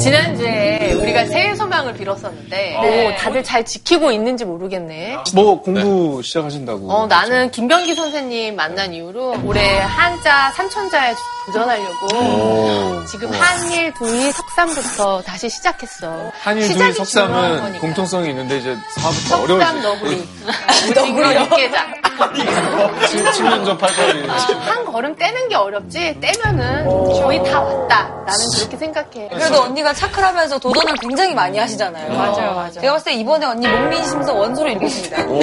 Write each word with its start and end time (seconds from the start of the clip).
지난주에 0.00 0.92
우리가 0.94 1.26
새해 1.26 1.54
소망을 1.54 1.92
빌었었는데 1.94 2.76
오, 3.12 3.16
다들 3.16 3.44
잘 3.44 3.64
지키고 3.64 4.10
있는지 4.10 4.44
모르겠네. 4.44 5.18
뭐 5.34 5.60
공부 5.60 6.22
시작하신다고. 6.22 6.90
어, 6.90 7.06
나는 7.06 7.50
김병기 7.50 7.94
선생님 7.94 8.56
만난 8.56 8.92
이후로 8.94 9.36
올해 9.44 9.78
한자 9.80 10.50
삼천자에 10.56 11.14
도전하려고 11.46 13.04
지금 13.06 13.30
한일 13.32 13.92
동일 13.94 14.32
석삼부터 14.32 15.22
다시 15.22 15.48
시작했어. 15.50 16.30
한일 16.40 16.92
석삼은 16.94 17.60
거니까. 17.60 17.80
공통성이 17.80 18.30
있는데 18.30 18.58
이제 18.58 18.76
사부터 18.96 19.42
어려워지. 19.42 19.80
너구리. 19.80 20.28
너구리 20.94 21.34
육개장. 21.40 21.99
7년 22.28 23.64
전 23.64 23.78
8월이. 23.78 24.26
한 24.26 24.84
걸음 24.84 25.14
떼는 25.16 25.48
게 25.48 25.54
어렵지 25.54 26.20
떼면은 26.20 26.84
거의 26.86 27.42
다 27.44 27.60
왔다. 27.62 28.08
나는 28.26 28.38
그렇게 28.56 28.76
생각해. 28.76 29.28
그래도 29.28 29.62
언니가 29.62 29.92
차크하면서 29.92 30.58
도전을 30.58 30.94
굉장히 31.00 31.34
많이 31.34 31.58
하시잖아요. 31.58 32.12
맞아요, 32.12 32.54
맞아요. 32.54 32.72
제가 32.72 32.92
봤을 32.92 33.12
때 33.12 33.18
이번에 33.18 33.46
언니 33.46 33.66
목민심서 33.66 34.34
원소를 34.34 34.72
읽으십니다. 34.72 35.22
오. 35.24 35.40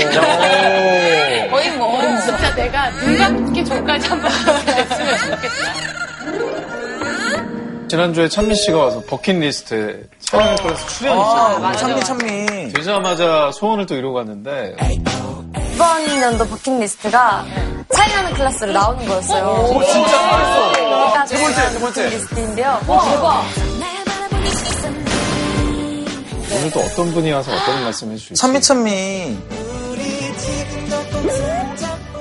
거의 1.50 1.72
뭐. 1.78 1.98
진짜 2.22 2.54
내가 2.56 2.90
눈 2.92 3.18
감기 3.18 3.66
전까지 3.66 4.08
한번 4.08 4.32
됐으면 4.32 5.18
좋겠다. 5.18 5.98
지난주에 7.90 8.28
찬미 8.28 8.54
씨가 8.54 8.78
와서 8.78 9.02
버킷리스트에 9.08 9.96
차이나는 10.20 10.58
클래스 10.58 10.88
출연이 10.88 11.22
있었어요. 11.22 11.72
찬미 11.78 12.04
찬미. 12.04 12.74
되자마자 12.74 13.50
소원을 13.54 13.86
또 13.86 13.96
이루고 13.96 14.16
갔는데 14.16 14.76
이 14.92 15.00
번 15.78 16.22
연도 16.22 16.48
버킷리스트가 16.48 17.46
차이나는 17.94 18.34
클래스로 18.34 18.72
나오는 18.72 19.06
거였어요. 19.08 19.46
오 19.46 19.84
진짜 19.84 20.12
잘했어. 20.12 21.26
세 21.28 21.38
번째, 21.38 21.70
세 21.70 21.80
번째. 21.80 22.04
버킷리스트인데요. 22.04 22.80
대박. 22.82 23.46
오늘 26.50 26.72
또 26.72 26.80
어떤 26.80 27.14
분이 27.14 27.32
와서 27.32 27.52
어떤 27.54 27.84
말씀 27.84 28.12
해주실지. 28.12 28.36
찬미 28.36 28.62
찬미. 28.62 29.38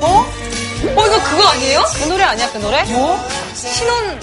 어, 0.00 0.26
이거 0.84 1.22
그거 1.22 1.48
아니에요? 1.48 1.82
그 1.98 2.04
노래 2.08 2.22
아니야, 2.24 2.50
그 2.52 2.58
노래? 2.58 2.84
뭐? 2.84 3.18
신혼. 3.54 4.20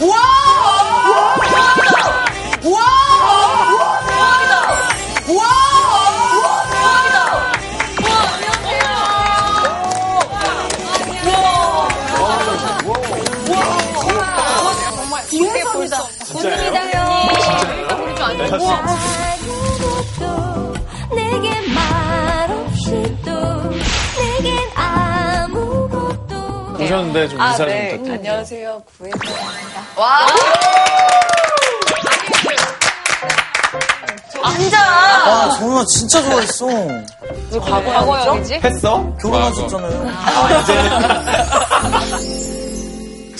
아무것도 19.83 20.73
내게 21.16 21.50
말 21.73 22.52
없이 22.52 23.16
또 23.23 23.31
내겐 24.19 24.58
아무것도 24.75 26.35
오셨는데 26.80 27.30
좀 27.30 27.39
인사 27.41 27.55
좀 27.58 27.66
네. 27.67 27.91
부탁드립니다. 27.91 28.13
안녕하세요, 28.13 28.81
구혜입니다. 28.97 29.31
와. 29.95 30.27
앉아! 34.45 34.78
아 34.78 35.50
정말 35.57 35.85
진짜 35.85 36.22
좋아했어. 36.22 36.67
과거형이지? 37.61 38.55
했어? 38.55 39.16
결혼하셨잖아요. 39.22 40.11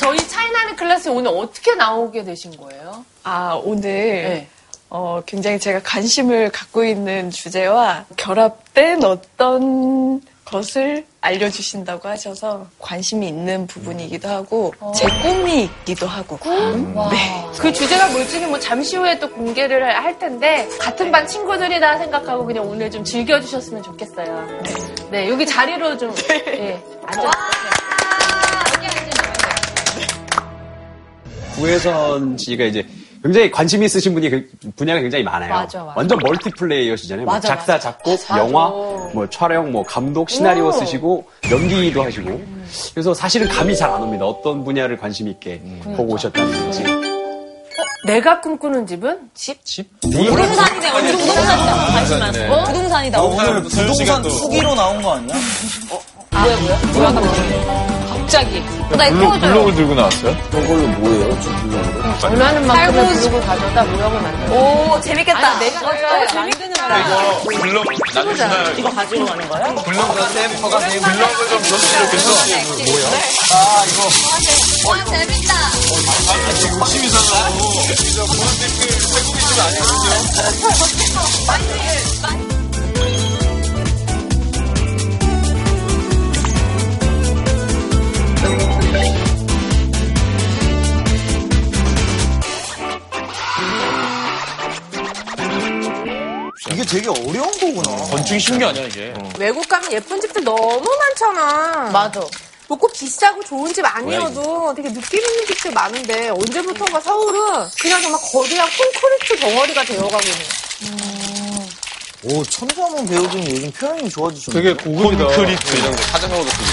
저희 0.04 0.18
차이나는 0.28 0.76
클래스 0.76 1.08
오늘 1.08 1.32
어떻게 1.32 1.76
나오게 1.76 2.26
되신 2.26 2.58
거예요? 2.58 3.06
아, 3.23 3.58
오늘 3.64 3.82
네. 3.82 4.48
어, 4.90 5.22
굉장히 5.26 5.58
제가 5.58 5.80
관심을 5.82 6.52
갖고 6.52 6.84
있는 6.84 7.32
주제와 7.32 8.04
결합된 8.18 9.02
어떤 9.06 10.22
것을 10.44 11.06
알려주신다고 11.22 12.10
하셔서 12.10 12.67
관심이 12.80 13.30
있는 13.30 13.66
부분이기도 13.66 14.27
하고 14.27 14.73
제 14.94 15.08
꿈이 15.22 15.64
있기도 15.64 16.06
하고 16.06 16.38
네. 16.44 17.48
그 17.58 17.72
주제가 17.72 18.10
뭘지는 18.10 18.50
뭐 18.50 18.60
잠시 18.60 18.98
후에 18.98 19.17
또 19.20 19.30
공개를 19.30 19.95
할 20.04 20.20
텐데 20.20 20.67
같은 20.80 21.11
반 21.11 21.26
친구들이다 21.26 21.98
생각하고 22.00 22.45
그냥 22.45 22.67
오늘 22.67 22.92
좀 22.92 23.06
즐겨주셨으면 23.06 23.82
좋겠어요. 23.82 24.48
네, 25.10 25.30
여기 25.30 25.45
자리로 25.45 25.98
좀 25.98 26.14
예, 26.30 26.77
앉아 27.06 27.32
구혜선 31.55 32.37
씨가 32.37 32.65
이제 32.65 32.86
굉장히 33.23 33.49
관심 33.52 33.81
있으신 33.83 34.14
분이 34.14 34.30
그 34.30 34.49
분야가 34.75 34.99
굉장히 34.99 35.23
많아요. 35.23 35.49
맞아, 35.53 35.80
맞아. 35.83 35.93
완전 35.95 36.19
멀티플레이어시잖아요. 36.21 37.25
뭐 37.25 37.36
맞아, 37.36 37.47
작사, 37.49 37.80
작곡, 37.80 38.19
영화, 38.31 38.67
뭐 39.14 39.25
촬영, 39.30 39.71
뭐 39.71 39.81
감독, 39.83 40.30
시나리오 40.30 40.71
쓰시고 40.73 41.25
연기도 41.49 42.03
하시고. 42.03 42.41
그래서 42.93 43.14
사실은 43.14 43.47
감이 43.47 43.75
잘 43.77 43.89
안 43.93 44.02
옵니다. 44.02 44.25
어떤 44.25 44.64
분야를 44.65 44.97
관심 44.97 45.27
있게 45.30 45.61
보고 45.95 46.14
오셨다는지. 46.15 46.83
내가 48.05 48.41
꿈꾸는 48.41 48.85
집은 48.85 49.30
집? 49.33 49.64
집? 49.64 49.87
부동산이네, 50.02 50.89
언니 50.89 51.11
부동산이다. 51.14 52.53
어? 52.53 52.64
부동산이다. 52.65 53.21
오늘 53.23 53.64
부동산 53.64 54.21
투기로 54.21 54.75
나온 54.75 55.02
거 55.02 55.14
아니야? 55.14 55.35
뭐야, 56.31 56.58
뭐야? 56.59 56.80
뭐야, 56.93 57.14
갑자기. 57.14 57.92
갑자기. 58.33 58.60
나 58.98 59.05
이거 59.08 59.16
블록, 59.17 59.30
풀어줘요. 59.30 59.54
블록을 59.54 59.76
들고 59.76 59.94
나왔어요? 59.94 60.38
저걸로 60.52 60.88
뭐예요? 60.88 61.39
저 61.39 61.49
블록으로? 61.52 62.14
원하는 62.23 62.66
만큼의 62.67 63.05
살고 63.05 63.20
블록을 63.21 63.42
가져다 63.45 63.83
무역을 63.83 64.21
만들어. 64.21 64.55
오, 64.55 65.02
재밌겠다. 65.02 65.60
내가 65.60 65.80
어, 65.82 66.27
재밌는 66.27 66.73
거야. 66.73 67.39
블록 67.61 67.86
나중에 68.14 68.80
이거 68.80 68.89
가지고 68.89 69.26
가는 69.26 69.48
거야? 69.49 69.76
블록과 69.76 70.27
샘퍼가 70.30 70.80
블록을 70.80 71.48
좀 71.49 71.64
줬으면 71.64 72.05
좋겠어. 72.05 72.30
뭐야? 72.92 73.08
아 73.54 73.86
이거 73.86 74.89
와 74.89 75.05
재밌다 75.05 75.54
욕심 76.80 77.04
이상하고 77.04 77.60
이거 78.04 78.26
보는 78.26 78.48
댓글 78.60 78.88
태국이 78.98 79.39
좀 79.45 79.60
아니거든요. 79.60 80.10
이 82.50 82.52
게 96.72 96.84
되게 96.86 97.10
어려운 97.10 97.52
거구나. 97.60 97.96
건축이 98.08 98.40
쉬운 98.40 98.60
게 98.60 98.66
아니야 98.66 98.86
이게. 98.86 99.14
외국 99.38 99.68
가면 99.68 99.92
예쁜 99.92 100.20
집들 100.22 100.44
너무 100.44 100.84
많잖아. 100.84 101.90
맞아. 101.92 102.20
뭐 102.68 102.78
꼭 102.80 102.92
비싸고 102.94 103.44
좋은 103.44 103.72
집 103.74 103.84
아니어도 103.86 104.74
되게 104.76 104.92
느낌 104.92 105.20
있는 105.20 105.46
집들 105.46 105.72
많은데 105.72 106.30
언제부턴가 106.30 107.02
서울은 107.02 107.68
그냥 107.80 108.02
정말 108.02 108.20
거대한 108.32 108.68
콘크리트 108.70 109.40
덩어리가 109.42 109.84
되어가고 109.84 110.24
있는. 110.24 111.68
오 112.26 112.42
천자문 112.46 113.06
배우들은 113.06 113.52
요즘 113.52 113.72
표현이 113.74 114.10
좋아지셨네. 114.10 114.62
되게 114.62 114.74
고급이다. 114.82 115.26
콘크리트 115.28 115.76
이런 115.76 115.92
거 115.95 116.02
사장하고도 116.04 116.50
쓰고 116.50 116.64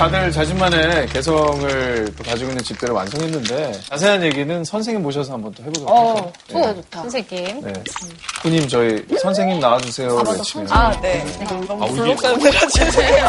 다들 0.00 0.32
자신만의 0.32 1.08
개성을 1.08 2.14
또 2.16 2.24
가지고 2.24 2.52
있는 2.52 2.64
집들을 2.64 2.94
완성했는데 2.94 3.80
자세한 3.90 4.22
얘기는 4.22 4.64
선생님 4.64 5.02
모셔서 5.02 5.34
한번 5.34 5.52
또 5.52 5.62
해보도록 5.62 5.90
할까요? 5.90 6.32
좋다, 6.48 6.74
좋다. 6.74 7.00
선생님. 7.02 7.60
네. 7.60 7.72
후님 8.40 8.66
저희 8.66 9.04
선생님 9.20 9.60
나와주세요 9.60 10.22
외치면 10.26 10.68
아, 10.70 10.98
네. 11.02 11.22
너무 11.68 11.94
블록사람들 11.94 12.50
같이 12.50 12.78
재밌으세요. 12.78 13.28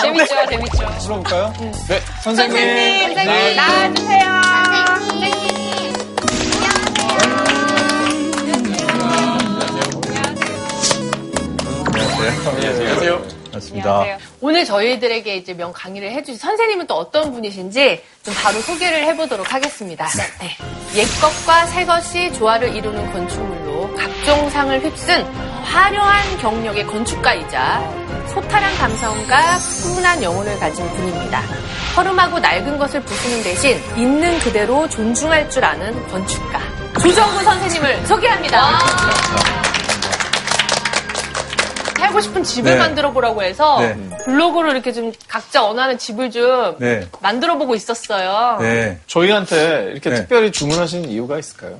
재밌죠, 0.00 0.34
재밌죠. 0.48 0.78
불러볼까요? 1.02 1.52
네, 1.86 2.00
선생님. 2.22 3.14
선생님, 3.14 3.56
나와주세요. 3.56 4.30
안녕하세요. 12.46 13.29
맞습니다. 13.60 14.18
오늘 14.40 14.64
저희들에게 14.64 15.36
이제 15.36 15.54
명 15.54 15.72
강의를 15.72 16.10
해주신 16.12 16.38
선생님은 16.38 16.86
또 16.86 16.94
어떤 16.94 17.32
분이신지 17.32 18.02
좀 18.24 18.34
바로 18.34 18.58
소개를 18.60 19.04
해보도록 19.04 19.52
하겠습니다. 19.52 20.08
네. 20.40 20.56
옛것과 20.94 21.66
새것이 21.66 22.32
조화를 22.34 22.74
이루는 22.74 23.12
건축물로 23.12 23.94
각종 23.94 24.50
상을 24.50 24.80
휩쓴 24.82 25.22
화려한 25.64 26.38
경력의 26.38 26.86
건축가이자 26.86 28.00
소탈한 28.34 28.74
감성과 28.76 29.58
푸근한 29.82 30.22
영혼을 30.22 30.58
가진 30.58 30.88
분입니다. 30.94 31.42
허름하고 31.96 32.38
낡은 32.38 32.78
것을 32.78 33.00
부수는 33.02 33.42
대신 33.42 33.80
있는 33.96 34.38
그대로 34.40 34.88
존중할 34.88 35.50
줄 35.50 35.64
아는 35.64 36.08
건축가. 36.08 36.60
조정구 37.00 37.42
선생님을 37.42 38.06
소개합니다. 38.06 38.78
네. 42.10 42.12
살고 42.12 42.20
싶은 42.20 42.42
집을 42.42 42.72
네. 42.72 42.78
만들어 42.78 43.12
보라고 43.12 43.42
해서 43.42 43.80
네. 43.80 43.96
블로그로 44.24 44.72
이렇게 44.72 44.92
좀 44.92 45.12
각자 45.28 45.62
원하는 45.62 45.96
집을 45.96 46.30
좀 46.30 46.76
네. 46.78 47.06
만들어 47.20 47.56
보고 47.56 47.74
있었어요. 47.74 48.58
네. 48.60 48.98
저희한테 49.06 49.90
이렇게 49.92 50.10
네. 50.10 50.16
특별히 50.16 50.50
주문하시는 50.50 51.08
이유가 51.08 51.38
있을까요? 51.38 51.78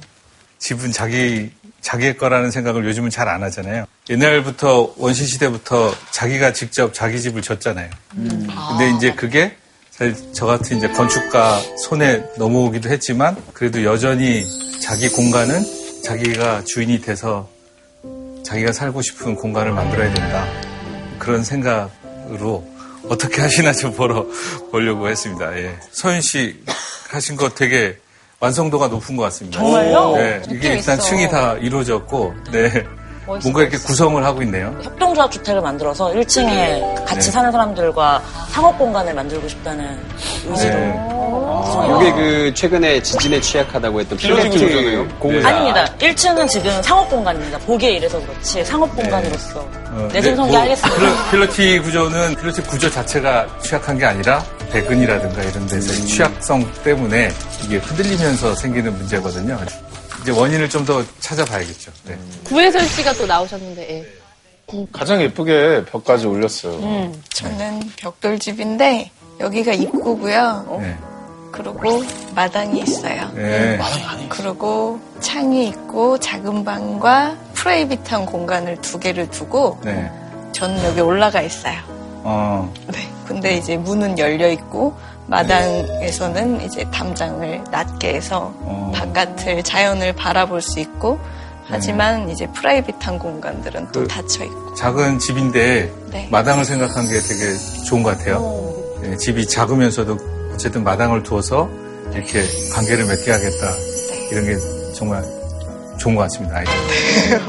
집은 0.59 0.93
자기 0.93 1.51
자기의 1.81 2.17
거라는 2.19 2.51
생각을 2.51 2.85
요즘은 2.85 3.11
잘 3.11 3.29
안 3.29 3.43
하잖아요. 3.45 3.87
옛날부터 4.11 4.95
원시 4.97 5.25
시대부터 5.27 5.93
자기가 6.11 6.53
직접 6.53 6.93
자기 6.93 7.21
집을 7.21 7.43
졌잖아요. 7.43 7.89
근데 8.15 8.91
이제 8.97 9.13
그게 9.15 9.57
사실 9.91 10.15
저 10.33 10.47
같은 10.47 10.77
이제 10.77 10.89
건축가 10.89 11.59
손에 11.79 12.23
넘어오기도 12.37 12.89
했지만 12.91 13.37
그래도 13.55 13.83
여전히 13.85 14.45
자기 14.81 15.09
공간은 15.09 15.63
자기가 16.05 16.65
주인이 16.65 17.01
돼서 17.01 17.49
자기가 18.51 18.73
살고 18.73 19.01
싶은 19.01 19.37
공간을 19.37 19.71
만들어야 19.71 20.13
된다. 20.13 20.45
그런 21.21 21.45
생각으로 21.45 22.69
어떻게 23.09 23.41
하시나 23.41 23.73
좀 23.73 23.95
보러 23.95 24.27
보려고 24.73 25.09
했습니다. 25.09 25.57
예. 25.57 25.79
서윤 25.93 26.21
씨 26.21 26.61
하신 27.11 27.37
거 27.37 27.49
되게 27.51 27.97
완성도가 28.41 28.89
높은 28.89 29.17
것 29.17 29.23
같습니다. 29.25 29.61
정말요? 29.61 30.17
네. 30.17 30.43
이게 30.51 30.75
일단 30.75 30.99
층이 30.99 31.29
다 31.29 31.55
이루어졌고, 31.59 32.35
네. 32.51 32.85
뭔가 33.27 33.63
이렇게 33.63 33.77
구성을 33.79 34.25
하고 34.25 34.43
있네요. 34.43 34.75
협동조합 34.83 35.31
주택을 35.31 35.61
만들어서 35.61 36.09
1층에 36.13 37.05
같이 37.05 37.27
네. 37.27 37.31
사는 37.31 37.53
사람들과 37.53 38.23
상업 38.51 38.77
공간을 38.79 39.15
만들고 39.15 39.47
싶다는 39.49 39.97
의지로 40.49 40.75
네. 40.75 41.01
이게 42.01 42.13
그 42.13 42.53
최근에 42.55 43.01
지진에 43.03 43.41
취약하다고 43.41 44.01
했던 44.01 44.19
구조네요. 44.19 45.07
공사. 45.19 45.49
아닙니다. 45.49 45.87
1층은 45.99 46.49
지금 46.49 46.83
상업 46.83 47.09
공간입니다. 47.09 47.59
보기에 47.59 47.93
이래서 47.93 48.21
그렇지 48.21 48.65
상업 48.65 48.95
공간으로서 48.97 49.61
어, 49.61 50.09
내생성기 50.13 50.51
네, 50.51 50.57
뭐 50.57 50.61
하겠습니다. 50.63 50.99
필로- 51.01 51.31
필로티 51.31 51.79
구조는 51.81 52.35
필로티 52.37 52.63
구조 52.63 52.91
자체가 52.91 53.47
취약한 53.63 53.97
게 53.99 54.07
아니라 54.07 54.43
배근이라든가 54.73 55.43
이런 55.43 55.67
데서 55.67 55.93
의 55.93 56.07
취약성 56.07 56.69
때문에 56.83 57.31
이게 57.65 57.77
흔들리면서 57.79 58.55
생기는 58.55 58.93
문제거든요. 58.97 59.59
이제 60.23 60.31
원인을 60.33 60.69
좀 60.69 60.85
더 60.85 61.05
찾아봐야겠죠. 61.21 61.93
네. 62.07 62.19
구혜선 62.45 62.87
씨가 62.89 63.13
또 63.15 63.27
나오셨는데 63.27 63.91
예. 63.91 64.21
가장 64.93 65.21
예쁘게 65.21 65.85
벽까지 65.87 66.27
올렸어요. 66.27 66.75
음, 66.75 67.23
저는 67.35 67.81
벽돌집인데 67.97 69.11
여기가 69.41 69.73
입구고요. 69.73 70.79
네. 70.81 70.97
그리고 71.53 72.03
마당이 72.35 72.81
있어요. 72.83 73.31
네. 73.35 73.79
그리고 74.29 75.01
창이 75.21 75.69
있고 75.69 76.19
작은 76.19 76.65
방과 76.65 77.37
프라이빗한 77.55 78.27
공간을 78.27 78.81
두 78.81 78.99
개를 78.99 79.29
두고 79.31 79.79
네. 79.85 80.11
저는 80.53 80.83
여기 80.85 81.01
올라가 81.01 81.43
있어요. 81.43 81.79
어, 82.23 82.73
네. 82.89 83.09
근데 83.27 83.57
이제 83.57 83.77
문은 83.77 84.19
열려 84.19 84.49
있고 84.51 84.97
마당에서는 85.31 86.61
이제 86.63 86.85
담장을 86.93 87.65
낮게 87.71 88.15
해서 88.15 88.53
어. 88.59 88.93
바깥을 88.95 89.63
자연을 89.63 90.13
바라볼 90.15 90.61
수 90.61 90.81
있고 90.81 91.19
하지만 91.67 92.29
이제 92.29 92.49
프라이빗한 92.49 93.19
공간들은 93.19 93.93
또 93.93 94.01
그- 94.01 94.09
닫혀 94.09 94.45
있고 94.45 94.75
작은 94.75 95.21
집인데 95.21 95.93
네. 96.11 96.29
마당을 96.31 96.65
생각한 96.65 97.07
게 97.09 97.21
되게 97.21 97.57
좋은 97.87 98.03
것 98.03 98.19
같아요. 98.19 98.41
네, 99.01 99.17
집이 99.17 99.47
작으면서도 99.47 100.19
어쨌든 100.53 100.83
마당을 100.83 101.23
두어서 101.23 101.71
이렇게 102.13 102.43
관계를 102.75 103.07
맺게 103.07 103.31
하겠다. 103.31 103.73
이런 104.33 104.45
게 104.47 104.57
정말 104.95 105.23
좋은 105.97 106.17
것 106.17 106.23
같습니다. 106.23 106.57
아이들. 106.57 106.73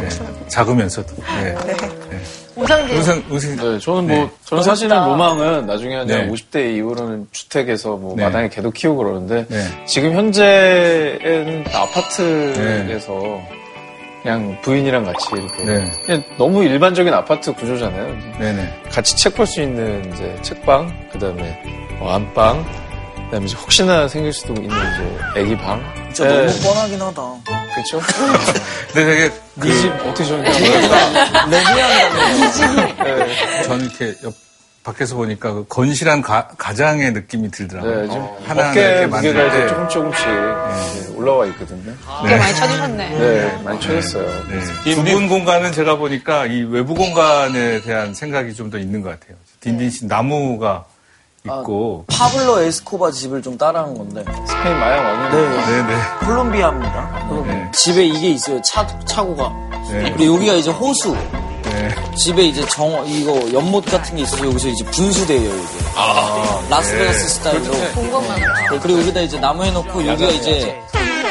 네. 0.01 0.47
작으면서도. 0.47 1.15
네. 1.41 1.55
오상진 2.55 2.97
우선, 2.97 3.23
우선, 3.29 3.55
네, 3.55 3.79
저는 3.79 4.07
뭐, 4.07 4.17
네. 4.17 4.29
저는 4.45 4.63
사실은 4.63 4.95
로망은 5.05 5.65
나중에 5.65 5.95
한 5.95 6.07
네. 6.07 6.27
50대 6.27 6.75
이후로는 6.75 7.27
주택에서 7.31 7.95
뭐 7.95 8.15
네. 8.15 8.23
마당에 8.23 8.49
개도 8.49 8.71
키우고 8.71 9.03
그러는데, 9.03 9.45
네. 9.47 9.85
지금 9.85 10.13
현재는 10.13 11.65
아파트에서 11.73 13.41
그냥 14.21 14.57
부인이랑 14.61 15.03
같이 15.05 15.25
이렇게 15.33 15.63
네. 15.65 15.91
그냥 16.05 16.23
너무 16.37 16.63
일반적인 16.63 17.13
아파트 17.13 17.53
구조잖아요. 17.53 18.17
네네. 18.39 18.81
같이 18.91 19.15
책 19.15 19.33
볼 19.35 19.47
수 19.47 19.61
있는 19.61 20.11
이제 20.13 20.37
책방, 20.41 20.91
그 21.11 21.19
다음에 21.19 21.59
뭐 21.99 22.11
안방, 22.11 22.63
그다음에 23.31 23.45
이제 23.45 23.55
혹시나 23.55 24.07
생길 24.09 24.33
수도 24.33 24.53
있는 24.53 24.67
이제 24.69 25.39
애기 25.39 25.57
방. 25.57 25.81
진짜 26.13 26.29
네, 26.29 26.45
너무 26.47 26.59
뻔하긴 26.59 27.01
하다. 27.01 27.21
그렇죠. 27.73 28.01
근데 28.93 29.05
되게 29.05 29.31
그, 29.57 29.67
이집 29.69 29.89
어떻게 30.05 30.25
정리하면 30.25 31.49
네. 31.49 31.63
저는 33.63 33.85
이렇게 33.85 34.13
옆, 34.25 34.33
밖에서 34.83 35.15
보니까 35.15 35.53
그 35.53 35.65
건실한 35.69 36.21
가, 36.21 36.47
가장의 36.57 37.13
느낌이 37.13 37.51
들더라고요. 37.51 38.01
네, 38.01 38.07
지금 38.09 38.27
하나하나 38.45 38.69
어깨 38.71 38.81
이렇게 38.81 39.05
무게가 39.05 39.39
만들 39.39 39.47
이제 39.47 39.61
때. 39.61 39.67
조금 39.69 39.87
조금씩 39.89 40.25
이제 40.97 41.13
올라와 41.15 41.45
있거든요. 41.45 41.93
꽤 42.27 42.35
많이 42.37 42.55
쳐주셨네. 42.55 43.09
네, 43.09 43.61
많이 43.63 43.79
쳐졌어요. 43.79 44.43
네. 44.83 44.93
좁은 44.95 45.29
공간은 45.29 45.71
제가 45.71 45.95
보니까 45.97 46.47
이 46.47 46.63
외부 46.63 46.95
공간에 46.95 47.79
대한 47.81 48.13
생각이 48.13 48.53
좀 48.55 48.71
더 48.71 48.77
있는 48.77 49.01
것 49.01 49.17
같아요. 49.19 49.37
딘딘 49.61 49.89
씨 49.91 50.05
나무가 50.07 50.83
있고. 51.45 52.05
파블로 52.07 52.61
에스코바 52.61 53.11
집을 53.11 53.41
좀 53.41 53.57
따라한 53.57 53.93
건데. 53.97 54.23
스페인 54.47 54.79
마약 54.79 55.03
왕이 55.03 55.35
네. 55.35 55.65
네네. 55.65 55.95
콜롬비아입니다. 56.25 57.25
콜롬비아. 57.27 57.53
네. 57.55 57.71
집에 57.73 58.05
이게 58.05 58.29
있어요. 58.29 58.61
차, 58.61 58.85
차고가. 59.05 59.49
네. 59.89 60.11
그리고 60.15 60.35
여기가 60.35 60.53
이제 60.53 60.71
호수. 60.71 61.15
네. 61.63 61.89
집에 62.15 62.43
이제 62.43 62.65
정, 62.67 63.03
이거 63.07 63.33
연못 63.53 63.85
같은 63.85 64.15
게 64.17 64.23
있어서 64.23 64.45
여기서 64.45 64.67
이제 64.67 64.83
분수대예요, 64.85 65.49
이게. 65.55 66.69
라스베가스 66.69 67.29
스타일로. 67.29 67.71
네, 67.71 67.91
그리고 68.81 68.99
여기다 68.99 69.21
이제 69.21 69.39
나무 69.39 69.63
해놓고 69.63 70.05
여기가 70.05 70.31
이제 70.31 70.79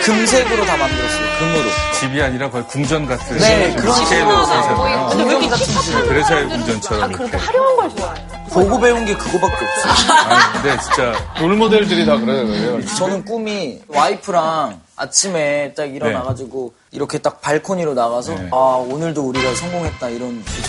금색으로 0.03 0.65
다 0.65 0.77
만들었어요. 0.77 1.39
금으로. 1.39 1.69
집이 2.01 2.23
아니라 2.23 2.51
거의 2.51 2.67
궁전 2.67 3.07
같은 3.07 3.37
네, 3.39 3.71
좀 3.73 3.81
그런 3.83 3.95
스케일로 3.97 4.45
사셨나요? 4.47 5.09
근데 5.11 5.25
왜 5.35 6.03
그래서 6.09 6.49
궁전처럼 6.49 7.01
다 7.01 7.07
이렇게. 7.07 7.17
그렇게 7.17 7.37
화려한 7.37 7.77
걸 7.77 7.97
좋아해? 7.97 8.15
보고 8.53 8.81
배운 8.81 9.05
게 9.05 9.15
그거밖에 9.15 9.65
없어요. 9.65 10.15
아니, 10.29 10.53
근데 10.63 10.79
진짜 10.83 11.15
롤모델들이 11.41 12.05
다 12.07 12.17
그래요. 12.19 12.85
저는 12.97 13.25
꿈이 13.25 13.81
와이프랑 13.89 14.81
아침에 14.97 15.73
딱 15.75 15.85
일어나가지고 15.85 16.75
이렇게 16.93 17.19
딱 17.19 17.41
발코니로 17.41 17.95
나가서 17.95 18.35
네. 18.35 18.49
아 18.53 18.57
오늘도 18.57 19.23
우리가 19.29 19.55
성공했다 19.55 20.09
이런 20.11 20.45
느낌 20.45 20.63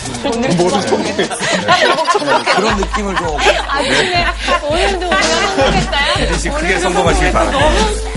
그런 2.56 2.76
느낌을 2.78 3.16
좀 3.16 3.26
아침에 3.68 4.26
오늘도 4.70 5.06
우리가 5.06 5.22
성공했다요? 5.22 6.14
딘딘 6.16 6.38
씨 6.38 6.48
크게 6.50 6.78
성공하시길 6.78 7.32
바랍니다. 7.32 8.11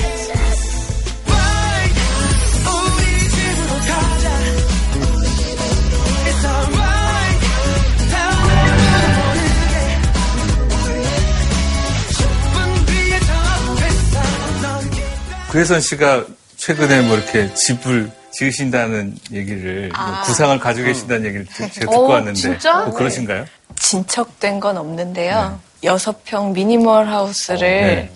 구혜선 15.55 15.79
씨가 15.79 16.25
최근에 16.57 17.03
뭐 17.03 17.15
이렇게 17.15 17.53
집을 17.53 18.11
지으신다는 18.31 19.15
얘기를 19.31 19.89
뭐 19.95 20.21
구상을 20.25 20.59
가지고 20.59 20.87
계신다는 20.87 21.25
얘기를 21.27 21.45
드- 21.45 21.71
제가 21.71 21.91
듣고 21.91 21.95
어, 21.95 22.09
왔는데 22.09 22.37
진짜? 22.37 22.81
뭐 22.81 22.93
그러신가요? 22.93 23.45
진척된 23.79 24.59
건 24.59 24.75
없는데요. 24.75 25.57
여섯 25.85 26.25
평 26.25 26.51
미니멀 26.51 27.07
하우스를 27.07 27.59
네. 27.61 28.09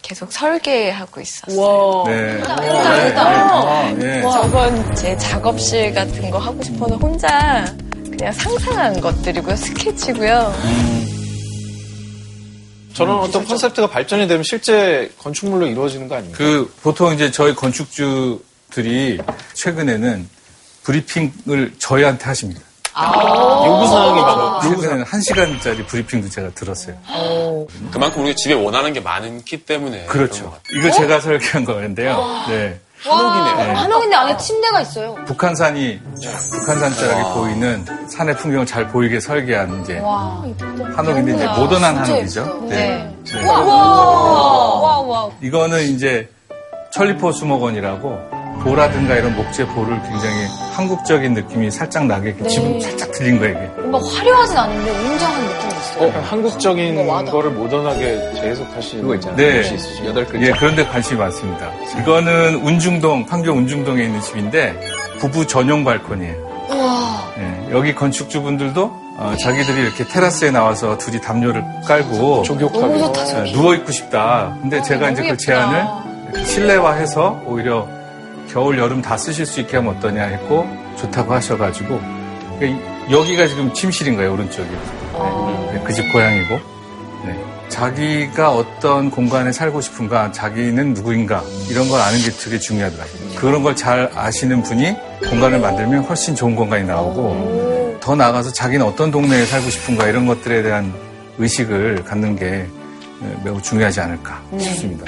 계속 0.00 0.30
설계하고 0.30 1.20
있었어요. 1.20 2.04
네. 2.06 2.40
아, 2.46 3.92
네. 3.98 4.22
저건 4.22 4.94
제 4.94 5.16
작업실 5.16 5.92
같은 5.92 6.30
거 6.30 6.38
하고 6.38 6.62
싶어서 6.62 6.94
혼자 6.98 7.64
그냥 8.16 8.32
상상한 8.32 9.00
것들이고요. 9.00 9.56
스케치고요. 9.56 10.54
저는 12.96 13.14
어떤 13.14 13.44
컨셉트가 13.44 13.88
발전이 13.88 14.26
되면 14.26 14.42
실제 14.42 15.12
건축물로 15.18 15.66
이루어지는 15.66 16.08
거 16.08 16.14
아닙니까? 16.14 16.38
그 16.38 16.72
보통 16.82 17.12
이제 17.12 17.30
저희 17.30 17.54
건축주들이 17.54 19.18
최근에는 19.52 20.28
브리핑을 20.82 21.74
저희한테 21.78 22.24
하십니다. 22.24 22.60
요구사항이 22.96 24.20
막 24.22 24.62
최근에는 24.62 25.04
한 25.04 25.20
시간짜리 25.20 25.84
브리핑도 25.84 26.30
제가 26.30 26.50
들었어요. 26.54 26.96
그만큼 27.90 28.22
우리가 28.22 28.34
집에 28.36 28.54
원하는 28.54 28.94
게 28.94 29.00
많기 29.00 29.58
때문에. 29.58 30.06
그렇죠. 30.06 30.58
이거 30.72 30.90
제가 30.90 31.20
설계한 31.20 31.66
거였는데요. 31.66 32.46
네. 32.48 32.80
한옥이네. 33.02 33.72
한옥인데 33.74 34.16
안에 34.16 34.36
침대가 34.36 34.80
있어요. 34.80 35.14
북한산이 35.26 36.00
북한산 36.60 36.92
자락이 36.94 37.34
보이는 37.34 37.84
산의 38.08 38.36
풍경을 38.36 38.66
잘 38.66 38.88
보이게 38.88 39.20
설계한 39.20 39.82
이제 39.82 39.98
한옥인데 39.98 41.34
이제 41.34 41.46
모던한 41.46 41.96
한옥이죠. 41.98 42.66
네. 42.68 43.12
네. 43.24 43.46
와, 43.48 45.00
와. 45.00 45.30
이거는 45.40 45.82
이제 45.82 46.28
천리포 46.92 47.32
수목원이라고 47.32 48.35
보라든가 48.66 49.14
이런 49.14 49.36
목재 49.36 49.64
보를 49.68 49.96
굉장히 50.02 50.34
한국적인 50.72 51.34
느낌이 51.34 51.70
살짝 51.70 52.06
나게 52.06 52.34
네. 52.36 52.48
지금 52.48 52.80
살짝 52.80 53.12
들린 53.12 53.38
거예요, 53.38 53.54
이게. 53.56 53.82
뭔가 53.82 53.98
화려하진 54.08 54.56
않은데 54.56 54.90
웅장한 54.90 55.40
느낌이 55.42 55.72
있어요. 55.72 56.08
어, 56.08 56.22
한국적인. 56.28 57.06
거를 57.26 57.50
모던하게 57.52 58.32
재해석하시는 58.34 59.02
그거 59.02 59.14
있잖아요. 59.14 59.36
네. 59.36 59.76
여덟 60.06 60.26
글자. 60.26 60.46
예, 60.46 60.50
그런데 60.58 60.84
관심이 60.84 61.18
많습니다. 61.18 61.70
이거는 62.00 62.56
운중동, 62.56 63.24
판교 63.26 63.52
운중동에 63.52 64.02
있는 64.02 64.20
집인데 64.20 64.74
부부 65.20 65.46
전용 65.46 65.84
발코니예요. 65.84 66.34
예, 67.38 67.72
여기 67.72 67.94
건축주분들도 67.94 69.06
어, 69.18 69.34
자기들이 69.40 69.80
이렇게 69.80 70.04
테라스에 70.04 70.50
나와서 70.50 70.98
둘이 70.98 71.20
담요를 71.20 71.64
깔고. 71.86 72.42
예, 73.46 73.52
누워 73.52 73.74
있고 73.76 73.92
싶다. 73.92 74.56
근데 74.60 74.82
제가 74.82 75.10
이제 75.10 75.22
그 75.28 75.36
제안을 75.36 75.86
실내화해서 76.44 77.42
오히려 77.46 77.95
겨울 78.48 78.78
여름 78.78 79.02
다 79.02 79.16
쓰실 79.16 79.46
수 79.46 79.60
있게 79.60 79.76
하면 79.78 79.96
어떠냐 79.96 80.22
했고 80.24 80.66
좋다고 80.98 81.32
하셔가지고 81.34 82.00
그러니까 82.58 82.66
이- 83.08 83.12
여기가 83.12 83.46
지금 83.46 83.72
침실인 83.72 84.16
거예요 84.16 84.32
오른쪽이. 84.32 84.68
네, 85.72 85.80
그집 85.84 86.10
고향이고. 86.12 86.58
네. 87.24 87.44
자기가 87.68 88.52
어떤 88.52 89.10
공간에 89.10 89.52
살고 89.52 89.80
싶은가, 89.80 90.32
자기는 90.32 90.94
누구인가, 90.94 91.42
이런 91.68 91.88
걸 91.88 92.00
아는 92.00 92.18
게 92.20 92.30
되게 92.30 92.58
중요하더라고요. 92.58 93.34
그런 93.36 93.62
걸 93.62 93.74
잘 93.76 94.10
아시는 94.14 94.62
분이 94.62 94.94
공간을 95.28 95.58
만들면 95.60 96.04
훨씬 96.04 96.34
좋은 96.34 96.54
공간이 96.56 96.84
나오고, 96.84 97.98
더 98.00 98.14
나아가서 98.16 98.52
자기는 98.52 98.84
어떤 98.86 99.10
동네에 99.10 99.44
살고 99.46 99.68
싶은가, 99.70 100.06
이런 100.08 100.26
것들에 100.26 100.62
대한 100.62 100.92
의식을 101.38 102.04
갖는 102.04 102.36
게 102.36 102.66
네, 103.20 103.36
매우 103.44 103.60
중요하지 103.60 104.00
않을까 104.00 104.40
싶습니다. 104.58 105.04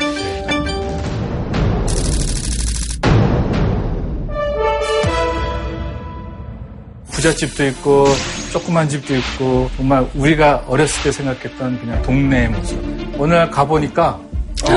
부잣집도 7.18 7.66
있고 7.66 8.06
조그만 8.52 8.88
집도 8.88 9.16
있고 9.16 9.68
정말 9.76 10.06
우리가 10.14 10.62
어렸을 10.68 11.02
때 11.02 11.10
생각했던 11.12 11.80
그냥 11.80 12.00
동네의 12.02 12.48
모습. 12.48 12.78
어느 13.18 13.34
날 13.34 13.50
가보니까 13.50 14.18
네, 14.66 14.74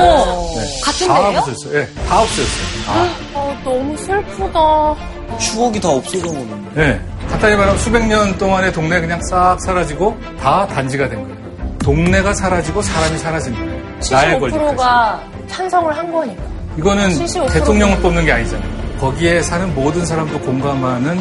같은 0.84 1.06
다 1.06 1.22
데예요? 1.22 1.38
없어졌어요. 1.38 1.78
예, 1.78 1.86
다 2.08 2.20
없어졌어요. 2.20 3.10
어, 3.34 3.60
너무 3.64 3.96
슬프다. 3.96 5.38
추억이 5.38 5.80
다 5.80 5.88
없어져 5.88 6.26
버렸네. 6.26 6.68
네. 6.74 7.00
간단히 7.28 7.54
말하면 7.54 7.78
수백 7.78 8.06
년 8.06 8.36
동안의 8.36 8.72
동네 8.72 9.00
그냥 9.00 9.22
싹 9.22 9.56
사라지고 9.60 10.18
다 10.40 10.66
단지가 10.66 11.08
된 11.08 11.22
거예요. 11.22 11.36
동네가 11.78 12.34
사라지고 12.34 12.82
사람이 12.82 13.18
사라진 13.18 13.54
거예요. 13.54 13.82
나의 14.10 14.40
권리까지. 14.40 14.76
75%가 14.76 15.22
찬성을 15.48 15.96
한 15.96 16.12
거니까. 16.12 16.42
이거는 16.76 17.08
75% 17.10 17.52
대통령을 17.52 18.00
뽑는 18.00 18.24
게 18.24 18.32
아니잖아요. 18.32 18.82
거기에 18.98 19.42
사는 19.42 19.72
모든 19.74 20.04
사람도 20.04 20.40
공감하는 20.40 21.20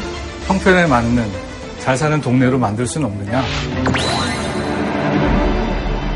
형편에 0.51 0.85
맞는 0.85 1.31
잘 1.79 1.95
사는 1.95 2.19
동네로 2.19 2.59
만들 2.59 2.85
수는 2.85 3.07
없느냐. 3.07 3.41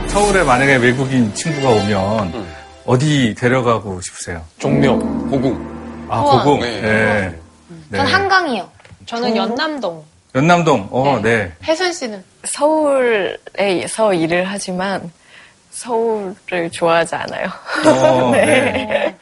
서울에 0.07 0.43
만약에 0.43 0.75
외국인 0.75 1.33
친구가 1.33 1.69
오면 1.69 2.45
어디 2.85 3.33
데려가고 3.33 4.01
싶으세요? 4.01 4.43
종묘. 4.59 4.99
고궁. 5.29 6.07
아, 6.09 6.19
우와. 6.19 6.43
고궁. 6.43 6.59
네. 6.59 6.81
네. 6.81 7.39
네. 7.87 7.97
전 7.97 8.05
한강이요. 8.07 8.69
저는 9.05 9.37
연남동. 9.37 10.03
연남동. 10.35 10.89
어, 10.91 11.17
네. 11.23 11.53
혜선 11.63 11.93
씨는 11.93 12.21
서울에서 12.43 14.13
일을 14.13 14.43
하지만 14.43 15.09
서울을 15.71 16.69
좋아하지 16.71 17.15
않아요. 17.15 17.47
어, 17.85 18.31
네. 18.35 19.15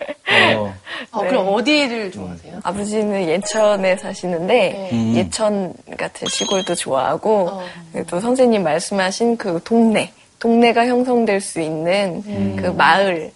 어, 0.56 0.74
어, 1.12 1.22
네. 1.22 1.30
그럼 1.30 1.54
어디를 1.54 2.12
좋아하세요? 2.12 2.43
아버지는 2.64 3.28
예천에 3.28 3.98
사시는데 3.98 4.90
음. 4.94 5.16
예천 5.16 5.74
같은 5.98 6.28
시골도 6.28 6.76
좋아하고 6.76 7.50
어. 7.52 7.64
또 8.08 8.20
선생님 8.20 8.64
말씀하신 8.64 9.38
그 9.38 9.60
동네 9.64 10.12
동네가 10.40 10.88
형성될 10.88 11.40
수 11.42 11.60
있는 11.62 12.24
음. 12.26 12.56
그 12.58 12.68
마을을 12.68 13.32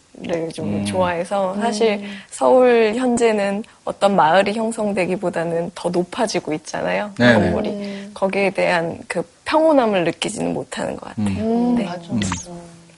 좀 0.54 0.84
좋아해서 0.84 1.56
사실 1.56 2.04
서울 2.30 2.94
현재는 2.96 3.64
어떤 3.86 4.16
마을이 4.16 4.54
형성되기보다는 4.54 5.72
더 5.76 5.90
높아지고 5.90 6.54
있잖아요 6.54 7.12
네네. 7.18 7.34
건물이 7.34 8.10
거기에 8.14 8.50
대한 8.50 8.98
그 9.08 9.22
평온함을 9.46 10.06
느끼지는 10.06 10.54
못하는 10.54 10.96
것 10.98 11.10
같아요. 11.10 11.28
음. 11.28 11.76
네. 11.76 11.86
맞아. 11.86 12.02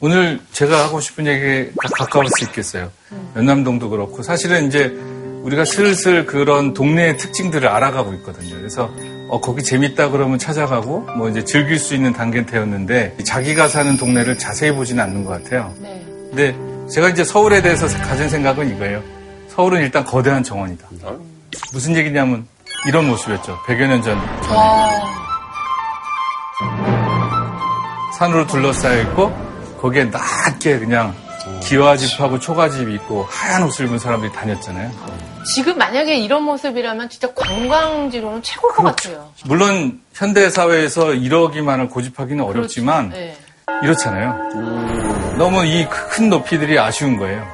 오늘 0.01 0.39
제가 0.53 0.85
하고 0.85 0.99
싶은 1.01 1.27
얘기에 1.27 1.71
가까울 1.97 2.25
수 2.37 2.45
있겠어요. 2.45 2.89
연남동도 3.35 3.89
그렇고 3.89 4.23
사실은 4.23 4.67
이제 4.67 4.97
우리가 5.43 5.65
슬슬 5.65 6.25
그런 6.25 6.73
동네의 6.73 7.17
특징들을 7.17 7.67
알아가고 7.67 8.13
있거든요. 8.15 8.55
그래서 8.55 8.91
어, 9.29 9.39
거기 9.39 9.63
재밌다 9.63 10.09
그러면 10.09 10.39
찾아가고 10.39 11.01
뭐 11.17 11.29
이제 11.29 11.43
즐길 11.45 11.77
수 11.79 11.93
있는 11.95 12.13
단계 12.13 12.45
되었는데 12.45 13.17
자기가 13.23 13.67
사는 13.67 13.95
동네를 13.97 14.37
자세히 14.37 14.71
보지는 14.71 15.03
않는 15.03 15.23
것 15.23 15.43
같아요. 15.43 15.73
네. 15.79 16.03
근데 16.29 16.55
제가 16.91 17.09
이제 17.09 17.23
서울에 17.23 17.61
대해서 17.61 17.87
가진 17.99 18.29
생각은 18.29 18.75
이거예요. 18.75 19.01
서울은 19.49 19.81
일단 19.81 20.03
거대한 20.03 20.43
정원이다. 20.43 20.87
무슨 21.73 21.95
얘기냐면 21.95 22.47
이런 22.87 23.07
모습이었죠. 23.07 23.57
100여 23.67 23.87
년 23.87 24.01
전. 24.01 24.17
산으로 28.17 28.47
둘러싸여 28.47 29.01
있고 29.03 29.31
거기에 29.79 30.05
낮게 30.05 30.79
그냥 30.79 31.13
기와집하고 31.61 32.39
초가집이 32.39 32.93
있고 32.95 33.25
하얀 33.29 33.63
옷을 33.63 33.85
입은 33.85 33.99
사람들이 33.99 34.31
다녔잖아요. 34.33 34.91
지금 35.45 35.77
만약에 35.77 36.17
이런 36.17 36.43
모습이라면 36.43 37.09
진짜 37.09 37.33
관광지로는 37.33 38.43
최고일 38.43 38.75
것 38.75 38.83
같아요. 38.83 39.31
물론 39.45 40.01
현대 40.13 40.49
사회에서 40.49 41.13
이러기만을 41.13 41.89
고집하기는 41.89 42.43
어렵지만 42.43 43.09
네. 43.09 43.35
이렇잖아요. 43.83 45.35
너무 45.37 45.65
이 45.65 45.85
큰 45.89 46.29
높이들이 46.29 46.77
아쉬운 46.77 47.17
거예요. 47.17 47.45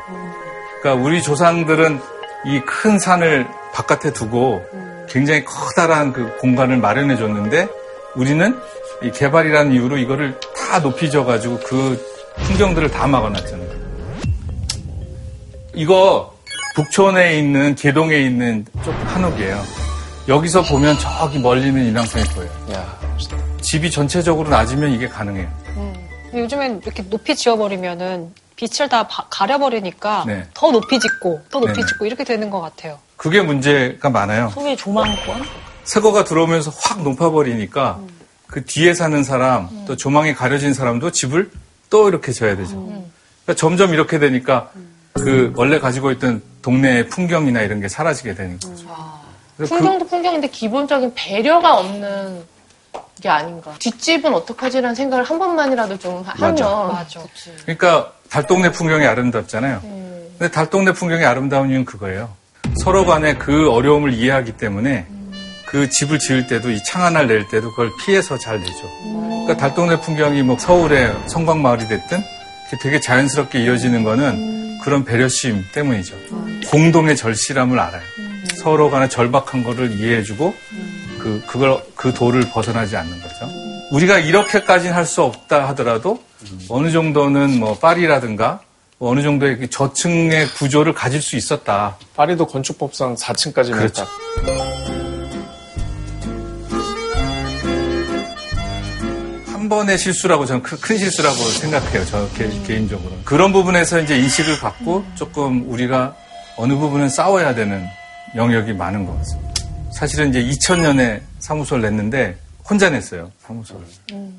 그러니까 0.81 1.03
우리 1.05 1.21
조상들은 1.21 1.99
이 2.47 2.59
큰 2.65 2.97
산을 2.99 3.47
바깥에 3.73 4.11
두고 4.13 4.63
굉장히 5.09 5.43
커다란 5.45 6.13
그 6.13 6.35
공간을 6.37 6.77
마련해 6.77 7.15
줬는데 7.17 7.67
우리는 8.15 8.59
이 9.03 9.11
개발이라는 9.11 9.73
이유로 9.73 9.97
이거를 9.97 10.39
다 10.57 10.81
높이 10.81 11.11
져 11.11 11.23
가지고 11.25 11.59
그 11.59 12.03
풍경들을 12.45 12.89
다 12.91 13.05
막아놨잖아요. 13.07 13.69
이거 15.73 16.34
북촌에 16.75 17.39
있는 17.39 17.73
개동에 17.75 18.17
있는 18.17 18.65
쪽 18.83 18.91
한옥이에요. 19.07 19.63
여기서 20.27 20.61
보면 20.63 20.97
저기 20.99 21.39
멀리는 21.39 21.85
인왕산이 21.87 22.25
보여요. 22.35 22.49
야, 22.73 22.99
집이 23.61 23.89
전체적으로 23.89 24.49
낮으면 24.49 24.91
이게 24.91 25.07
가능해요. 25.07 25.47
근데 26.29 26.41
요즘엔 26.41 26.81
이렇게 26.83 27.01
높이 27.09 27.33
지어버리면은 27.33 28.33
빛을 28.57 28.89
다 28.89 29.07
바- 29.07 29.25
가려버리니까 29.29 30.25
네. 30.27 30.45
더 30.53 30.69
높이 30.71 30.99
짓고 30.99 31.41
더 31.49 31.59
높이 31.59 31.73
네네. 31.73 31.85
짓고 31.87 32.05
이렇게 32.05 32.25
되는 32.25 32.49
것 32.49 32.59
같아요. 32.59 32.99
그게 33.15 33.41
문제가 33.41 34.09
많아요. 34.09 34.49
소위 34.53 34.75
조망권? 34.75 35.43
새거가 35.85 36.25
들어오면서 36.25 36.73
확 36.83 37.03
높아버리니까 37.03 37.99
그 38.47 38.65
뒤에 38.65 38.93
사는 38.93 39.23
사람, 39.23 39.69
또 39.87 39.95
조망이 39.95 40.33
가려진 40.33 40.73
사람도 40.73 41.11
집을 41.11 41.51
또 41.89 42.09
이렇게 42.09 42.33
져야 42.33 42.57
되죠. 42.57 42.83
그러니까 42.85 43.53
점점 43.55 43.93
이렇게 43.93 44.19
되니까 44.19 44.71
그 45.13 45.53
원래 45.55 45.79
가지고 45.79 46.11
있던 46.11 46.41
동네의 46.69 47.09
풍경이나 47.09 47.61
이런 47.61 47.79
게 47.79 47.87
사라지게 47.87 48.33
되는 48.33 48.59
거죠. 48.59 48.85
그래서 49.55 49.75
그- 49.75 49.79
풍경도 49.81 50.07
풍경인데 50.07 50.47
기본적인 50.49 51.11
배려가 51.13 51.77
없는 51.77 52.41
게 53.21 53.29
아닌가. 53.29 53.71
뒷집은 53.77 54.33
어떡하지라는 54.33 54.95
생각을 54.95 55.23
한 55.25 55.37
번만이라도 55.37 55.99
좀 55.99 56.23
하면. 56.25 56.55
맞아. 56.91 57.19
그러니까 57.65 58.11
달동네 58.31 58.71
풍경이 58.71 59.05
아름답잖아요. 59.05 59.79
근데 60.39 60.49
달동네 60.51 60.93
풍경이 60.93 61.23
아름다운 61.23 61.69
이유는 61.69 61.85
그거예요. 61.85 62.29
서로 62.83 63.05
간에 63.05 63.35
그 63.35 63.69
어려움을 63.71 64.11
이해하기 64.13 64.53
때문에 64.57 65.05
그 65.67 65.87
집을 65.89 66.17
지을 66.17 66.47
때도 66.47 66.71
이 66.71 66.81
창 66.83 67.03
하나를 67.03 67.27
낼 67.27 67.47
때도 67.47 67.69
그걸 67.69 67.91
피해서 68.03 68.37
잘 68.39 68.59
내죠. 68.59 68.89
그러니까 69.03 69.55
달동네 69.57 70.01
풍경이 70.01 70.41
뭐 70.41 70.57
서울의 70.57 71.15
성곽마을이 71.27 71.87
됐든 71.87 72.23
되게 72.81 72.99
자연스럽게 72.99 73.63
이어지는 73.63 74.03
거는 74.03 74.54
그런 74.85 75.03
배려심 75.03 75.65
때문이죠. 75.73 76.15
공동의 76.69 77.17
절실함을 77.17 77.79
알아요. 77.79 78.03
서로 78.55 78.91
간에 78.91 79.09
절박한 79.09 79.63
거를 79.63 79.91
이해해주고 79.99 80.53
그, 81.19 81.41
그걸, 81.47 81.81
그 81.95 82.13
도를 82.13 82.41
벗어나지 82.51 82.95
않는 82.95 83.19
거죠. 83.19 83.49
우리가 83.91 84.19
이렇게까지는 84.19 84.95
할 84.95 85.05
수 85.07 85.23
없다 85.23 85.67
하더라도 85.69 86.21
어느 86.69 86.91
정도는 86.91 87.59
뭐 87.59 87.75
파리라든가 87.79 88.61
뭐 88.99 89.09
어느 89.09 89.23
정도의 89.23 89.57
그 89.57 89.69
저층의 89.71 90.49
구조를 90.49 90.93
가질 90.93 91.19
수 91.19 91.35
있었다. 91.35 91.97
파리도 92.15 92.45
건축법상 92.45 93.15
4층까지는 93.15 93.73
그렇죠. 93.73 94.05
딱 94.05 94.84
한 99.65 99.69
번의 99.69 99.97
실수라고 99.97 100.45
저는 100.45 100.61
큰, 100.61 100.77
큰 100.77 100.95
실수라고 100.95 101.35
생각해요. 101.35 102.05
저 102.05 102.29
개, 102.33 102.45
인적으로 102.75 103.11
그런 103.25 103.51
부분에서 103.51 103.99
이제 103.99 104.15
인식을 104.15 104.59
갖고 104.59 105.03
조금 105.15 105.67
우리가 105.67 106.15
어느 106.55 106.75
부분은 106.75 107.09
싸워야 107.09 107.55
되는 107.55 107.83
영역이 108.35 108.73
많은 108.73 109.07
것 109.07 109.17
같습니다. 109.17 109.53
사실은 109.91 110.29
이제 110.29 110.43
2000년에 110.43 111.21
사무소를 111.39 111.81
냈는데 111.81 112.37
혼자 112.69 112.91
냈어요, 112.91 113.31
사무소를. 113.39 113.83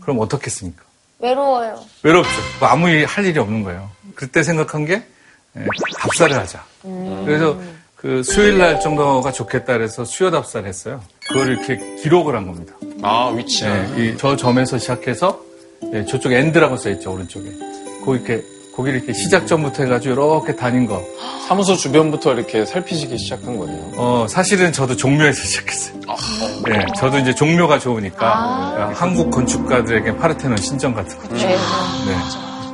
그럼 0.01 0.21
어떻겠습니까? 0.21 0.85
외로워요. 1.19 1.83
외롭죠. 2.05 2.31
뭐 2.61 2.69
아무 2.69 2.89
일 2.89 3.05
할 3.05 3.25
일이 3.27 3.37
없는 3.41 3.65
거예요. 3.65 3.91
그때 4.15 4.45
생각한 4.45 4.85
게 4.85 5.03
예, 5.57 5.67
답사를 5.99 6.37
하자. 6.37 6.65
그래서 7.25 7.59
그 7.97 8.23
수요일 8.23 8.59
날 8.59 8.79
정도가 8.79 9.33
좋겠다 9.33 9.73
그래서 9.73 10.05
수요 10.05 10.31
답사를 10.31 10.69
했어요. 10.69 11.03
그걸 11.29 11.49
이렇게 11.53 11.79
기록을 12.03 12.35
한 12.37 12.47
겁니다. 12.47 12.75
아, 13.03 13.29
위치. 13.35 13.65
예, 13.65 13.87
이저 13.97 14.37
점에서 14.37 14.79
시작해서 14.79 15.41
예, 15.93 16.05
저쪽 16.07 16.33
end라고 16.33 16.77
써있죠 16.77 17.13
오른쪽에. 17.13 17.47
거기 18.05 18.19
이렇게 18.19 18.43
거기를 18.75 18.99
이렇게 18.99 19.13
시작점부터 19.15 19.85
해가지고 19.85 20.13
이렇게 20.15 20.57
다닌 20.57 20.87
거. 20.87 21.03
사무소 21.49 21.77
주변부터 21.77 22.35
이렇게 22.35 22.65
살피시기 22.65 23.17
시작한 23.19 23.57
거네요. 23.57 23.93
어 23.97 24.27
사실은 24.29 24.73
저도 24.73 24.97
종묘에서 24.97 25.43
시작했어요. 25.43 26.01
예, 26.69 26.85
저도 26.97 27.19
이제 27.19 27.35
종묘가 27.35 27.79
좋으니까 27.79 28.93
한국 28.95 29.31
건축가들에게 29.31 30.17
파르테논 30.17 30.57
신전 30.59 30.95
같은 30.95 31.19
거. 31.19 31.29
네. 31.35 31.57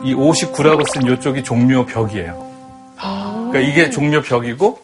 이 0.04 0.14
59라고 0.14 0.88
쓴 0.92 1.02
이쪽이 1.10 1.42
종묘 1.44 1.86
벽이에요. 1.86 2.50
그러니까 3.50 3.60
이게 3.60 3.90
종묘 3.90 4.22
벽이고 4.22 4.80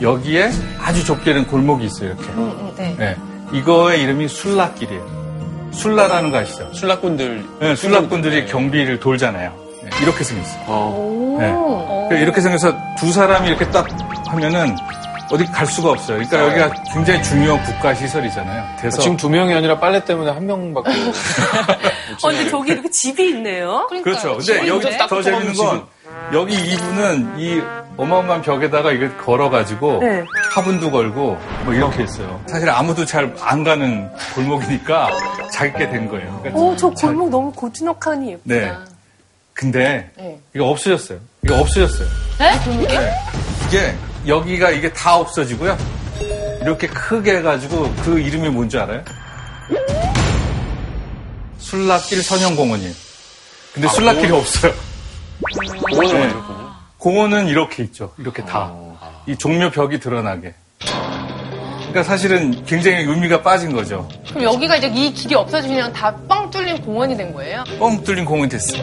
여기에 0.00 0.50
아주 0.80 1.04
좁게는 1.04 1.46
골목이 1.46 1.84
있어요 1.84 2.10
이렇게. 2.10 2.24
네. 2.76 2.96
네. 2.98 3.16
이거의 3.52 4.02
이름이 4.02 4.28
술라길이에요. 4.28 5.70
술라라는 5.72 6.30
거 6.30 6.38
아시죠? 6.38 6.72
술락꾼들. 6.72 7.44
네, 7.60 7.76
술락분들이 7.76 8.46
경비를 8.46 8.98
돌잖아요. 8.98 9.52
네, 9.84 9.90
이렇게 10.02 10.24
생겼어요. 10.24 11.36
네. 11.38 11.52
그러니까 11.52 12.16
이렇게 12.16 12.40
생겨서 12.40 12.74
두 12.98 13.12
사람이 13.12 13.48
이렇게 13.48 13.70
딱 13.70 13.86
하면은 14.26 14.76
어디 15.30 15.44
갈 15.46 15.66
수가 15.66 15.90
없어요. 15.90 16.18
그러니까 16.18 16.62
여기가 16.64 16.82
굉장히 16.92 17.22
중요한 17.22 17.62
국가 17.64 17.94
시설이잖아요. 17.94 18.76
그래서 18.78 19.02
지금 19.02 19.16
두 19.16 19.28
명이 19.28 19.54
아니라 19.54 19.78
빨래 19.78 20.04
때문에 20.04 20.30
한 20.30 20.46
명밖에. 20.46 20.90
어, 22.22 22.28
근데 22.28 22.48
저기 22.48 22.72
이렇게 22.72 22.88
집이 22.90 23.28
있네요. 23.30 23.88
그렇죠. 24.02 24.36
근데 24.38 24.66
여기 24.68 24.88
더 25.08 25.22
재밌는 25.22 25.54
건 25.54 25.84
여기 26.32 26.54
이분은 26.54 27.38
이 27.38 27.60
어마어마한 27.96 28.42
벽에다가 28.42 28.92
이걸 28.92 29.16
걸어가지고 29.16 30.00
네. 30.00 30.22
화분도 30.52 30.90
걸고 30.90 31.38
뭐 31.64 31.74
이렇게 31.74 32.02
했어요. 32.02 32.42
사실 32.46 32.68
아무도 32.68 33.04
잘 33.04 33.34
안 33.40 33.64
가는 33.64 34.08
골목이니까 34.34 35.10
작게 35.52 35.88
된 35.90 36.08
거예요. 36.08 36.38
그러니까 36.42 36.60
오, 36.60 36.76
저 36.76 36.90
골목 36.90 37.30
너무 37.30 37.50
고즈넉하니 37.52 38.32
예쁘다. 38.32 38.54
네. 38.54 38.72
근데 39.52 40.10
네. 40.16 40.38
이거 40.54 40.66
없어졌어요. 40.68 41.18
이거 41.44 41.58
없어졌어요. 41.60 42.08
네. 42.38 43.14
이게 43.66 43.94
여기가 44.26 44.70
이게 44.70 44.92
다 44.92 45.16
없어지고요. 45.16 45.76
이렇게 46.60 46.86
크게 46.88 47.36
해가지고 47.38 47.90
그 48.04 48.18
이름이 48.18 48.48
뭔지 48.50 48.76
알아요? 48.78 49.02
술락길 51.58 52.22
선영공원이에요. 52.22 52.92
근데 53.72 53.88
술락길이 53.88 54.32
없어요. 54.32 54.72
공원을 55.90 56.28
네. 56.28 56.34
공원은 56.98 57.48
이렇게 57.48 57.82
있죠. 57.84 58.12
이렇게 58.18 58.44
다. 58.44 58.72
이 59.26 59.36
종묘 59.36 59.70
벽이 59.70 60.00
드러나게. 60.00 60.54
그러니까 61.78 62.02
사실은 62.02 62.64
굉장히 62.66 63.04
의미가 63.04 63.42
빠진 63.42 63.72
거죠. 63.72 64.08
그럼 64.28 64.44
여기가 64.44 64.76
이제 64.76 64.86
이 64.94 65.12
길이 65.12 65.34
없어지면 65.34 65.76
그냥 65.76 65.92
다뻥 65.92 66.50
뚫린 66.50 66.82
공원이 66.82 67.16
된 67.16 67.32
거예요? 67.32 67.64
뻥 67.78 68.02
뚫린 68.02 68.24
공원이 68.24 68.50
됐어요. 68.50 68.82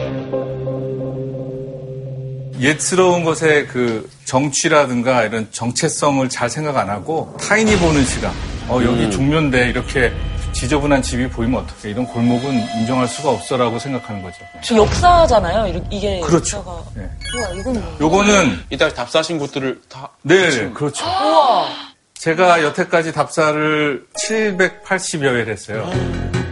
옛스러운 2.60 3.24
것의 3.24 3.66
그 3.66 4.08
정취라든가 4.24 5.24
이런 5.24 5.48
정체성을 5.50 6.28
잘 6.28 6.48
생각 6.48 6.76
안 6.76 6.88
하고 6.88 7.36
타인이 7.40 7.76
보는 7.76 8.04
시각. 8.04 8.32
어, 8.68 8.80
여기 8.82 9.10
종묘인데 9.10 9.68
이렇게 9.68 10.12
지저분한 10.54 11.02
집이 11.02 11.28
보이면 11.28 11.60
어떡해. 11.64 11.90
이런 11.90 12.06
골목은 12.06 12.54
인정할 12.78 13.06
수가 13.08 13.30
없어라고 13.30 13.78
생각하는 13.78 14.22
거죠. 14.22 14.38
저 14.62 14.76
역사잖아요. 14.76 15.82
이게 15.90 16.20
그렇죠. 16.20 16.58
역사가. 16.58 16.84
네. 16.94 17.10
우와, 17.36 17.48
이건 17.50 17.74
뭐예요? 17.74 17.96
요거는 18.00 18.64
이따 18.70 18.88
답사하신 18.88 19.38
곳들을 19.38 19.82
다. 19.88 20.08
네, 20.22 20.48
네, 20.48 20.70
그렇죠. 20.70 21.04
우와. 21.04 21.68
제가 22.14 22.62
여태까지 22.62 23.12
답사를 23.12 24.06
780여 24.26 25.24
회를 25.24 25.48
했어요. 25.52 25.90
아 25.92 26.43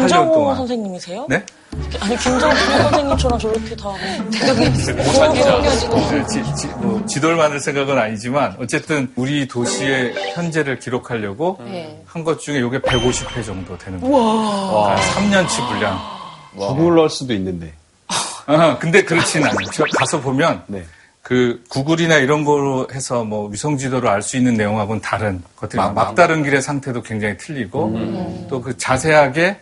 김정호. 0.00 0.54
선생님이세요? 0.56 1.26
네? 1.28 1.44
아니, 2.00 2.16
김정호 2.16 2.54
선생님처럼 2.54 3.38
저렇게 3.38 3.76
다. 3.76 3.92
네, 3.96 4.72
지, 6.28 6.54
지, 6.56 6.66
뭐, 6.78 7.04
지도를 7.06 7.36
만들 7.36 7.60
생각은 7.60 7.98
아니지만 7.98 8.56
어쨌든 8.60 9.12
우리 9.16 9.46
도시의 9.46 10.14
현재를 10.34 10.78
기록하려고 10.78 11.58
네. 11.64 12.02
한것 12.06 12.40
중에 12.40 12.58
이게 12.58 12.78
150회 12.80 13.44
정도 13.44 13.76
되는 13.78 14.00
거예요. 14.00 14.14
와. 14.14 14.96
3년치 14.96 15.68
분량. 15.68 15.98
구글럴 16.56 17.10
수도 17.10 17.32
있는데. 17.34 17.72
아, 18.46 18.78
근데 18.78 19.02
그렇지는 19.02 19.48
않아요. 19.48 19.70
제가 19.70 19.88
가서 19.96 20.20
보면 20.20 20.62
네. 20.66 20.84
그 21.24 21.64
구글이나 21.70 22.16
이런 22.16 22.44
거로 22.44 22.86
해서 22.92 23.24
뭐 23.24 23.48
위성 23.48 23.78
지도를 23.78 24.10
알수 24.10 24.36
있는 24.36 24.54
내용하고는 24.54 25.00
다른 25.00 25.42
것들이 25.56 25.80
막- 25.80 25.94
막, 25.94 26.14
다른 26.14 26.42
길의 26.42 26.60
상태도 26.60 27.00
굉장히 27.02 27.38
틀리고 27.38 28.46
또그 28.50 28.76
자세하게 28.76 29.58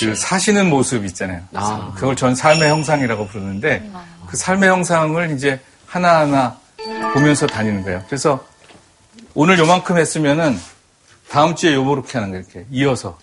그 0.00 0.14
사시는 0.16 0.68
모습 0.68 1.04
있잖아요. 1.04 1.42
아. 1.54 1.92
그걸 1.94 2.16
전 2.16 2.34
삶의 2.34 2.68
형상이라고 2.68 3.28
부르는데 3.28 3.88
그 4.26 4.36
삶의 4.36 4.68
형상을 4.68 5.30
이제 5.30 5.60
하나하나 5.86 6.56
보면서 7.14 7.46
다니는 7.46 7.84
거예요. 7.84 8.02
그래서 8.08 8.44
오늘 9.34 9.60
요만큼 9.60 9.96
했으면은 9.96 10.58
다음 11.30 11.54
주에 11.54 11.72
요렇게 11.74 12.18
하는 12.18 12.30
거예요. 12.30 12.44
이렇게 12.50 12.66
이어서. 12.72 13.16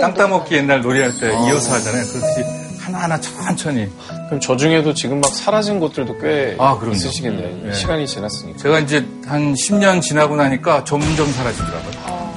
땅 0.00 0.14
따먹기 0.14 0.54
옛날 0.56 0.80
놀이할 0.80 1.12
때 1.20 1.28
이어서 1.46 1.74
하잖아요. 1.74 2.02
그렇듯이 2.06 2.44
하나하나 2.84 3.18
천천히. 3.20 3.88
그럼 4.26 4.40
저 4.40 4.56
중에도 4.56 4.92
지금 4.92 5.20
막 5.20 5.28
사라진 5.32 5.80
곳들도 5.80 6.18
꽤 6.18 6.54
아, 6.58 6.76
그럼요. 6.76 6.96
있으시겠네. 6.96 7.60
네. 7.64 7.72
시간이 7.72 8.06
지났으니까. 8.06 8.58
제가 8.58 8.78
이제 8.80 9.06
한 9.26 9.54
10년 9.54 10.02
지나고 10.02 10.36
나니까 10.36 10.84
점점 10.84 11.26
사라지더라고요. 11.32 12.34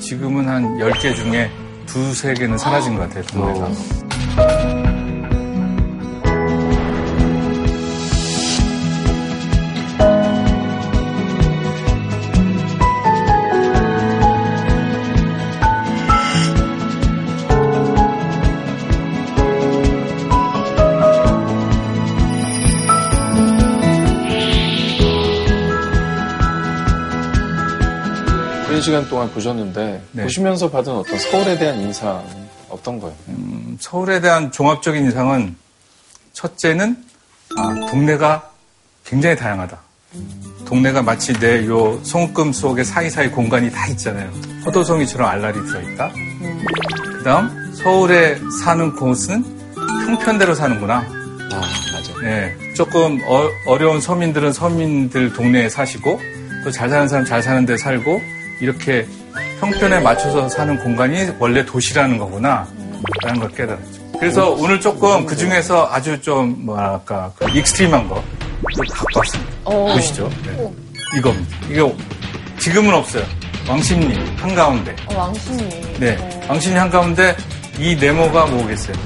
지금은 0.00 0.48
한 0.48 0.78
10개 0.78 1.14
중에 1.14 1.50
두세 1.86 2.32
개는 2.34 2.56
사라진 2.56 2.96
것 2.96 3.02
같아요, 3.08 3.24
동네가. 3.24 4.79
오랜 28.80 28.82
시간 28.82 29.08
동안 29.10 29.30
보셨는데 29.30 30.02
네. 30.12 30.22
보시면서 30.22 30.70
받은 30.70 30.90
어떤 30.90 31.18
서울에 31.18 31.58
대한 31.58 31.78
인상은 31.80 32.22
어떤 32.70 32.98
거예요? 32.98 33.14
음, 33.28 33.76
서울에 33.78 34.20
대한 34.20 34.50
종합적인 34.50 35.04
인상은 35.04 35.54
첫째는 36.32 36.96
아, 37.58 37.74
동네가 37.90 38.50
굉장히 39.04 39.36
다양하다. 39.36 39.78
동네가 40.64 41.02
마치 41.02 41.34
내요 41.34 42.00
손금 42.04 42.54
속에 42.54 42.82
사이사이 42.82 43.30
공간이 43.30 43.70
다 43.70 43.86
있잖아요. 43.88 44.32
포도송이처럼 44.64 45.28
알알이 45.28 45.66
들어있다. 45.66 46.10
그 47.18 47.22
다음 47.22 47.72
서울에 47.74 48.38
사는 48.64 48.96
곳은 48.96 49.44
형편대로 50.06 50.54
사는구나. 50.54 51.00
아, 51.00 51.60
맞아. 51.92 52.20
네, 52.22 52.56
조금 52.74 53.20
어, 53.26 53.76
려운 53.76 54.00
서민들은 54.00 54.54
서민들 54.54 55.34
동네에 55.34 55.68
사시고 55.68 56.18
또 56.64 56.70
잘 56.70 56.88
사는 56.88 57.08
사람 57.08 57.24
잘 57.26 57.42
사는 57.42 57.66
데 57.66 57.76
살고 57.76 58.39
이렇게 58.60 59.06
형편에 59.60 60.00
맞춰서 60.00 60.48
사는 60.48 60.78
공간이 60.78 61.30
원래 61.38 61.64
도시라는 61.64 62.18
거구나 62.18 62.66
라는 63.22 63.40
걸 63.40 63.50
깨달았죠. 63.50 64.00
그래서 64.18 64.50
오늘 64.50 64.80
조금 64.80 65.24
그 65.24 65.34
중에서 65.36 65.88
아주 65.90 66.20
좀 66.20 66.64
뭐랄까 66.66 67.32
그 67.36 67.48
extreme한 67.50 68.08
거 68.08 68.16
갖고 68.16 69.18
왔습니다. 69.18 69.52
보시죠. 69.64 70.30
네. 70.44 70.70
이겁니다. 71.16 71.56
이게 71.68 71.94
지금은 72.58 72.92
없어요. 72.94 73.24
왕십리 73.68 74.14
한가운데. 74.36 74.94
어, 75.06 75.16
왕십리. 75.16 75.98
네, 75.98 76.46
왕십리 76.48 76.74
한가운데 76.76 77.36
이 77.78 77.96
네모가 77.96 78.46
뭐겠어요? 78.46 78.96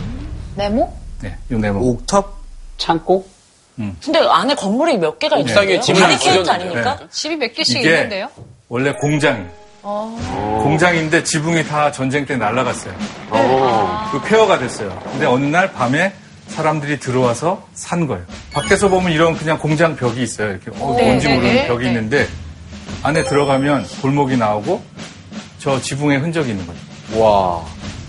네모? 0.57 0.93
네, 1.23 1.37
이 1.51 1.55
네모. 1.55 1.81
옥탑? 1.81 2.35
창고? 2.77 3.29
근데 3.77 4.21
안에 4.21 4.55
건물이 4.55 4.99
몇 4.99 5.19
개가 5.19 5.37
있는데요? 5.39 5.79
옥상에 5.79 6.01
바리케이트 6.01 6.23
지어놓은 6.23 6.49
아닙니까? 6.49 6.97
네. 7.01 7.07
집이 7.11 7.37
몇 7.37 7.53
개씩 7.55 7.79
이게 7.81 7.91
있는데요? 7.91 8.29
원래 8.75 8.93
공장이에요. 8.93 9.49
공장인데 10.65 11.23
지붕이 11.23 11.65
다 11.65 11.93
전쟁 11.93 12.27
때 12.27 12.37
날아갔어요. 12.37 12.93
오. 13.31 14.11
그 14.11 14.21
폐허가 14.23 14.59
됐어요. 14.59 15.01
근데 15.13 15.27
어느 15.27 15.45
날 15.45 15.73
밤에 15.73 16.13
사람들이 16.49 16.99
들어와서 16.99 17.69
산 17.75 18.09
거예요. 18.09 18.25
밖에서 18.53 18.89
보면 18.89 19.13
이런 19.13 19.37
그냥 19.37 19.61
공장 19.61 19.95
벽이 19.95 20.21
있어요. 20.21 20.51
이렇게 20.51 20.73
어, 20.81 20.93
네, 20.97 21.05
뭔지 21.05 21.29
네, 21.29 21.35
모르는 21.37 21.55
네. 21.55 21.67
벽이 21.69 21.85
네. 21.85 21.91
있는데 21.91 22.29
안에 23.05 23.23
들어가면 23.23 23.87
골목이 24.03 24.37
나오고 24.37 24.83
저 25.61 25.81
지붕에 25.81 26.17
흔적이 26.17 26.51
있는 26.51 26.67
거죠. 26.67 26.81
와. 27.23 27.65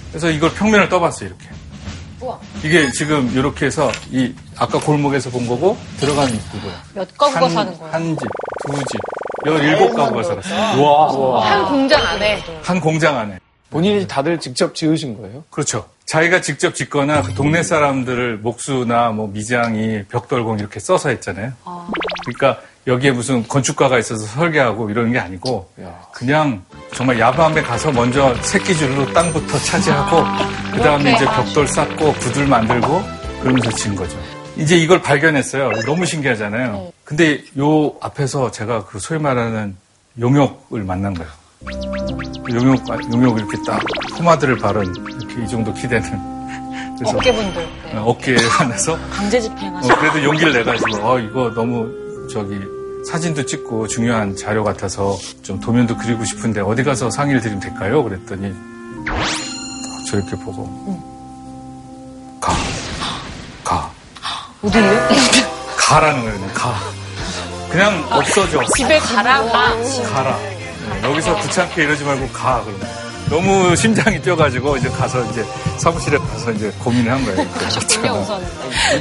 그래서 0.09 0.31
이걸 0.31 0.51
평면을 0.51 0.89
떠봤어요, 0.89 1.29
이렇게. 1.29 1.45
이게 2.63 2.89
지금 2.89 3.29
이렇게 3.35 3.67
해서 3.67 3.91
이 4.09 4.33
아까 4.57 4.79
골목에서 4.79 5.29
본 5.29 5.47
거고 5.47 5.77
들어가는 5.99 6.33
입구고요. 6.33 6.73
몇 6.95 7.17
가구가 7.19 7.41
한, 7.41 7.49
사는 7.51 7.77
거예요? 7.77 7.93
한 7.93 8.17
집, 8.17 8.27
두 8.65 8.73
집, 8.73 8.99
열일곱 9.45 9.95
가구가 9.95 10.23
살았어요. 10.23 10.81
와. 10.83 11.49
한 11.49 11.65
공장 11.67 12.05
안에 12.05 12.43
한 12.63 12.79
공장 12.79 13.17
안에. 13.17 13.39
본인이 13.69 14.07
다들 14.07 14.39
직접 14.39 14.73
지으신 14.73 15.17
거예요? 15.21 15.43
그렇죠. 15.49 15.85
자기가 16.05 16.39
직접 16.39 16.75
짓거나 16.75 17.23
그 17.23 17.33
동네 17.33 17.63
사람들을 17.63 18.37
목수나 18.37 19.09
뭐 19.09 19.27
미장이 19.27 20.03
벽돌공 20.09 20.59
이렇게 20.59 20.79
써서 20.79 21.09
했잖아요. 21.09 21.51
그러니까 22.23 22.61
여기에 22.87 23.11
무슨 23.11 23.45
건축가가 23.47 23.97
있어서 23.99 24.25
설계하고 24.27 24.91
이러는 24.91 25.11
게 25.11 25.19
아니고 25.19 25.69
그냥 26.13 26.63
정말 26.93 27.19
야밤에 27.19 27.63
가서 27.63 27.91
먼저 27.91 28.33
새끼줄로 28.43 29.11
땅부터 29.11 29.57
차지하고 29.57 30.23
그 30.73 30.79
다음에 30.81 31.13
이제 31.13 31.25
벽돌 31.25 31.67
쌓고 31.67 32.13
구들 32.13 32.45
만들고 32.45 33.01
그러면서 33.41 33.71
지은 33.71 33.95
거죠. 33.95 34.17
이제 34.57 34.77
이걸 34.77 35.01
발견했어요. 35.01 35.71
너무 35.85 36.05
신기하잖아요. 36.05 36.91
근데 37.03 37.43
요 37.57 37.93
앞에서 38.01 38.51
제가 38.51 38.85
그 38.85 38.99
소위 38.99 39.19
말하는 39.19 39.75
용역을 40.19 40.83
만난 40.83 41.13
거예요. 41.13 41.31
용역, 42.53 42.87
용역 43.13 43.37
이렇게 43.37 43.57
딱 43.65 43.81
포마드를 44.17 44.57
바른 44.57 44.83
이렇게 44.95 45.43
이 45.43 45.47
정도 45.47 45.73
키 45.73 45.87
되는. 45.87 46.09
그래서 46.97 47.17
어깨분들. 47.17 47.67
네. 47.91 47.97
어, 47.97 48.03
어깨에 48.05 48.37
안에서 48.59 48.97
강제 49.09 49.39
집행하죠. 49.41 49.91
어, 49.93 49.97
그래도 49.97 50.23
용기를 50.23 50.53
내가지고 50.53 50.97
어 51.05 51.19
이거 51.19 51.51
너무 51.53 52.27
저기 52.31 52.57
사진도 53.09 53.45
찍고 53.45 53.87
중요한 53.87 54.35
자료 54.35 54.63
같아서 54.63 55.17
좀 55.43 55.59
도면도 55.59 55.97
그리고 55.97 56.23
싶은데 56.23 56.61
어디 56.61 56.83
가서 56.83 57.09
상의를 57.09 57.41
드리면 57.41 57.59
될까요? 57.59 58.03
그랬더니 58.03 58.53
저렇게 60.09 60.31
보고 60.37 60.65
가, 62.39 62.51
가, 62.51 62.57
어디요? 64.65 65.47
가라는 65.77 66.21
거예요. 66.23 66.33
그냥 66.39 66.53
가. 66.53 66.79
그냥 67.69 68.07
없어져. 68.11 68.63
집에 68.75 68.97
가라. 68.99 69.43
가. 69.45 69.75
가라. 70.13 70.37
네, 70.37 71.01
여기서 71.03 71.35
귀찮게 71.41 71.83
이러지 71.83 72.03
말고 72.03 72.27
가. 72.29 72.63
그러면. 72.63 73.05
너무 73.29 73.75
심장이 73.75 74.21
뛰어가지고 74.21 74.77
이제 74.77 74.87
가서 74.89 75.23
이제 75.31 75.43
사무실에 75.77 76.17
가서 76.17 76.51
이제 76.51 76.71
고민을 76.79 77.11
한 77.11 77.25
거예요. 77.25 77.49
그냥 77.99 78.21
우선. 78.21 78.45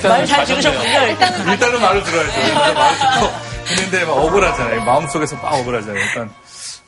말잘 0.02 0.44
들으셨군요. 0.46 0.82
일단 1.08 1.48
일단은 1.48 1.80
말을 1.80 2.02
들어야죠. 2.02 2.40
일단 2.40 2.74
말을 2.74 2.98
듣고 2.98 3.74
있는데 3.74 4.04
막 4.06 4.12
억울하잖아요. 4.12 4.84
마음속에서 4.84 5.36
막 5.36 5.52
억울하잖아요. 5.54 6.02
일단 6.02 6.30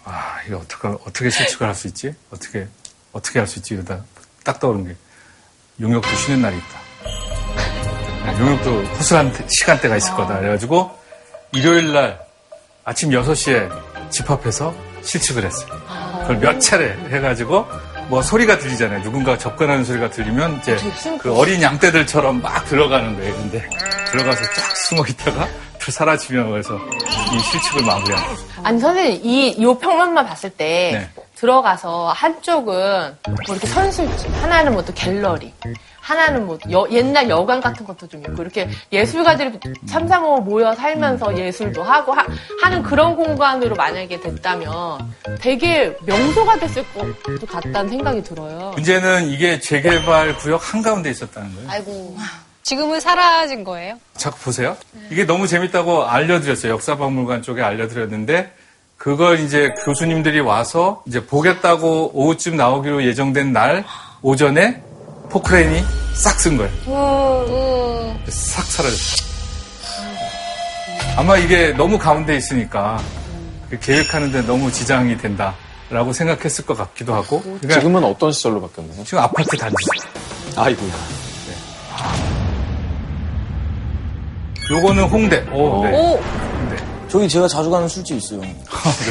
아 0.05 0.37
이거 0.47 0.57
어떻게 0.59 0.89
어떻게 0.89 1.31
실축을 1.31 1.67
할 1.67 1.75
수 1.75 1.89
있지? 1.89 2.15
어떻게 2.33 2.67
어떻게 3.13 3.39
할 3.39 3.47
수 3.47 3.59
있지? 3.59 3.75
이러다 3.75 3.99
딱 4.45 4.59
떠오른 4.59 4.87
게 4.89 4.97
용역도 5.81 6.09
쉬는 6.17 6.41
날이 6.41 6.57
있다. 6.57 6.86
네, 8.33 8.39
용역도 8.41 8.83
허술한 8.97 9.33
때- 9.33 9.45
시간대가 9.49 9.97
있을 9.97 10.13
거다. 10.15 10.39
그래가지고 10.39 10.91
일요일 11.53 11.93
날 11.93 12.19
아침 12.85 13.11
6시에 13.11 13.71
집합해서 14.11 14.75
실측을 15.03 15.45
했어요. 15.45 15.69
그걸 16.23 16.39
몇 16.39 16.59
차례 16.61 16.97
해가지고 17.11 17.67
뭐 18.09 18.23
소리가 18.23 18.59
들리잖아요. 18.59 19.03
누군가 19.03 19.37
접근하는 19.39 19.85
소리가 19.85 20.11
들리면 20.11 20.59
이제 20.61 20.77
그 21.21 21.37
어린 21.37 21.61
양떼들처럼 21.63 22.41
막 22.43 22.65
들어가는 22.67 23.17
거예요. 23.17 23.35
근데 23.35 23.69
들어가서 24.11 24.43
쫙 24.43 24.77
숨어 24.77 25.05
있다가 25.09 25.49
또 25.85 25.93
사라지면 25.93 26.51
그래서 26.51 26.79
이 27.33 27.39
실측을 27.39 27.83
마무리한 27.85 28.27
거죠. 28.27 28.43
아니 28.63 28.81
선생님 28.81 29.21
이 29.25 29.63
요 29.63 29.77
평면만 29.79 30.27
봤을 30.27 30.51
때 30.51 31.09
네. 31.15 31.23
들어가서 31.37 32.09
한쪽은 32.13 33.17
뭐 33.27 33.37
이렇게 33.49 33.67
선술집 33.69 34.43
하나는 34.43 34.73
뭐 34.73 34.83
또 34.85 34.93
갤러리 34.95 35.53
하나는 36.07 36.47
뭐 36.47 36.57
여- 36.71 36.87
옛날 36.93 37.29
여관 37.29 37.61
같은 37.61 37.85
것도 37.85 38.07
좀 38.07 38.21
있고 38.21 38.41
이렇게 38.41 38.69
예술가들이 38.93 39.59
삼삼오오 39.87 40.41
모여 40.43 40.73
살면서 40.73 41.37
예술도 41.37 41.83
하고 41.83 42.13
하, 42.13 42.69
는 42.71 42.83
그런 42.85 43.17
공간으로 43.17 43.75
만약에 43.75 44.21
됐다면 44.21 45.13
되게 45.41 45.97
명소가 46.07 46.59
됐을 46.61 46.85
것도 46.95 47.45
같다는 47.49 47.89
생각이 47.91 48.23
들어요. 48.23 48.71
문제는 48.77 49.29
이게 49.31 49.59
재개발 49.59 50.37
구역 50.37 50.73
한가운데 50.73 51.11
있었다는 51.11 51.53
거예요. 51.57 51.71
아이고. 51.71 52.17
지금은 52.63 53.01
사라진 53.01 53.65
거예요? 53.65 53.99
자꾸 54.17 54.39
보세요. 54.41 54.77
이게 55.11 55.25
너무 55.25 55.47
재밌다고 55.49 56.05
알려드렸어요. 56.05 56.73
역사박물관 56.73 57.43
쪽에 57.43 57.63
알려드렸는데 57.63 58.53
그걸 58.97 59.41
이제 59.41 59.71
교수님들이 59.85 60.39
와서 60.41 61.03
이제 61.07 61.25
보겠다고 61.27 62.13
오후쯤 62.15 62.57
나오기로 62.57 63.05
예정된 63.05 63.53
날 63.53 63.85
오전에 64.23 64.83
포크레인이 65.29 65.83
싹 66.15 66.39
쓴 66.39 66.57
거예요. 66.57 68.17
싹 68.29 68.65
사라졌어요. 68.65 69.27
아마 71.17 71.37
이게 71.37 71.73
너무 71.73 71.99
가운데 71.99 72.37
있으니까 72.37 73.01
그 73.71 73.79
계획하는데 73.79 74.43
너무 74.43 74.71
지장이 74.71 75.17
된다라고 75.19 76.13
생각했을 76.13 76.65
것 76.67 76.77
같기도 76.77 77.15
하고. 77.15 77.41
그러니까 77.43 77.75
지금은 77.81 78.05
어떤 78.05 78.33
시설로 78.33 78.61
바뀌었나요? 78.61 79.03
지금 79.05 79.19
아파트 79.21 79.57
단지. 79.57 79.77
아이고. 80.57 80.87
요거는 84.71 85.05
홍대. 85.05 85.39
오, 85.53 85.85
네. 85.85 85.93
오! 85.97 86.21
저기 87.09 87.29
제가 87.29 87.47
자주 87.47 87.71
가는 87.71 87.87
술집 87.89 88.17
있어요. 88.17 88.41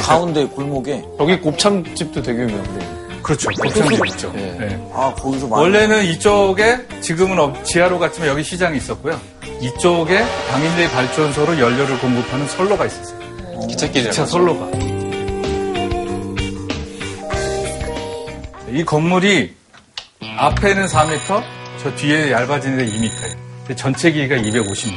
가운데 0.02 0.44
골목에. 0.44 1.02
여기 1.18 1.40
곱창집도 1.40 2.22
되게 2.22 2.42
유명한데. 2.42 3.05
그렇죠. 3.26 3.50
곱창집 3.50 4.06
있죠. 4.06 4.32
네. 4.34 4.56
네. 4.56 4.90
아, 4.94 5.12
거기서 5.14 5.48
많이. 5.48 5.60
원래는 5.62 6.04
이쪽에 6.04 6.78
지금은 7.00 7.36
없- 7.40 7.64
지하로 7.64 7.98
갔지만 7.98 8.28
여기 8.28 8.44
시장이 8.44 8.76
있었고요. 8.76 9.20
이쪽에 9.60 10.24
당일리 10.50 10.88
발전소로 10.90 11.58
연료를 11.58 11.98
공급하는 11.98 12.46
선로가 12.46 12.86
있었어요. 12.86 13.18
기찻길이라고. 13.68 14.10
기차 14.10 14.26
선로가. 14.26 14.70
이 18.70 18.84
건물이 18.84 19.54
앞에는 20.38 20.86
4m, 20.86 21.42
저 21.82 21.94
뒤에 21.96 22.30
얇아지는 22.30 22.78
데 22.78 22.86
2m예요. 22.86 23.36
근데 23.58 23.74
전체 23.74 24.12
길이가 24.12 24.36
250m. 24.36 24.92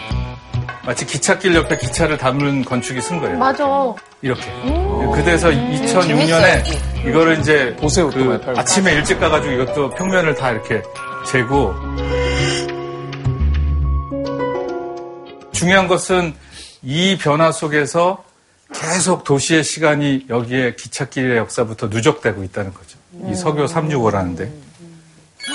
마치 0.85 1.05
기찻길 1.05 1.55
옆에 1.55 1.77
기차를 1.77 2.17
담는 2.17 2.65
건축이 2.65 3.01
쓴 3.01 3.19
거예요. 3.19 3.37
맞아. 3.37 3.65
이렇게. 4.21 4.41
그래서 5.15 5.49
2006년에 5.49 7.07
이거를 7.07 7.39
이제 7.39 7.75
보세요, 7.79 8.09
또 8.09 8.17
그. 8.19 8.53
아침에 8.57 8.93
일찍 8.93 9.19
가가지고 9.19 9.53
이것도 9.53 9.89
평면을 9.91 10.35
다 10.35 10.51
이렇게 10.51 10.81
재고 11.25 11.73
중요한 15.51 15.87
것은 15.87 16.33
이 16.81 17.17
변화 17.17 17.51
속에서 17.51 18.23
계속 18.73 19.23
도시의 19.23 19.63
시간이 19.63 20.27
여기에 20.29 20.75
기찻길의 20.75 21.37
역사부터 21.37 21.87
누적되고 21.87 22.43
있다는 22.43 22.73
거죠. 22.73 22.97
이 23.29 23.35
서교 23.35 23.65
365라는데. 23.65 24.49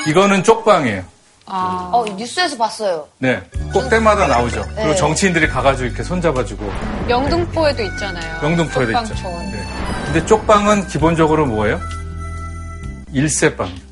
이거는 0.08 0.42
쪽방이에요. 0.42 1.04
어, 1.46 2.04
뉴스에서 2.16 2.56
봤어요. 2.56 3.06
네. 3.18 3.42
꼭 3.72 3.88
때마다 3.90 4.26
나오죠. 4.26 4.62
그리고 4.74 4.90
네. 4.90 4.94
정치인들이 4.94 5.48
가가지고 5.48 5.86
이렇게 5.86 6.02
손잡아주고. 6.02 6.70
영등포에도 7.08 7.82
있잖아요. 7.82 8.40
영등포에도 8.42 8.92
있죠. 8.92 9.14
쪽방촌. 9.14 9.50
네. 9.52 9.66
근데 10.06 10.26
쪽방은 10.26 10.86
기본적으로 10.86 11.46
뭐예요? 11.46 11.80
일세방입니다. 13.12 13.84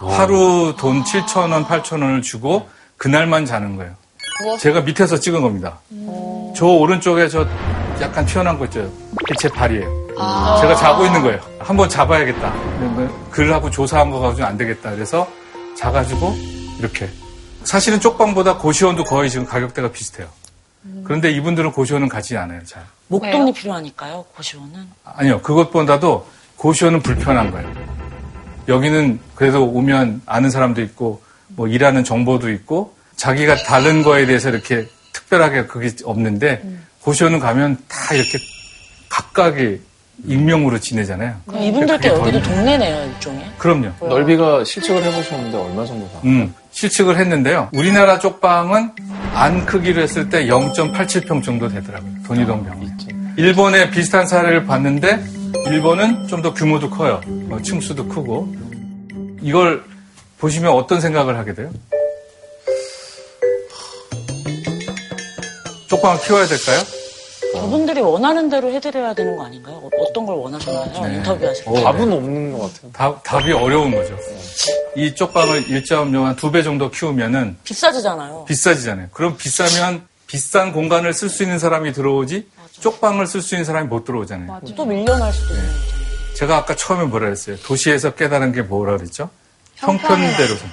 하루 0.00 0.74
돈 0.78 1.02
7,000원, 1.04 1.66
8,000원을 1.66 2.22
주고 2.22 2.68
그날만 2.96 3.44
자는 3.46 3.76
거예요. 3.76 3.92
제가 4.58 4.80
밑에서 4.80 5.18
찍은 5.20 5.42
겁니다. 5.42 5.78
저 6.56 6.66
오른쪽에 6.66 7.28
저 7.28 7.46
약간 8.00 8.24
튀어나온 8.24 8.58
거 8.58 8.64
있죠? 8.66 8.90
제 9.38 9.48
발이에요. 9.48 10.06
제가 10.60 10.74
자고 10.76 11.04
있는 11.04 11.22
거예요. 11.22 11.38
한번 11.58 11.88
잡아야겠다. 11.88 12.52
글을 13.30 13.52
하고 13.52 13.70
조사한 13.70 14.10
거 14.10 14.20
가지고 14.20 14.46
안 14.46 14.56
되겠다. 14.56 14.90
그래서 14.92 15.26
자가지고 15.76 16.34
이렇게. 16.80 17.08
사실은 17.64 18.00
쪽방보다 18.00 18.56
고시원도 18.56 19.04
거의 19.04 19.30
지금 19.30 19.46
가격대가 19.46 19.92
비슷해요. 19.92 20.28
그런데 21.04 21.30
이분들은 21.30 21.72
고시원은 21.72 22.08
가지 22.08 22.36
않아요, 22.36 22.64
잘. 22.64 22.82
목돈이 23.08 23.52
필요하니까요, 23.52 24.24
고시원은. 24.34 24.88
아니요, 25.04 25.42
그것보다도 25.42 26.26
고시원은 26.56 27.02
불편한 27.02 27.50
거예요. 27.50 27.70
여기는 28.66 29.20
그래도 29.34 29.66
오면 29.66 30.22
아는 30.24 30.50
사람도 30.50 30.80
있고, 30.82 31.22
뭐 31.48 31.68
일하는 31.68 32.02
정보도 32.02 32.50
있고, 32.50 32.96
자기가 33.16 33.56
다른 33.56 34.02
거에 34.02 34.24
대해서 34.24 34.48
이렇게 34.48 34.88
특별하게 35.12 35.66
그게 35.66 35.90
없는데, 36.04 36.64
고시원은 37.02 37.40
가면 37.40 37.76
다 37.88 38.14
이렇게 38.14 38.38
각각의 39.10 39.80
익명으로 40.26 40.78
지내잖아요. 40.78 41.34
그럼 41.46 41.86
더 41.86 41.94
여기도. 42.08 42.42
동네네요, 42.42 43.04
일종의. 43.14 43.44
그럼요. 43.58 43.88
넓이가 44.00 44.64
실측을 44.64 45.02
해보셨는데 45.04 45.56
얼마 45.56 45.84
정도 45.84 46.06
다? 46.12 46.20
음, 46.24 46.54
실측을 46.72 47.18
했는데요. 47.18 47.68
우리나라 47.72 48.18
쪽방은 48.18 48.92
안 49.34 49.66
크기로 49.66 50.02
했을 50.02 50.28
때 50.28 50.46
0.87평 50.46 51.42
정도 51.42 51.68
되더라고요. 51.68 52.10
돈이동 52.26 52.64
병이. 52.64 52.90
일본의 53.36 53.90
비슷한 53.90 54.26
사례를 54.26 54.64
봤는데 54.66 55.22
일본은 55.66 56.26
좀 56.26 56.42
더 56.42 56.52
규모도 56.54 56.90
커요. 56.90 57.20
어, 57.50 57.58
층수도 57.62 58.06
크고. 58.08 58.54
이걸 59.42 59.82
보시면 60.38 60.72
어떤 60.72 61.00
생각을 61.00 61.36
하게 61.38 61.54
돼요? 61.54 61.70
쪽방을 65.88 66.20
키워야 66.22 66.46
될까요? 66.46 66.78
저분들이 67.54 68.00
원하는 68.00 68.48
대로 68.48 68.70
해드려야 68.70 69.14
되는 69.14 69.36
거 69.36 69.44
아닌가요? 69.44 69.76
어- 69.76 69.90
어떤 69.98 70.26
걸 70.26 70.36
원하셨나요? 70.36 71.06
네. 71.08 71.14
인터뷰하실 71.16 71.64
때. 71.64 71.70
어, 71.70 71.82
답은 71.84 72.12
없는 72.12 72.52
것 72.58 72.72
같아요. 72.74 72.92
답, 72.92 73.22
답이 73.24 73.52
어려운 73.52 73.90
거죠. 73.94 74.16
이 74.96 75.14
쪽방을 75.14 75.64
1.0두배 75.66 76.62
정도 76.64 76.90
키우면은 76.90 77.56
비싸지잖아요. 77.64 78.44
비싸지잖아요. 78.46 79.08
그럼 79.12 79.36
비싸면 79.36 80.02
비싼 80.26 80.72
공간을 80.72 81.12
쓸 81.12 81.28
수 81.28 81.42
있는 81.42 81.58
사람이 81.58 81.92
들어오지 81.92 82.46
쪽방을 82.80 83.26
쓸 83.26 83.42
수 83.42 83.54
있는 83.56 83.64
사람이 83.64 83.88
못 83.88 84.04
들어오잖아요. 84.04 84.60
또 84.76 84.84
밀려날 84.84 85.32
수도 85.32 85.54
있는 85.54 85.66
거죠. 85.68 85.80
제가 86.36 86.56
아까 86.56 86.74
처음에 86.76 87.04
뭐라 87.04 87.26
그랬어요? 87.26 87.56
도시에서 87.56 88.14
깨달은 88.14 88.52
게 88.52 88.62
뭐라 88.62 88.96
그랬죠? 88.96 89.28
형편대로 89.76 90.54
사. 90.56 90.66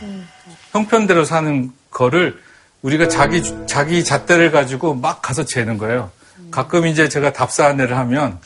형편대로 0.74 1.26
사는 1.26 1.72
거를 1.90 2.40
우리가 2.84 3.08
자기 3.08 3.42
자기 3.66 4.04
잣대를 4.04 4.52
가지고 4.52 4.94
막 4.94 5.22
가서 5.22 5.44
재는 5.44 5.78
거예요. 5.78 6.12
가끔 6.52 6.88
이제 6.88 7.10
제가 7.10 7.34
답사 7.34 7.68
안내를 7.68 7.98
하면 7.98 8.40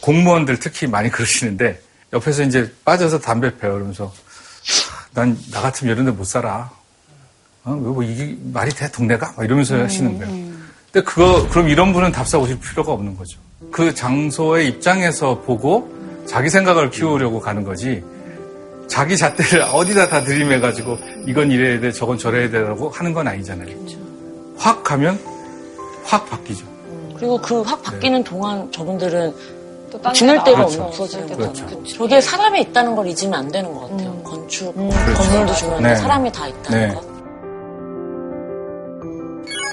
공무원들 0.00 0.58
특히 0.58 0.86
많이 0.86 1.10
그러시는데 1.10 1.80
옆에서 2.12 2.42
이제 2.42 2.72
빠져서 2.84 3.20
담배 3.20 3.56
피워 3.56 3.72
그러면서 3.72 4.12
난 5.14 5.36
나 5.50 5.60
같으면 5.60 5.94
이런 5.94 6.06
데 6.06 6.10
못 6.12 6.24
살아. 6.24 6.70
어? 7.64 7.70
뭐 7.70 8.02
이게 8.02 8.36
말이 8.52 8.70
돼 8.72 8.90
동네가? 8.90 9.34
막 9.36 9.44
이러면서 9.44 9.76
하시는 9.76 10.18
거예요. 10.18 10.54
근데 10.92 11.04
그거 11.04 11.48
그럼 11.48 11.68
이런 11.68 11.92
분은 11.92 12.12
답사 12.12 12.38
오실 12.38 12.58
필요가 12.60 12.92
없는 12.92 13.16
거죠. 13.16 13.38
그 13.72 13.94
장소의 13.94 14.68
입장에서 14.68 15.40
보고 15.40 15.92
자기 16.26 16.50
생각을 16.50 16.90
키우려고 16.90 17.40
가는 17.40 17.64
거지. 17.64 18.02
자기 18.86 19.16
잣대를 19.16 19.62
어디다 19.62 20.08
다 20.08 20.22
들이매가지고 20.22 20.98
이건 21.26 21.50
이래야 21.50 21.80
돼, 21.80 21.90
저건 21.90 22.18
저래야 22.18 22.50
되라고 22.50 22.90
하는 22.90 23.14
건 23.14 23.26
아니잖아요. 23.28 23.74
확 24.58 24.84
가면 24.84 25.18
확 26.04 26.28
바뀌죠. 26.28 26.66
그리고 27.16 27.38
그 27.38 27.62
확 27.62 27.82
바뀌는 27.82 28.24
동안 28.24 28.70
저분들은 28.72 29.34
딴 30.02 30.12
지낼 30.12 30.42
데가 30.42 30.56
그렇죠. 30.58 30.82
없어지는 30.84 31.26
그렇죠. 31.36 31.64
거잖아요. 31.64 31.84
저게 31.84 32.20
사람이 32.20 32.60
있다는 32.62 32.96
걸 32.96 33.06
잊으면 33.06 33.34
안 33.34 33.48
되는 33.48 33.72
것 33.72 33.88
같아요. 33.90 34.22
건축, 34.24 34.74
건물도 34.74 35.54
중요한데 35.54 35.88
네. 35.90 35.94
사람이 35.96 36.32
다 36.32 36.48
있다는 36.48 36.88
네. 36.88 36.94
것. 36.94 37.04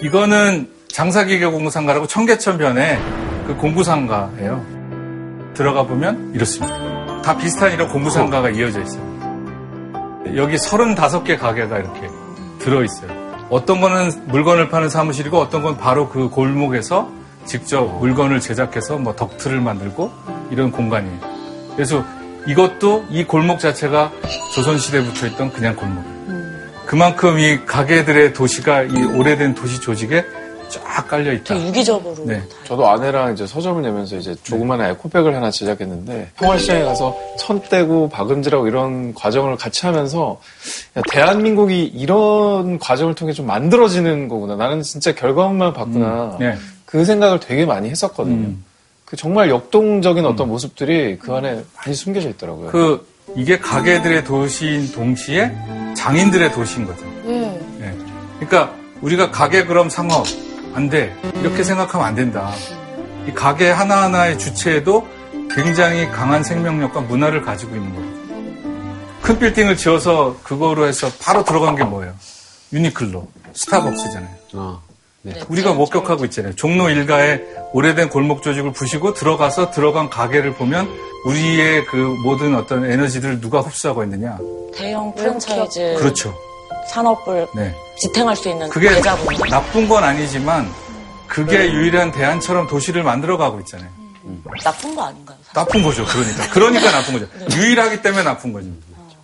이거는 0.03 0.69
장사기계공상가라고 0.89 2.07
청계천변에 2.07 2.99
그 3.47 3.55
공구상가예요. 3.57 4.63
들어가 5.55 5.83
보면 5.83 6.31
이렇습니다. 6.35 7.21
다 7.23 7.37
비슷한 7.37 7.71
이런 7.71 7.89
공구상가가 7.89 8.49
이어져 8.51 8.81
있어요. 8.81 9.11
여기 10.35 10.55
35개 10.55 11.37
가게가 11.37 11.77
이렇게 11.79 12.09
들어있어요. 12.59 13.09
어떤 13.49 13.81
거는 13.81 14.27
물건을 14.27 14.69
파는 14.69 14.89
사무실이고 14.89 15.37
어떤 15.37 15.61
건 15.61 15.77
바로 15.77 16.07
그 16.09 16.29
골목에서 16.29 17.09
직접 17.45 17.83
물건을 17.85 18.39
제작해서 18.39 18.97
뭐 18.97 19.15
덕트를 19.15 19.59
만들고 19.59 20.11
이런 20.51 20.71
공간이에요. 20.71 21.19
그래서 21.75 22.03
이것도 22.47 23.05
이 23.09 23.23
골목 23.23 23.59
자체가 23.59 24.11
조선시대부터 24.53 25.27
있던 25.27 25.51
그냥 25.51 25.75
골목이에요. 25.75 26.21
그만큼 26.85 27.39
이 27.39 27.65
가게들의 27.65 28.33
도시가 28.33 28.83
이 28.83 29.03
오래된 29.15 29.55
도시 29.55 29.79
조직에 29.79 30.25
쫙 30.69 31.07
깔려 31.07 31.33
있다. 31.33 31.55
유기적으로. 31.67 32.15
네. 32.25 32.41
저도 32.63 32.89
아내랑 32.89 33.33
이제 33.33 33.45
서점을 33.45 33.81
내면서 33.81 34.15
이제 34.15 34.35
조그마한 34.43 34.91
에코백을 34.91 35.35
하나 35.35 35.51
제작했는데 35.51 36.29
평화시장에 36.37 36.83
가서 36.83 37.15
천 37.37 37.61
떼고 37.61 38.09
박음질하고 38.09 38.67
이런 38.67 39.13
과정을 39.13 39.57
같이 39.57 39.85
하면서 39.85 40.39
야, 40.97 41.01
대한민국이 41.11 41.83
이런 41.83 42.79
과정을 42.79 43.15
통해 43.15 43.33
좀 43.33 43.47
만들어지는 43.47 44.29
거구나. 44.29 44.55
나는 44.55 44.81
진짜 44.81 45.13
결과물만 45.13 45.73
봤구나. 45.73 46.37
네. 46.39 46.57
그 46.91 47.05
생각을 47.05 47.39
되게 47.39 47.65
많이 47.65 47.89
했었거든요. 47.89 48.47
음. 48.47 48.65
그 49.05 49.15
정말 49.15 49.49
역동적인 49.49 50.25
어떤 50.25 50.49
모습들이 50.49 51.17
그 51.17 51.33
안에 51.33 51.63
많이 51.77 51.95
숨겨져 51.95 52.29
있더라고요. 52.29 52.69
그 52.69 53.07
이게 53.35 53.57
가게들의 53.59 54.25
도시인 54.25 54.91
동시에 54.91 55.55
장인들의 55.95 56.51
도시인 56.51 56.85
거죠. 56.85 57.05
네. 57.25 57.59
네. 57.79 57.97
그러니까 58.39 58.75
우리가 59.01 59.31
가게 59.31 59.65
그럼 59.65 59.89
상업 59.89 60.25
안 60.73 60.89
돼. 60.89 61.15
이렇게 61.41 61.63
생각하면 61.63 62.07
안 62.07 62.15
된다. 62.15 62.51
이 63.27 63.31
가게 63.31 63.69
하나하나의 63.69 64.37
주체에도 64.37 65.07
굉장히 65.53 66.07
강한 66.09 66.43
생명력과 66.43 67.01
문화를 67.01 67.41
가지고 67.41 67.75
있는 67.75 67.93
거예요. 67.95 68.21
큰 69.21 69.39
빌딩을 69.39 69.77
지어서 69.77 70.37
그거로 70.43 70.87
해서 70.87 71.09
바로 71.21 71.43
들어간 71.43 71.75
게 71.75 71.83
뭐예요? 71.83 72.13
유니클로, 72.73 73.27
스타벅스잖아요. 73.53 74.35
아, 74.53 74.79
네. 75.23 75.39
우리가 75.49 75.73
목격하고 75.73 76.25
있잖아요. 76.25 76.55
종로 76.55 76.89
일가의 76.89 77.43
오래된 77.73 78.09
골목 78.09 78.41
조직을 78.41 78.71
부시고 78.73 79.13
들어가서 79.13 79.71
들어간 79.71 80.09
가게를 80.09 80.55
보면 80.55 80.89
우리의 81.25 81.85
그 81.85 81.95
모든 81.95 82.55
어떤 82.55 82.89
에너지들을 82.89 83.39
누가 83.39 83.61
흡수하고 83.61 84.03
있느냐. 84.03 84.37
대형 84.73 85.13
프랜차이즈 85.13 85.95
그렇죠. 85.99 86.35
산업을 86.89 87.47
네. 87.55 87.75
지탱할 87.99 88.35
수 88.35 88.49
있는 88.49 88.69
그게 88.69 88.89
대자본. 88.89 89.35
나쁜 89.49 89.87
건 89.87 90.03
아니지만 90.03 90.71
그게 91.27 91.71
유일한 91.71 92.11
대안처럼 92.11 92.67
도시를 92.67 93.03
만들어가고 93.03 93.59
있잖아요. 93.61 93.89
나쁜 94.63 94.95
거 94.95 95.03
아닌가요? 95.03 95.37
나쁜 95.53 95.83
거죠. 95.83 96.03
그러니까. 96.05 96.49
그러니까 96.49 96.91
나쁜 96.91 97.13
거죠. 97.13 97.27
유일하기 97.57 98.01
때문에 98.01 98.23
나쁜 98.23 98.53
거죠. 98.53 98.67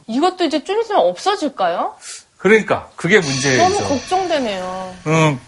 이것도 0.05 0.45
이제 0.45 0.63
좀 0.63 0.79
있으면 0.79 1.01
없어질까요? 1.01 1.95
그러니까 2.37 2.89
그게 2.95 3.19
문제죠. 3.19 3.57
너무 3.63 3.77
걱정되네요. 3.79 4.93
음, 5.07 5.39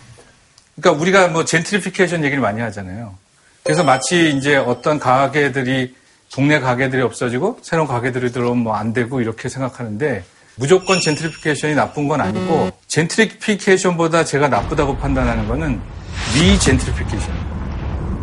그러니까 0.81 0.91
우리가 1.01 1.27
뭐 1.27 1.45
젠트리피케이션 1.45 2.23
얘기를 2.23 2.41
많이 2.41 2.61
하잖아요. 2.61 3.15
그래서 3.63 3.83
마치 3.83 4.29
이제 4.35 4.55
어떤 4.55 4.99
가게들이 4.99 5.95
동네 6.31 6.59
가게들이 6.59 7.01
없어지고 7.01 7.59
새로운 7.61 7.87
가게들이 7.87 8.31
들어오면 8.31 8.63
뭐 8.63 8.75
안 8.75 8.93
되고 8.93 9.19
이렇게 9.19 9.49
생각하는데 9.49 10.23
무조건 10.55 10.99
젠트리피케이션이 10.99 11.75
나쁜 11.75 12.07
건 12.07 12.21
아니고 12.21 12.69
젠트리피케이션보다 12.87 14.23
제가 14.25 14.47
나쁘다고 14.47 14.97
판단하는 14.97 15.47
거는 15.47 15.81
미젠트리피케이션. 16.35 17.29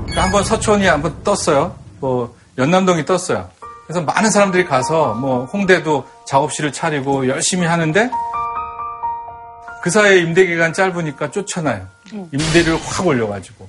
그러니까 0.02 0.22
한번 0.22 0.44
서촌이 0.44 0.86
한번 0.86 1.22
떴어요. 1.24 1.76
뭐 2.00 2.36
연남동이 2.58 3.04
떴어요. 3.04 3.48
그래서 3.86 4.02
많은 4.02 4.30
사람들이 4.30 4.64
가서 4.64 5.14
뭐 5.14 5.44
홍대도 5.46 6.06
작업실을 6.26 6.72
차리고 6.72 7.28
열심히 7.28 7.66
하는데 7.66 8.10
그 9.82 9.90
사이에 9.90 10.18
임대 10.18 10.46
기간 10.46 10.72
짧으니까 10.72 11.30
쫓아나요. 11.30 11.86
임대료를 12.12 12.78
확 12.84 13.06
올려가지고 13.06 13.68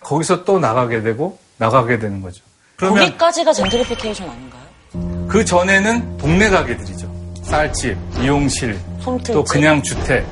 거기서 0.00 0.44
또 0.44 0.58
나가게 0.58 1.02
되고 1.02 1.38
나가게 1.58 1.98
되는 1.98 2.20
거죠. 2.22 2.42
그러면 2.76 3.04
거기까지가 3.04 3.52
젠트리피케이션 3.52 4.28
아닌가요? 4.28 5.26
그 5.28 5.44
전에는 5.44 6.16
동네 6.16 6.48
가게들이죠. 6.48 7.12
쌀집, 7.42 7.96
미용실, 8.20 8.78
솜틀집. 9.00 9.34
또 9.34 9.44
그냥 9.44 9.82
주택 9.82 10.26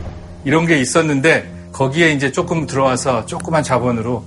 이런 0.45 0.67
게 0.67 0.79
있었는데 0.79 1.71
거기에 1.73 2.13
이제 2.13 2.31
조금 2.31 2.67
들어와서 2.67 3.27
조그만 3.27 3.63
자본으로 3.63 4.25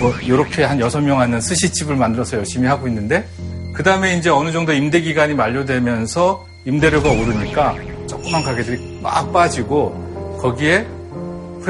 뭐 0.00 0.14
이렇게 0.22 0.64
한 0.64 0.80
여섯 0.80 1.00
명 1.00 1.20
하는 1.20 1.40
스시집을 1.40 1.96
만들어서 1.96 2.38
열심히 2.38 2.68
하고 2.68 2.86
있는데 2.88 3.26
그 3.74 3.82
다음에 3.82 4.16
이제 4.16 4.30
어느 4.30 4.52
정도 4.52 4.72
임대 4.72 5.00
기간이 5.00 5.34
만료되면서 5.34 6.46
임대료가 6.64 7.10
오르니까 7.10 7.76
조그만 8.08 8.42
가게들이 8.42 9.00
막 9.02 9.32
빠지고 9.32 10.38
거기에 10.40 10.86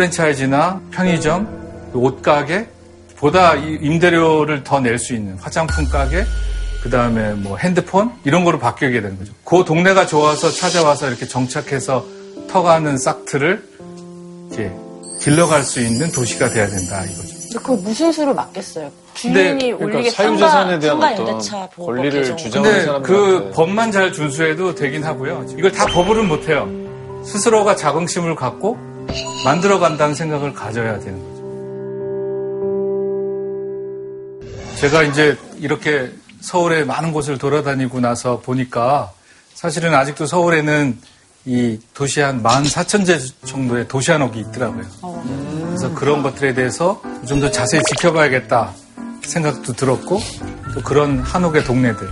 프랜차이즈나 0.06 0.80
편의점, 0.90 1.90
옷가게 1.94 2.68
보다 3.16 3.54
이 3.54 3.78
임대료를 3.80 4.62
더 4.62 4.78
낼 4.80 4.98
수 4.98 5.14
있는 5.14 5.38
화장품 5.40 5.88
가게, 5.88 6.24
그 6.82 6.90
다음에 6.90 7.32
뭐 7.32 7.56
핸드폰 7.56 8.12
이런 8.24 8.44
거로 8.44 8.58
바뀌게 8.58 9.00
되는 9.00 9.18
거죠. 9.18 9.32
그 9.42 9.64
동네가 9.64 10.06
좋아서 10.06 10.50
찾아와서 10.50 11.08
이렇게 11.08 11.26
정착해서 11.26 12.04
터가는 12.48 12.98
싹트를 12.98 13.62
이제 14.52 14.70
길러갈 15.22 15.62
수 15.62 15.80
있는 15.80 16.12
도시가 16.12 16.50
돼야 16.50 16.66
된다 16.66 17.02
이거죠. 17.04 17.28
근데 17.46 17.58
그걸 17.58 17.76
무슨 17.78 18.12
수로 18.12 18.34
맞겠어요? 18.34 18.90
근데 19.20 19.44
주인이 19.58 19.72
그러니까 19.78 19.84
올리게 19.98 20.10
사유재산에 20.10 20.78
대한 20.78 21.00
상가 21.00 21.22
어떤 21.22 21.86
권리를. 21.86 22.36
주장하는 22.36 22.50
근데 22.70 22.84
사람들한테 22.84 23.06
그 23.08 23.50
법만 23.54 23.90
잘 23.90 24.12
준수해도 24.12 24.74
되긴 24.74 25.02
하고요. 25.04 25.46
이걸 25.56 25.72
다 25.72 25.86
법으로 25.86 26.22
못해요. 26.24 26.68
스스로가 27.24 27.74
자긍심을 27.76 28.34
갖고 28.36 28.76
만들어 29.44 29.78
간다는 29.78 30.14
생각을 30.14 30.52
가져야 30.52 30.98
되는 30.98 31.18
거죠. 31.22 31.36
제가 34.80 35.02
이제 35.04 35.36
이렇게 35.58 36.12
서울의 36.40 36.84
많은 36.86 37.12
곳을 37.12 37.38
돌아다니고 37.38 38.00
나서 38.00 38.40
보니까 38.40 39.12
사실은 39.54 39.94
아직도 39.94 40.26
서울에는 40.26 40.98
이 41.46 41.78
도시 41.94 42.20
한 42.20 42.42
14,000제 42.42 43.46
정도의 43.46 43.86
도시 43.88 44.10
한옥이 44.10 44.40
있더라고요. 44.40 44.84
그래서 45.68 45.94
그런 45.94 46.22
것들에 46.22 46.54
대해서 46.54 47.00
좀 47.26 47.40
더 47.40 47.50
자세히 47.50 47.82
지켜봐야겠다 47.84 48.72
생각도 49.22 49.72
들었고 49.72 50.20
또 50.74 50.82
그런 50.82 51.20
한옥의 51.20 51.64
동네들 51.64 52.08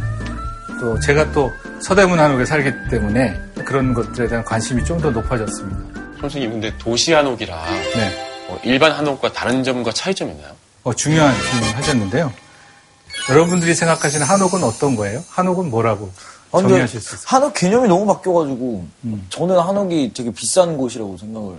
또 0.80 0.98
제가 1.00 1.32
또 1.32 1.52
서대문 1.80 2.18
한옥에 2.18 2.44
살기 2.44 2.70
때문에 2.90 3.34
그런 3.64 3.92
것들에 3.94 4.28
대한 4.28 4.44
관심이 4.44 4.84
좀 4.84 5.00
더 5.00 5.10
높아졌습니다. 5.10 5.93
선생님, 6.30 6.52
근데 6.52 6.76
도시 6.78 7.12
한옥이라 7.12 7.64
네. 7.96 8.12
어, 8.48 8.58
일반 8.64 8.92
한옥과 8.92 9.32
다른 9.32 9.62
점과 9.62 9.92
차이점이 9.92 10.32
있나요? 10.32 10.52
어, 10.82 10.92
중요한 10.94 11.34
질문을 11.50 11.76
하셨는데요. 11.76 12.32
여러분들이 13.30 13.74
생각하시는 13.74 14.26
한옥은 14.26 14.62
어떤 14.64 14.96
거예요? 14.96 15.22
한옥은 15.30 15.70
뭐라고 15.70 16.10
아, 16.52 16.58
근데 16.58 16.68
정의하실 16.68 17.00
수 17.00 17.14
있어요? 17.14 17.24
한옥 17.26 17.54
개념이 17.54 17.88
너무 17.88 18.06
바뀌어가지고 18.06 18.86
음. 19.04 19.26
저는 19.30 19.58
한옥이 19.58 20.12
되게 20.14 20.30
비싼 20.32 20.76
곳이라고 20.76 21.16
생각을 21.18 21.56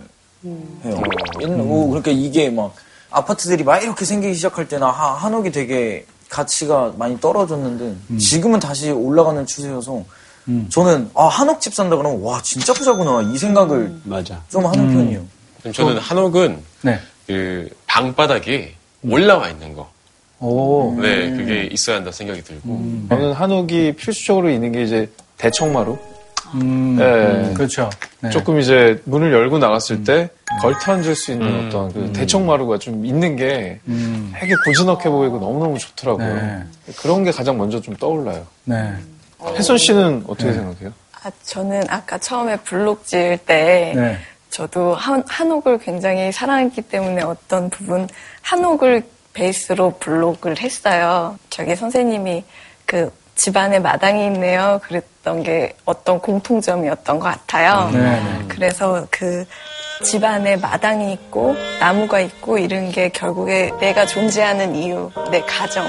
해요. 0.86 1.01
옛날 1.41 1.60
음. 1.60 1.67
뭐 1.67 1.88
그러니까 1.88 2.12
이게 2.12 2.49
막 2.49 2.75
아파트들이 3.10 3.63
막 3.63 3.82
이렇게 3.82 4.06
생기기 4.06 4.36
시작할 4.36 4.67
때나 4.67 4.88
하- 4.89 5.13
한옥이 5.15 5.51
되게 5.51 6.06
가치가 6.30 6.91
많이 6.97 7.19
떨어졌는데 7.19 8.17
지금은 8.19 8.60
다시 8.60 8.91
올라가는 8.91 9.45
추세여서 9.45 10.04
음. 10.48 10.68
저는 10.70 11.10
아 11.16 11.26
한옥 11.26 11.60
집 11.62 11.74
산다 11.74 11.96
그러면 11.98 12.22
와 12.22 12.42
진짜 12.42 12.74
부자구나 12.74 13.22
이 13.34 13.38
생각을 13.38 13.94
맞아. 14.04 14.42
좀 14.50 14.66
하는 14.66 14.90
음. 14.90 14.94
편이에요. 14.94 15.26
그럼 15.62 15.74
저는 15.74 15.98
한옥은 15.98 16.62
네. 16.84 17.00
그 17.28 17.70
방바닥에 17.88 18.76
올라와 19.04 19.50
있는 19.50 19.74
거. 19.74 19.90
오. 20.40 20.96
네, 21.02 21.32
그게 21.32 21.64
있어야 21.72 21.98
한다 21.98 22.12
생각이 22.12 22.44
들고. 22.44 22.70
음. 22.70 23.08
저는 23.10 23.34
한옥이 23.34 23.94
필수적으로 23.94 24.50
있는 24.50 24.72
게 24.72 24.84
이제 24.84 25.10
대청마루. 25.38 25.98
음, 26.54 26.96
네. 26.98 27.04
음, 27.04 27.54
그렇죠. 27.54 27.90
네. 28.22 28.30
조금 28.30 28.60
이제 28.60 29.02
문을 29.06 29.34
열고 29.34 29.58
나갔을 29.58 30.04
때 30.04 30.30
걸터 30.62 30.94
앉을 30.94 31.16
수 31.16 31.32
있는 31.32 31.68
어떤 31.68 31.92
그 31.92 32.12
대청마루가 32.14 32.78
좀 32.78 33.06
있는 33.06 33.36
게 33.36 33.80
음, 33.88 34.32
되게 34.40 34.54
고즈넉해 34.66 35.10
보이고 35.10 35.40
너무너무 35.40 35.78
좋더라고요. 35.80 36.36
네. 36.36 36.64
그런 36.98 37.24
게 37.24 37.32
가장 37.32 37.58
먼저 37.58 37.82
좀 37.82 37.96
떠올라요. 37.96 38.46
네. 38.66 38.94
혜선 39.43 39.78
씨는 39.78 40.24
어떻게 40.28 40.50
네. 40.50 40.54
생각해요? 40.54 40.93
아, 41.24 41.32
저는 41.43 41.84
아까 41.89 42.17
처음에 42.17 42.58
블록 42.58 43.06
지을 43.06 43.38
때 43.38 43.93
네. 43.95 44.17
저도 44.50 44.93
한, 44.93 45.24
한옥을 45.28 45.80
굉장히 45.80 46.32
사랑했기 46.32 46.84
때문에 46.84 47.24
어떤 47.24 47.69
부분 47.69 48.08
한옥을 48.41 49.04
베이스로 49.34 49.98
블록을 50.00 50.60
했어요. 50.62 51.38
저기 51.50 51.76
선생님이 51.76 52.45
그 52.86 53.12
집안에 53.36 53.80
마당이 53.80 54.26
있네요. 54.28 54.80
그랬던 54.84 55.43
게 55.43 55.76
어떤 55.84 56.19
공통점이었던 56.19 57.19
것 57.19 57.26
같아요. 57.26 57.89
네, 57.91 58.00
네. 58.00 58.45
그래서 58.48 59.06
그 59.12 59.45
집안에 60.04 60.56
마당이 60.58 61.12
있고 61.13 61.56
나무가 61.80 62.19
있고 62.21 62.58
이런 62.58 62.91
게 62.91 63.10
결국에 63.10 63.71
내가 63.80 64.06
존재하는 64.06 64.76
이유, 64.76 65.12
내 65.32 65.41
가정, 65.41 65.86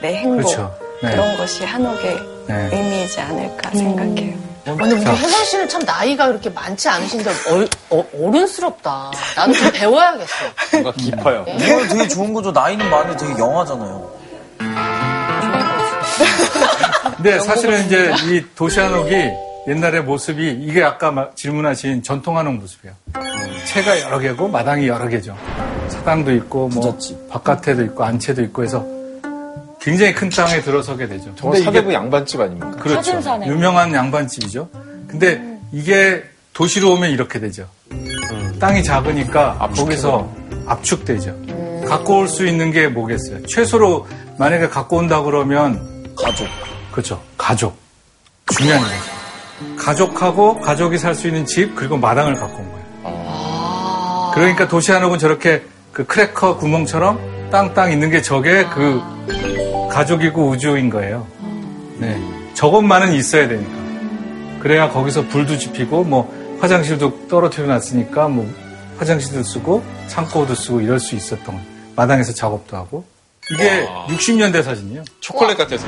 내 0.00 0.16
행복 0.16 0.48
그렇죠. 0.48 0.81
네. 1.02 1.10
그런 1.10 1.36
것이 1.36 1.64
한옥의 1.64 2.16
네. 2.46 2.68
의미이지 2.72 3.20
않을까 3.20 3.70
생각해요. 3.70 4.52
근데 4.64 4.94
우리 4.94 5.04
혜선 5.04 5.44
씨는 5.44 5.68
참 5.68 5.82
나이가 5.84 6.28
그렇게 6.28 6.48
많지 6.48 6.88
않으신데 6.88 7.30
얼, 7.50 7.68
어, 7.90 8.04
어른스럽다. 8.22 9.10
나도 9.36 9.52
좀 9.54 9.72
배워야겠어. 9.72 10.34
뭔가 10.72 10.92
깊어요. 10.92 11.44
이거 11.48 11.86
되게 11.88 12.06
좋은 12.08 12.32
거죠. 12.32 12.52
나이는 12.52 12.88
많이 12.88 13.16
되게 13.16 13.32
영하잖아요. 13.38 14.10
근데 17.16 17.38
사실은 17.40 17.84
이제 17.86 18.12
이 18.26 18.44
도시 18.54 18.78
한옥이 18.80 19.12
옛날의 19.68 20.02
모습이 20.04 20.58
이게 20.62 20.82
아까 20.84 21.10
마- 21.10 21.30
질문하신 21.34 22.02
전통 22.04 22.38
한옥 22.38 22.54
모습이에요. 22.54 22.94
채가 23.64 24.00
여러 24.00 24.18
개고 24.18 24.48
마당이 24.48 24.86
여러 24.88 25.08
개죠. 25.08 25.36
사당도 25.88 26.32
있고 26.34 26.68
뭐 26.68 26.80
부잣집. 26.80 27.28
바깥에도 27.30 27.82
있고 27.84 28.04
안채도 28.04 28.42
있고 28.42 28.62
해서 28.64 28.84
굉장히 29.82 30.14
큰 30.14 30.28
땅에 30.30 30.60
들어서게 30.62 31.08
되죠. 31.08 31.34
이게 31.54 31.64
사대부 31.64 31.92
양반집 31.92 32.40
아닙니까? 32.40 32.70
그렇죠. 32.72 32.94
사진사네. 32.96 33.46
유명한 33.48 33.92
양반집이죠. 33.92 34.68
근데 35.08 35.42
이게 35.72 36.22
도시로 36.52 36.92
오면 36.92 37.10
이렇게 37.10 37.40
되죠. 37.40 37.68
땅이 38.60 38.84
작으니까 38.84 39.70
거기서 39.74 40.32
압축되죠. 40.66 41.36
갖고 41.88 42.18
올 42.20 42.28
수 42.28 42.46
있는 42.46 42.70
게 42.70 42.86
뭐겠어요? 42.86 43.44
최소로 43.46 44.06
만약에 44.38 44.68
갖고 44.68 44.98
온다 44.98 45.20
그러면 45.22 46.14
가족. 46.16 46.46
그렇죠. 46.92 47.20
가족. 47.36 47.76
중요한 48.56 48.80
거죠. 48.80 49.76
가족하고 49.76 50.60
가족이 50.60 50.98
살 50.98 51.14
수 51.16 51.26
있는 51.26 51.44
집 51.44 51.74
그리고 51.74 51.96
마당을 51.96 52.34
갖고 52.34 52.58
온 52.62 52.70
거예요. 52.70 54.30
그러니까 54.34 54.68
도시 54.68 54.92
한옥은 54.92 55.18
저렇게 55.18 55.62
그 55.92 56.06
크래커 56.06 56.56
구멍처럼 56.58 57.50
땅땅 57.50 57.90
있는 57.92 58.10
게 58.10 58.22
저게 58.22 58.64
그 58.66 59.02
가족이고 59.92 60.48
우주인 60.48 60.88
거예요. 60.88 61.26
네. 61.98 62.18
저것만은 62.54 63.12
있어야 63.12 63.46
되니까. 63.46 63.70
그래야 64.60 64.88
거기서 64.88 65.26
불도 65.28 65.58
지피고 65.58 66.04
뭐 66.04 66.32
화장실도 66.60 67.28
떨어뜨려 67.28 67.66
놨으니까 67.66 68.28
뭐 68.28 68.48
화장실도 68.98 69.42
쓰고 69.42 69.82
창고도 70.06 70.54
쓰고 70.54 70.80
이럴 70.80 70.98
수 70.98 71.14
있었던 71.14 71.44
거예요. 71.44 71.60
마당에서 71.94 72.32
작업도 72.32 72.76
하고. 72.76 73.04
이게 73.52 73.86
60년대 74.08 74.62
사진이에요. 74.62 75.04
초콜릿 75.20 75.56
같아서. 75.58 75.84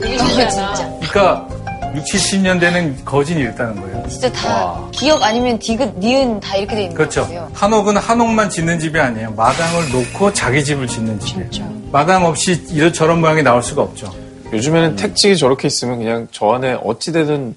되게 0.00 0.18
신기하다. 0.18 0.74
그러니까 1.00 1.48
60, 1.96 2.20
70년대는 2.42 3.04
거진이 3.04 3.42
있다는 3.42 3.80
거예요. 3.80 4.06
진짜 4.08 4.30
다 4.32 4.78
기억 4.92 5.22
아니면 5.22 5.58
디귿, 5.58 5.94
니은 5.98 6.40
다 6.40 6.56
이렇게 6.56 6.74
돼 6.76 6.82
있는 6.84 6.94
그렇죠. 6.96 7.26
거예요. 7.26 7.50
한옥은 7.54 7.96
한옥만 7.96 8.50
짓는 8.50 8.78
집이 8.78 8.98
아니에요. 8.98 9.30
마당을 9.32 9.90
놓고 9.92 10.32
자기 10.32 10.62
집을 10.64 10.86
짓는 10.86 11.18
집이에요. 11.20 11.48
마당 11.90 12.26
없이 12.26 12.62
이런 12.70 12.92
저런 12.92 13.20
모양이 13.20 13.42
나올 13.42 13.62
수가 13.62 13.82
없죠. 13.82 14.12
요즘에는 14.52 14.96
택지 14.96 15.36
저렇게 15.36 15.66
있으면 15.68 15.98
그냥 15.98 16.28
저 16.30 16.50
안에 16.50 16.76
어찌되든 16.84 17.54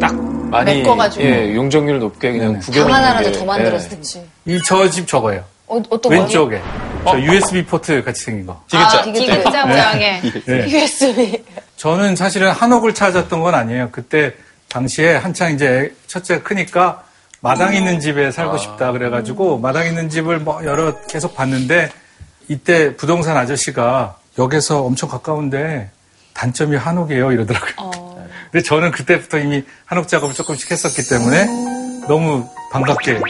딱 0.00 0.14
많이 0.48 0.76
메꿔가지고. 0.76 1.24
예, 1.24 1.54
용적률 1.54 1.98
높게 1.98 2.32
그냥 2.32 2.58
구경. 2.60 2.86
방 2.86 2.94
하나라도 2.96 3.32
더 3.32 3.44
만들어서 3.44 3.88
그치. 3.90 4.22
이 4.46 4.58
저 4.64 4.88
집 4.88 5.06
저거예요. 5.08 5.42
어, 5.66 5.82
어떤 5.90 6.10
거요? 6.10 6.20
왼쪽에. 6.20 6.60
저 7.04 7.20
USB 7.20 7.64
포트 7.64 8.02
같이 8.04 8.22
생긴 8.24 8.46
거. 8.46 8.62
아, 8.72 9.02
디귿자. 9.02 9.02
디귿자. 9.12 9.42
기자 9.42 9.66
모양의 9.66 10.22
네. 10.46 10.68
USB. 10.70 11.44
저는 11.76 12.16
사실은 12.16 12.50
한옥을 12.52 12.94
찾았던 12.94 13.40
건 13.40 13.54
아니에요. 13.54 13.88
그때 13.90 14.32
당시에 14.68 15.16
한창 15.16 15.52
이제 15.52 15.94
첫째가 16.06 16.42
크니까 16.42 17.02
마당 17.40 17.74
있는 17.74 17.98
집에 18.00 18.30
살고 18.30 18.56
싶다 18.56 18.92
그래가지고 18.92 19.58
마당 19.58 19.86
있는 19.86 20.08
집을 20.08 20.38
뭐 20.38 20.64
여러 20.64 20.96
계속 21.06 21.34
봤는데 21.34 21.90
이때 22.48 22.96
부동산 22.96 23.36
아저씨가 23.36 24.16
역에서 24.38 24.84
엄청 24.84 25.08
가까운데 25.08 25.90
단점이 26.34 26.76
한옥이에요 26.76 27.32
이러더라고요. 27.32 27.90
근데 28.50 28.62
저는 28.64 28.90
그때부터 28.92 29.38
이미 29.38 29.64
한옥 29.86 30.08
작업을 30.08 30.34
조금씩 30.34 30.70
했었기 30.70 31.08
때문에 31.08 31.46
너무 32.06 32.46
반갑게 32.70 33.20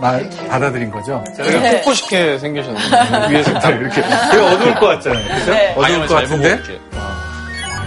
말, 0.00 0.30
받아들인 0.48 0.90
거죠. 0.90 1.22
되게 1.36 1.82
뽀뽀시게 1.82 2.38
생기셨는데 2.38 3.28
위에서 3.34 3.52
딱 3.58 3.70
이렇게 3.70 4.02
되게 4.02 4.38
어두울 4.42 4.74
것 4.74 4.86
같잖아요. 4.86 5.38
그죠? 5.38 5.52
어두울 5.76 6.06
것 6.06 6.14
같은데 6.14 6.60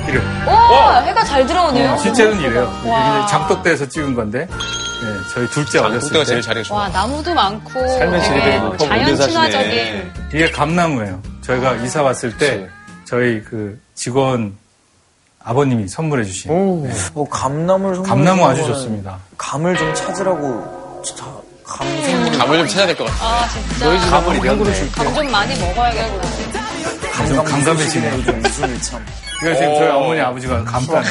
이래. 0.08 0.22
와, 0.46 1.00
해가 1.02 1.24
잘 1.24 1.46
들어오네요. 1.46 1.98
실제로는 1.98 2.40
이래요. 2.42 2.72
이게 2.82 2.90
그냥 2.90 3.28
장독대에서 3.28 3.88
찍은 3.88 4.16
건데, 4.16 4.40
네, 4.50 5.20
저희 5.34 5.48
둘째 5.48 5.80
어렸을 5.80 6.00
장독대가 6.10 6.20
때 6.20 6.26
제일 6.26 6.42
좋아. 6.64 6.80
와, 6.80 6.90
나무도 6.90 7.34
많고. 7.34 7.88
삶의 7.88 8.24
질이 8.24 8.42
되게 8.42 8.58
높아 8.60 8.78
자연 8.78 9.16
친화적인. 9.16 10.12
이게 10.34 10.52
감나무예요. 10.52 11.22
저희가 11.42 11.76
이사 11.76 12.02
왔을 12.04 12.38
때 12.38 12.68
저희 13.06 13.42
그 13.44 13.80
직원 13.96 14.58
아버님이 15.44 15.88
선물해 15.88 16.24
주신 16.24 16.52
오. 16.52 16.88
뭐 17.14 17.28
감나물 17.30 17.96
선물 17.96 18.10
감나무 18.10 18.46
아주 18.46 18.62
거는 18.62 18.76
좋습니다. 18.76 19.20
감을 19.38 19.76
좀 19.78 19.94
찾으라고 19.94 21.02
감 21.74 21.88
선물 22.04 22.38
감을 22.38 22.58
좀 22.60 22.68
찾아야 22.68 22.88
될 22.88 22.96
것 22.96 23.06
같아. 23.06 23.26
아, 23.26 23.48
진짜. 23.50 23.86
너희 23.86 24.00
집 24.00 24.14
한번 24.14 24.36
한 24.48 24.58
그릇 24.60 24.76
줄게. 24.76 24.92
감좀 25.04 25.32
많이 25.32 25.60
먹어야겠다. 25.60 27.28
좀 27.28 27.44
감감해지네. 27.44 28.24
좀 28.24 28.46
웃음이 28.46 28.82
참. 28.82 29.06
그래서 29.40 29.60
지금 29.62 29.76
저희 29.76 29.90
어머니 29.90 30.20
아버지가 30.22 30.64
감탄해. 30.64 31.10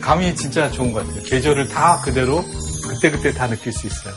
감이 0.00 0.34
진짜 0.36 0.70
좋은 0.70 0.92
것 0.92 1.06
같아요. 1.06 1.22
계절을 1.24 1.68
다 1.68 2.00
그대로 2.04 2.44
그때그때 2.88 3.32
다 3.32 3.46
느낄 3.48 3.72
수 3.72 3.86
있어요. 3.86 4.14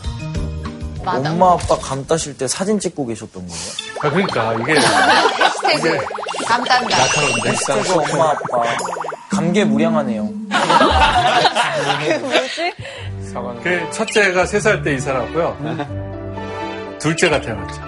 엄마 1.03 1.53
아빠 1.53 1.75
감 1.79 2.05
따실 2.05 2.38
때 2.38 2.47
사진 2.47 2.79
찍고 2.79 3.07
계셨던 3.07 3.47
거예요? 3.47 3.61
아, 4.01 4.09
그러니까 4.09 4.53
이게 4.61 4.73
해시태그 5.65 6.05
감단다. 6.45 6.97
그래서 7.41 7.93
엄마 7.99 8.29
아빠 8.32 8.63
감개 9.29 9.63
무량하네요. 9.63 10.29
그 12.01 12.71
첫째가 13.91 14.45
세 14.45 14.59
살 14.59 14.82
때 14.84 14.93
이사를 14.93 15.19
왔고요. 15.19 15.57
둘째가 16.99 17.41
태어났죠. 17.41 17.82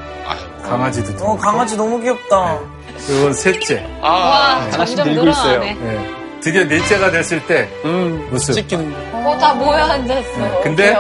강아지도 0.64 1.16
두 1.18 1.26
어, 1.26 1.38
강아지 1.38 1.76
너무 1.78 2.00
귀엽다. 2.02 2.58
그리고 3.06 3.34
셋째. 3.34 3.86
아, 4.02 4.68
하나씩 4.72 4.96
점점 4.98 5.14
늘고 5.16 5.30
있어요. 5.30 5.60
늘어나네. 5.60 5.74
네. 5.76 6.16
드디어 6.42 6.64
넷째가 6.64 7.12
됐을 7.12 7.46
때 7.46 7.70
음, 7.86 8.28
모습. 8.32 8.54
찍히는. 8.54 8.94
어, 9.14 9.38
다 9.40 9.54
모여 9.54 9.84
앉았어. 9.84 10.38
네. 10.38 10.60
근데 10.64 10.96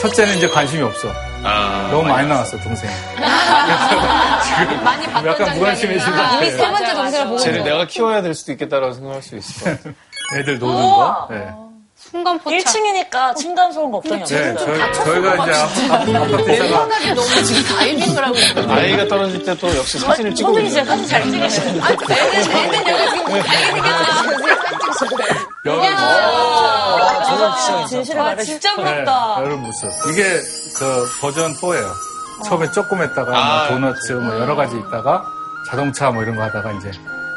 첫째는 0.00 0.36
이제 0.36 0.46
관심이 0.48 0.82
없어. 0.82 1.08
아, 1.44 1.88
너무 1.90 2.08
많이 2.08 2.28
나왔어 2.28 2.56
동생. 2.58 2.88
많이 4.84 5.06
봤던 5.06 5.26
약간 5.26 5.54
무관심해진 5.54 6.10
것. 6.10 6.16
같아요. 6.16 6.40
이미 6.42 6.50
세 6.50 6.70
번째 6.70 6.94
동생을 6.94 7.26
보고 7.26 7.38
쟤를 7.38 7.64
내가 7.64 7.86
키워야 7.86 8.22
될 8.22 8.34
수도 8.34 8.52
있겠다라고 8.52 8.92
생각할 8.94 9.22
수 9.22 9.36
있을 9.36 9.64
것 9.64 9.76
같아요. 9.76 9.94
애들 10.36 10.58
노는 10.58 10.74
거. 10.82 11.28
네. 11.30 11.48
순간 11.98 12.38
포착. 12.38 12.58
1층이니까 12.72 13.36
층간 13.36 13.72
소음 13.72 13.90
걱정이 13.90 14.22
네, 14.24 14.50
없어요. 14.52 14.56
저희, 14.58 14.92
저희가 15.04 15.34
이제 15.34 15.52
아- 15.52 15.62
아- 15.64 15.66
아파트 15.96 16.44
내 16.46 16.54
이사가 16.54 16.78
생각에 16.80 17.12
너무 17.14 17.28
지금 17.44 17.62
다이빙을 17.76 18.24
하고 18.24 18.36
있는 18.38 18.70
아이가 18.70 19.08
떨어질 19.08 19.44
때 19.44 19.54
또 19.56 19.76
역시 19.76 19.98
사진을 19.98 20.34
찍고 20.34 20.54
씨가 20.54 20.60
있는 20.60 20.84
사진 20.86 21.06
잘 21.08 21.22
찍으시는 21.24 21.68
애는 21.68 22.52
애는 22.52 22.86
여기 22.88 23.10
지금 23.10 23.26
뭐 23.28 23.38
여기 25.66 25.86
아, 25.88 27.22
진짜 27.24 27.86
진실을 27.86 28.22
말해. 28.22 28.42
진짜 28.44 28.70
네, 28.76 28.82
부럽다. 28.84 29.36
여러분 29.40 29.62
모습. 29.62 29.88
이게 30.12 30.22
그 30.78 31.08
버전 31.20 31.52
4예요. 31.56 31.92
처음에 32.44 32.70
조금 32.70 33.02
했다가 33.02 33.30
뭐 33.30 33.38
아, 33.40 33.68
도너츠 33.68 34.12
뭐 34.12 34.34
여러 34.40 34.54
가지 34.54 34.76
있다가 34.76 35.24
자동차 35.66 36.10
뭐 36.10 36.22
이런 36.22 36.36
거 36.36 36.42
하다가 36.44 36.72
이제 36.72 36.90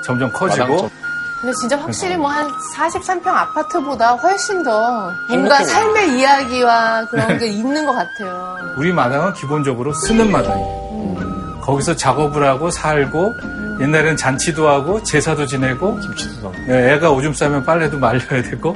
점점 0.05 0.31
커지고 0.31 0.65
마당점. 0.67 1.00
근데 1.41 1.53
진짜 1.59 1.75
확실히 1.77 2.17
뭐 2.17 2.29
한 2.29 2.47
43평 2.75 3.27
아파트보다 3.27 4.11
훨씬 4.13 4.63
더 4.63 5.11
뭔가 5.27 5.63
삶의 5.63 6.19
이야기와 6.19 7.05
그런 7.09 7.37
게 7.39 7.47
있는 7.47 7.85
것 7.85 7.93
같아요. 7.93 8.55
우리 8.77 8.93
마당은 8.93 9.33
기본적으로 9.33 9.91
쓰는 9.93 10.31
마당이에요. 10.31 11.59
거기서 11.61 11.95
작업을 11.95 12.47
하고 12.47 12.69
살고 12.69 13.33
옛날에는 13.81 14.17
잔치도 14.17 14.67
하고 14.67 15.01
제사도 15.03 15.45
지내고 15.47 15.99
김치도 15.99 16.41
넣고. 16.43 16.55
예, 16.69 16.93
애가 16.93 17.09
오줌 17.11 17.33
싸면 17.33 17.65
빨래도 17.65 17.97
말려야 17.97 18.43
되고 18.43 18.75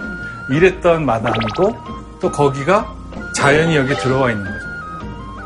이랬던 0.50 1.06
마당이고 1.06 1.78
또 2.20 2.32
거기가 2.32 2.92
자연이 3.34 3.76
여기 3.76 3.96
들어와 3.96 4.32
있는 4.32 4.46
거죠. 4.46 4.66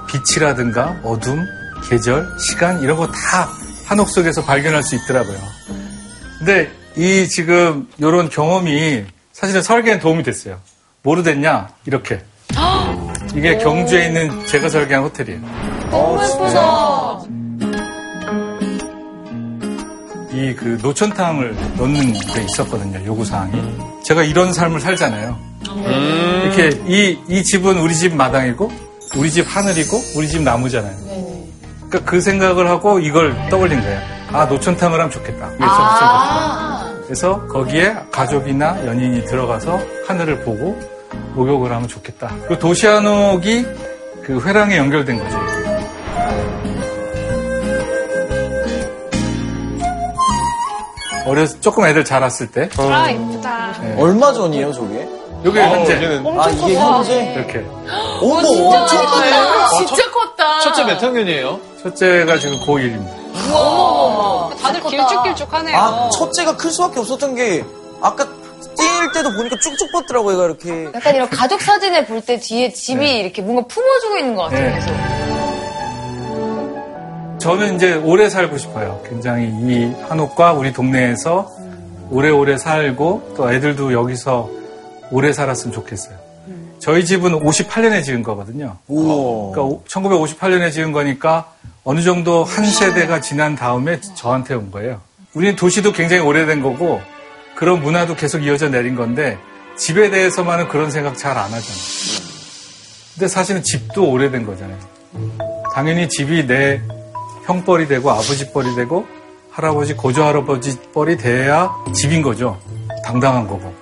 빛이라든가 0.08 0.96
어둠, 1.04 1.46
계절, 1.84 2.28
시간 2.40 2.80
이런 2.82 2.96
거 2.98 3.08
다 3.08 3.50
한옥 3.86 4.10
속에서 4.10 4.44
발견할 4.44 4.84
수 4.84 4.96
있더라고요. 4.96 5.38
근데 6.38 6.72
이 6.96 7.28
지금 7.28 7.88
이런 7.98 8.30
경험이 8.30 9.06
사실은 9.32 9.62
설계에 9.62 10.00
도움이 10.00 10.24
됐어요. 10.24 10.60
뭐로 11.04 11.24
됐냐? 11.24 11.70
이렇게. 11.86 12.20
이게 13.36 13.58
경주에 13.58 14.08
있는 14.08 14.46
제가 14.48 14.70
설계한 14.70 15.04
호텔이에요. 15.06 15.40
너무 15.92 16.22
예쁘다. 16.24 17.20
이 20.32 20.54
그 20.56 20.78
노천탕을 20.82 21.56
넣는 21.78 22.14
게 22.14 22.44
있었거든요. 22.44 23.06
요구 23.06 23.26
사항이. 23.26 23.54
제가 24.04 24.24
이런 24.24 24.54
삶을 24.54 24.80
살잖아요. 24.80 25.38
이렇게 26.44 26.70
이, 26.88 27.18
이 27.28 27.44
집은 27.44 27.78
우리 27.78 27.94
집 27.96 28.16
마당이고 28.16 28.72
우리 29.18 29.30
집 29.32 29.46
하늘이고 29.54 30.02
우리 30.16 30.28
집 30.28 30.42
나무잖아요. 30.42 30.96
그러니까 31.90 32.10
그 32.10 32.22
생각을 32.22 32.68
하고 32.70 33.00
이걸 33.00 33.36
떠올린 33.50 33.82
거예요. 33.82 34.00
아 34.32 34.46
노천탕을 34.46 34.98
하면 35.00 35.12
좋겠다. 35.12 35.48
이게 35.56 35.64
아~ 35.66 36.79
그래서 37.10 37.44
거기에 37.48 37.96
가족이나 38.12 38.86
연인이 38.86 39.26
들어가서 39.26 39.80
하늘을 40.06 40.42
보고 40.42 40.80
목욕을 41.34 41.72
하면 41.72 41.88
좋겠다. 41.88 42.32
그 42.48 42.60
도시한옥이 42.60 43.66
그 44.22 44.40
회랑에 44.46 44.78
연결된 44.78 45.18
거죠. 45.18 45.40
어려서 51.26 51.60
조금 51.60 51.86
애들 51.88 52.06
자랐을 52.06 52.52
때 52.52 52.70
아, 52.78 53.10
예쁘다. 53.10 53.74
얼마 53.98 54.32
전이에요, 54.32 54.72
저게? 54.72 55.10
요게 55.44 55.62
현재 55.62 55.94
아, 56.38 56.50
이게 56.50 56.76
현재? 56.76 57.34
이렇게 57.36 57.66
어머, 58.22 58.36
엄청 58.36 59.06
크네요. 59.08 59.46
진짜 59.80 60.09
컸다. 60.09 60.09
첫째 60.64 60.84
몇 60.86 61.02
학년이에요? 61.02 61.60
첫째가 61.84 62.38
지금 62.38 62.56
고1입니다. 62.66 63.20
다들 64.62 64.82
길쭉길쭉하네요. 64.82 65.78
아, 65.78 66.10
첫째가 66.10 66.58
클 66.58 66.70
수밖에 66.72 67.00
없었던 67.00 67.36
게, 67.36 67.64
아까 68.02 68.26
뛸 68.78 69.12
때도 69.14 69.32
보니까 69.34 69.56
쭉쭉 69.62 69.92
뻗더라고요, 69.92 70.34
얘가 70.36 70.46
이렇게. 70.46 70.90
약간 70.94 71.16
이런 71.16 71.30
가족 71.30 71.62
사진을 71.62 72.06
볼 72.06 72.22
때 72.22 72.40
뒤에 72.40 72.72
집이 72.74 73.20
이렇게 73.20 73.42
뭔가 73.42 73.66
품어주고 73.68 74.18
있는 74.18 74.36
것 74.36 74.44
같아요. 74.44 74.68
네. 74.70 74.76
계속. 74.76 74.94
저는 77.40 77.76
이제 77.76 77.94
오래 77.96 78.30
살고 78.30 78.58
싶어요. 78.58 79.02
굉장히 79.08 79.46
이 79.48 79.94
한옥과 80.10 80.54
우리 80.54 80.74
동네에서 80.74 81.50
오래오래 82.12 82.58
살고 82.58 83.36
또 83.38 83.52
애들도 83.54 83.94
여기서 83.94 84.50
오래 85.12 85.32
살았으면 85.32 85.74
좋겠어요. 85.74 86.16
저희 86.80 87.06
집은 87.06 87.32
58년에 87.40 88.04
지은 88.04 88.24
거거든요. 88.24 88.78
그러니까 88.88 89.84
1958년에 89.88 90.72
지은 90.72 90.92
거니까 90.92 91.52
어느 91.84 92.02
정도 92.02 92.44
한 92.44 92.66
세대가 92.66 93.22
지난 93.22 93.56
다음에 93.56 94.00
저한테 94.16 94.54
온 94.56 94.72
거예요. 94.72 95.02
우리는 95.34 95.56
도시도 95.56 95.92
굉장히 95.92 96.22
오래된 96.24 96.62
거고 96.62 97.02
그런 97.56 97.82
문화도 97.82 98.16
계속 98.16 98.44
이어져 98.44 98.70
내린 98.70 98.96
건데 98.96 99.38
집에 99.76 100.10
대해서만은 100.10 100.68
그런 100.70 100.92
생각 100.92 101.18
잘 101.18 101.38
안 101.38 101.46
하잖아요. 101.46 102.30
근데 103.14 103.28
사실은 103.28 103.62
집도 103.64 104.10
오래된 104.10 104.46
거잖아요. 104.46 104.78
당연히 105.74 106.08
집이 106.08 106.48
내 106.48 106.82
형벌이 107.46 107.88
되고 107.88 108.10
아버지 108.12 108.52
뻘이 108.52 108.76
되고 108.76 109.06
할아버지 109.52 109.94
고조 109.94 110.24
할아버지 110.24 110.80
뻘이 110.94 111.18
돼야 111.18 111.70
집인 111.94 112.22
거죠. 112.22 112.58
당당한 113.04 113.48
거고. 113.48 113.74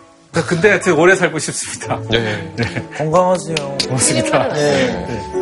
근데 0.48 0.70
하여튼 0.70 0.94
오래 0.94 1.16
살고 1.16 1.40
싶습니다. 1.40 2.00
네. 2.10 2.54
건강하세요. 2.98 3.56
고맙습니다. 3.88 4.54
네. 4.54 5.38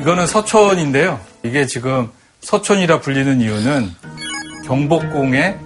이거는 0.00 0.26
서촌인데요. 0.26 1.18
이게 1.44 1.66
지금 1.66 2.10
서촌이라 2.40 3.00
불리는 3.00 3.40
이유는 3.40 3.90
경복궁의 4.66 5.58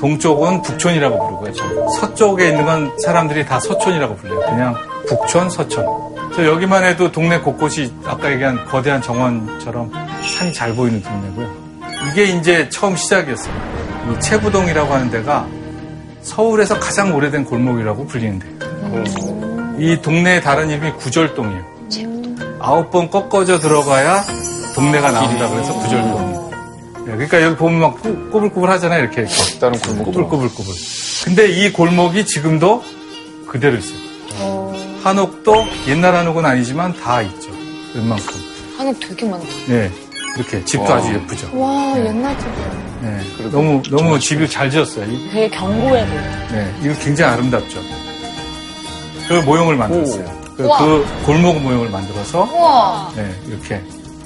동쪽은 0.00 0.62
북촌이라고 0.62 1.18
부르고요. 1.18 1.88
서쪽에 2.00 2.48
있는 2.48 2.64
건 2.64 2.92
사람들이 2.98 3.46
다 3.46 3.60
서촌이라고 3.60 4.16
불러요. 4.16 4.40
그냥 4.40 4.74
북촌, 5.08 5.50
서촌. 5.50 5.86
저 6.34 6.44
여기만 6.46 6.84
해도 6.84 7.12
동네 7.12 7.38
곳곳이 7.38 7.92
아까 8.04 8.32
얘기한 8.32 8.64
거대한 8.66 9.00
정원처럼 9.00 9.90
산이 10.22 10.52
잘 10.52 10.74
보이는 10.74 11.00
동네고요. 11.02 11.48
이게 12.10 12.24
이제 12.24 12.68
처음 12.68 12.96
시작이었어요. 12.96 13.54
이 14.12 14.20
채부동이라고 14.20 14.92
하는 14.92 15.10
데가 15.10 15.46
서울에서 16.22 16.78
가장 16.80 17.14
오래된 17.14 17.44
골목이라고 17.44 18.06
불리는 18.06 18.38
데예요. 18.40 19.74
이 19.78 20.00
동네의 20.02 20.42
다른 20.42 20.70
이름이 20.70 20.92
구절동이에요. 20.92 21.74
아홉 22.60 22.90
번 22.90 23.10
꺾어져 23.10 23.58
들어가야 23.58 24.22
동네가 24.74 25.10
나온다 25.10 25.48
그래서 25.48 25.72
구절동. 25.74 26.33
네, 27.06 27.12
그러니까 27.12 27.42
여기 27.42 27.56
보면 27.56 27.80
막 27.80 28.02
꾸- 28.02 28.30
꾸불꾸불 28.30 28.70
하잖아요. 28.70 29.02
이렇게. 29.02 29.26
다른 29.60 29.78
골목. 29.80 30.04
꾸불꾸불꾸불. 30.06 30.74
근데 31.24 31.48
이 31.48 31.72
골목이 31.72 32.24
지금도 32.24 32.82
그대로 33.46 33.76
있어요. 33.76 33.98
한옥도 35.02 35.66
옛날 35.88 36.14
한옥은 36.14 36.44
아니지만 36.44 36.94
다 36.98 37.20
있죠. 37.22 37.50
웬만큼. 37.94 38.34
한옥 38.78 38.98
되게 39.00 39.26
많다. 39.28 39.46
네. 39.68 39.90
이렇게 40.36 40.64
집도 40.64 40.84
와. 40.84 40.96
아주 40.96 41.12
예쁘죠. 41.14 41.48
와, 41.52 41.94
옛날 41.98 42.36
집이야. 42.38 42.98
네. 43.02 43.50
너무, 43.52 43.80
너무 43.90 44.18
집이 44.18 44.48
잘 44.48 44.68
지었어요. 44.70 45.04
이- 45.06 45.30
되게 45.30 45.48
견고해 45.50 46.04
보여. 46.06 46.20
네. 46.52 46.74
이거 46.82 46.94
굉장히 47.00 47.32
아름답죠. 47.34 47.78
그 49.28 49.34
모형을 49.34 49.76
만들었어요. 49.76 50.24
그. 50.56 50.62
그 50.62 51.06
골목 51.24 51.60
모형을 51.60 51.88
만들어서 51.90 52.42
우와. 52.52 53.12
네, 53.16 53.30
이렇게. 53.46 53.80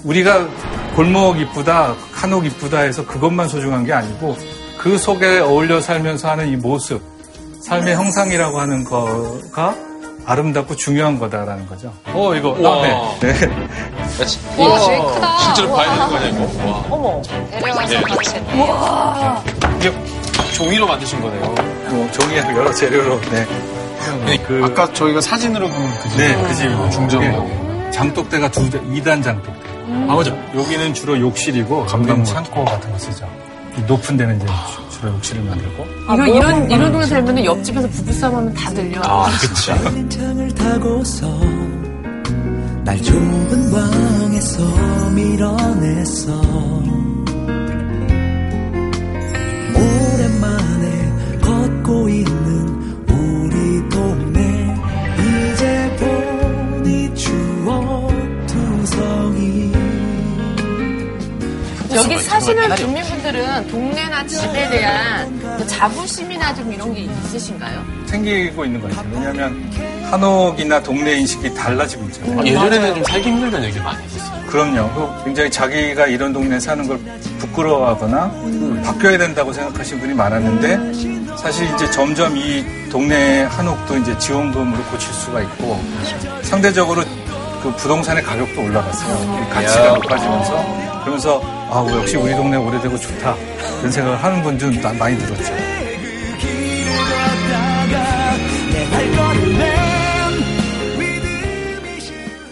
우리가 0.08 0.48
골목 0.96 1.38
이쁘다, 1.38 1.94
한옥 2.12 2.46
이쁘다 2.46 2.78
해서 2.80 3.04
그것만 3.04 3.46
소중한 3.48 3.84
게 3.84 3.92
아니고 3.92 4.36
그 4.78 4.96
속에 4.96 5.40
어울려 5.40 5.80
살면서 5.82 6.30
하는 6.30 6.48
이 6.48 6.56
모습, 6.56 7.02
삶의 7.60 7.94
형상이라고 7.94 8.58
하는 8.58 8.84
거가 8.84 9.74
아름답고 10.24 10.76
중요한 10.76 11.18
거다라는 11.18 11.66
거죠. 11.66 11.92
어, 12.06 12.34
이거. 12.34 12.52
아, 12.52 12.82
네. 12.82 13.32
네. 13.32 13.46
와, 14.58 14.78
되게 14.78 15.02
크다. 15.14 15.38
실제로 15.38 15.72
봐야 15.74 15.90
되는 15.94 16.08
거 16.08 16.16
아니야, 16.16 16.28
이거? 16.30 16.70
와. 16.70 16.84
어머. 16.90 17.22
내려가서 17.50 17.94
네. 17.94 18.00
같이. 18.02 18.36
이게 19.78 19.92
종이로 20.54 20.86
만드신 20.86 21.20
거네요. 21.20 21.54
뭐 21.90 22.10
종이하고 22.12 22.58
여러 22.58 22.72
재료로, 22.72 23.20
네. 23.30 23.46
그- 24.46 24.62
아까 24.64 24.90
저희가 24.92 25.20
사진으로 25.20 25.68
본그 25.68 26.08
집. 26.10 26.18
네, 26.18 26.42
그 26.46 26.54
집. 26.54 26.68
중정. 26.90 27.20
네. 27.20 27.90
장독대가 27.90 28.50
두 28.50 28.68
대, 28.70 28.78
2단 28.80 29.22
장독대. 29.22 29.67
아, 30.08 30.14
맞아. 30.14 30.36
여기는 30.54 30.94
주로 30.94 31.18
욕실이고, 31.18 31.86
감당 31.86 32.24
창고 32.24 32.64
같은 32.64 32.90
거 32.92 32.98
쓰죠. 32.98 33.28
이 33.76 33.80
높은 33.82 34.16
데는 34.16 34.36
이제 34.36 34.46
주로 34.90 35.12
욕실을 35.14 35.42
만들고. 35.44 35.86
이거 36.14 36.26
이런 36.26 36.70
이런 36.70 36.90
동네 36.92 37.06
살면 37.06 37.44
옆집에서 37.44 37.88
부부싸움 37.88 38.36
하면 38.36 38.54
다 38.54 38.70
들려. 38.70 39.00
아, 39.04 39.28
그치. 39.40 39.66
창을 40.08 40.54
타고서 40.54 41.28
날 42.84 43.00
좁은 43.02 43.70
방에서 43.70 44.62
밀어냈어 45.14 46.40
여기 61.98 62.18
사시는 62.20 62.76
주민분들은 62.76 63.68
동네나 63.68 64.26
집에 64.26 64.70
대한 64.70 65.38
뭐 65.40 65.66
자부심이나 65.66 66.54
좀 66.54 66.72
이런 66.72 66.94
게 66.94 67.00
있으신가요? 67.02 67.84
생기고 68.06 68.64
있는 68.64 68.80
거 68.80 68.88
같아요. 68.88 69.08
왜냐면, 69.14 69.70
한옥이나 70.10 70.80
동네 70.82 71.14
인식이 71.18 71.52
달라지고 71.54 72.04
있잖아요. 72.06 72.40
아, 72.40 72.44
예전에는 72.44 72.94
좀 72.94 73.04
살기 73.04 73.28
힘들다는 73.28 73.68
얘기 73.68 73.80
많이 73.80 74.02
했었어요. 74.04 74.46
그럼요. 74.46 74.90
그 74.94 75.24
굉장히 75.24 75.50
자기가 75.50 76.06
이런 76.06 76.32
동네에 76.32 76.60
사는 76.60 76.86
걸 76.86 76.98
부끄러워하거나 77.38 78.32
바뀌어야 78.84 79.18
된다고 79.18 79.52
생각하시는 79.52 80.00
분이 80.00 80.14
많았는데 80.14 81.36
사실 81.36 81.66
이제 81.74 81.90
점점 81.90 82.36
이 82.36 82.64
동네 82.90 83.42
한옥도 83.42 83.96
이제 83.98 84.16
지원금으로 84.18 84.82
고칠 84.84 85.12
수가 85.12 85.42
있고 85.42 85.78
상대적으로 86.42 87.02
그 87.62 87.74
부동산의 87.76 88.22
가격도 88.22 88.62
올라갔어요. 88.62 89.44
이 89.46 89.50
가치가 89.52 89.88
높아지면서 89.94 90.87
그러면서 91.08 91.40
아 91.42 91.86
역시 91.90 92.16
우리 92.16 92.34
동네 92.34 92.58
오래되고 92.58 92.98
좋다 92.98 93.34
그런 93.78 93.90
생각을 93.90 94.22
하는 94.22 94.42
분들 94.42 94.82
좀 94.82 94.98
많이 94.98 95.16
들었죠. 95.16 95.54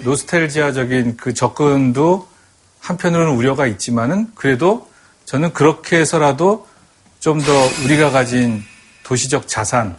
노스텔지아적인 0.05 1.17
그 1.17 1.35
접근도 1.35 2.29
한편으로는 2.81 3.35
우려가 3.35 3.67
있지만은 3.67 4.31
그래도 4.35 4.89
저는 5.25 5.53
그렇게 5.53 5.99
해서라도 5.99 6.67
좀 7.21 7.41
더 7.41 7.53
우리가 7.85 8.11
가진 8.11 8.63
도시적 9.03 9.49
자산, 9.49 9.97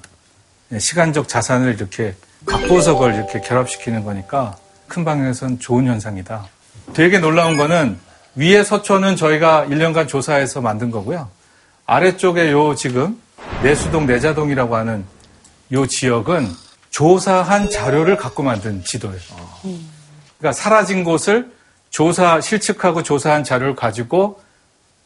예, 0.71 0.79
시간적 0.79 1.27
자산을 1.27 1.73
이렇게 1.75 2.15
갖고서 2.45 2.93
그걸 2.93 3.15
이렇게 3.15 3.41
결합시키는 3.41 4.03
거니까 4.05 4.55
큰 4.87 5.03
방향에서는 5.03 5.59
좋은 5.59 5.85
현상이다. 5.87 6.47
되게 6.93 7.19
놀라운 7.19 7.57
거는 7.57 8.06
위에 8.38 8.63
서초는 8.63 9.15
저희가 9.15 9.65
1년간 9.67 10.07
조사해서 10.07 10.61
만든 10.61 10.91
거고요. 10.91 11.27
아래쪽에 11.88 12.51
요 12.51 12.75
지금 12.75 13.19
내수동 13.63 14.05
내자동이라고 14.05 14.75
하는 14.75 15.05
요 15.71 15.88
지역은 15.88 16.47
조사한 16.91 17.69
자료를 17.69 18.15
갖고 18.15 18.43
만든 18.43 18.83
지도예요. 18.83 19.19
그러니까 20.38 20.53
사라진 20.53 21.03
곳을 21.03 21.51
조사, 21.89 22.39
실측하고 22.39 23.01
조사한 23.01 23.43
자료를 23.43 23.75
가지고 23.75 24.39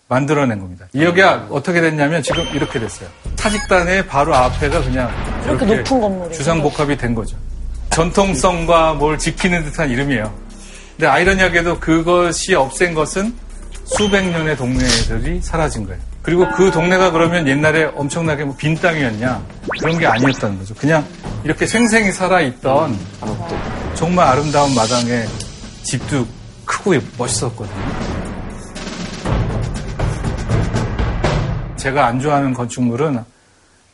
만들어낸 0.10 0.60
겁니다. 0.60 0.88
이 0.92 1.04
여기가 1.04 1.48
어떻게 1.52 1.80
됐냐면 1.80 2.22
지금 2.22 2.46
이렇게 2.54 2.80
됐어요. 2.80 3.08
타직단의 3.38 4.08
바로 4.08 4.36
앞에가 4.36 4.82
그냥 4.84 5.10
이렇게 5.46 5.66
높은 5.66 6.02
건물이 6.02 6.36
주상복합이 6.36 6.98
된 6.98 7.16
거죠. 7.16 7.38
전통성과 7.92 8.96
뭘 8.96 9.18
지키는 9.18 9.64
듯한 9.64 9.90
이름이에요. 9.90 10.51
근데 11.02 11.14
아이러니하게도 11.14 11.80
그것이 11.80 12.54
없앤 12.54 12.94
것은 12.94 13.34
수백 13.86 14.24
년의 14.24 14.56
동네들이 14.56 15.42
사라진 15.42 15.88
거예요. 15.88 16.00
그리고 16.22 16.48
그 16.52 16.70
동네가 16.70 17.10
그러면 17.10 17.48
옛날에 17.48 17.86
엄청나게 17.96 18.44
뭐 18.44 18.56
빈 18.56 18.76
땅이었냐 18.76 19.44
그런 19.80 19.98
게 19.98 20.06
아니었다는 20.06 20.60
거죠. 20.60 20.76
그냥 20.76 21.04
이렇게 21.44 21.66
생생히 21.66 22.12
살아있던 22.12 22.96
정말 23.96 24.28
아름다운 24.28 24.76
마당에 24.76 25.26
집도 25.82 26.24
크고 26.66 26.94
멋있었거든요. 27.18 27.82
제가 31.78 32.06
안 32.06 32.20
좋아하는 32.20 32.54
건축물은 32.54 33.24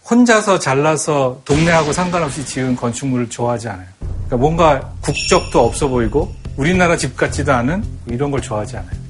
혼자서 0.09 0.59
잘라서 0.59 1.39
동네하고 1.45 1.93
상관없이 1.93 2.45
지은 2.45 2.75
건축물을 2.75 3.29
좋아하지 3.29 3.69
않아요. 3.69 3.87
그러니까 4.25 4.35
뭔가 4.35 4.91
국적도 4.99 5.65
없어 5.65 5.87
보이고 5.87 6.35
우리나라 6.57 6.97
집 6.97 7.15
같지도 7.15 7.53
않은 7.53 7.83
이런 8.07 8.31
걸 8.31 8.41
좋아하지 8.41 8.77
않아요. 8.77 9.07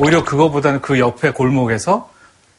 오히려 0.00 0.24
그거보다는 0.24 0.80
그 0.80 0.98
옆에 0.98 1.30
골목에서 1.30 2.10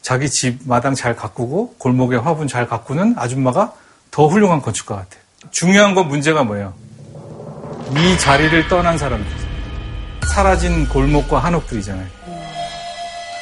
자기 0.02 0.30
집 0.30 0.60
마당 0.66 0.96
잘 0.96 1.16
가꾸고 1.16 1.76
골목에 1.78 2.18
화분 2.18 2.48
잘 2.48 2.68
가꾸는 2.68 3.16
아줌마가 3.18 3.74
더 4.10 4.28
훌륭한 4.28 4.62
건축가 4.62 4.96
같아요. 4.96 5.22
중요한 5.52 5.96
건 5.96 6.08
문제가 6.08 6.44
뭐예요? 6.44 6.74
이 7.96 8.18
자리를 8.18 8.68
떠난 8.68 8.98
사람들. 8.98 9.30
사라진 10.34 10.88
골목과 10.88 11.40
한옥들이잖아요. 11.40 12.08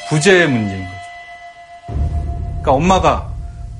부재의 0.08 0.48
문제인 0.48 0.84
거죠. 0.84 0.96
그러니까 2.60 2.72
엄마가 2.72 3.30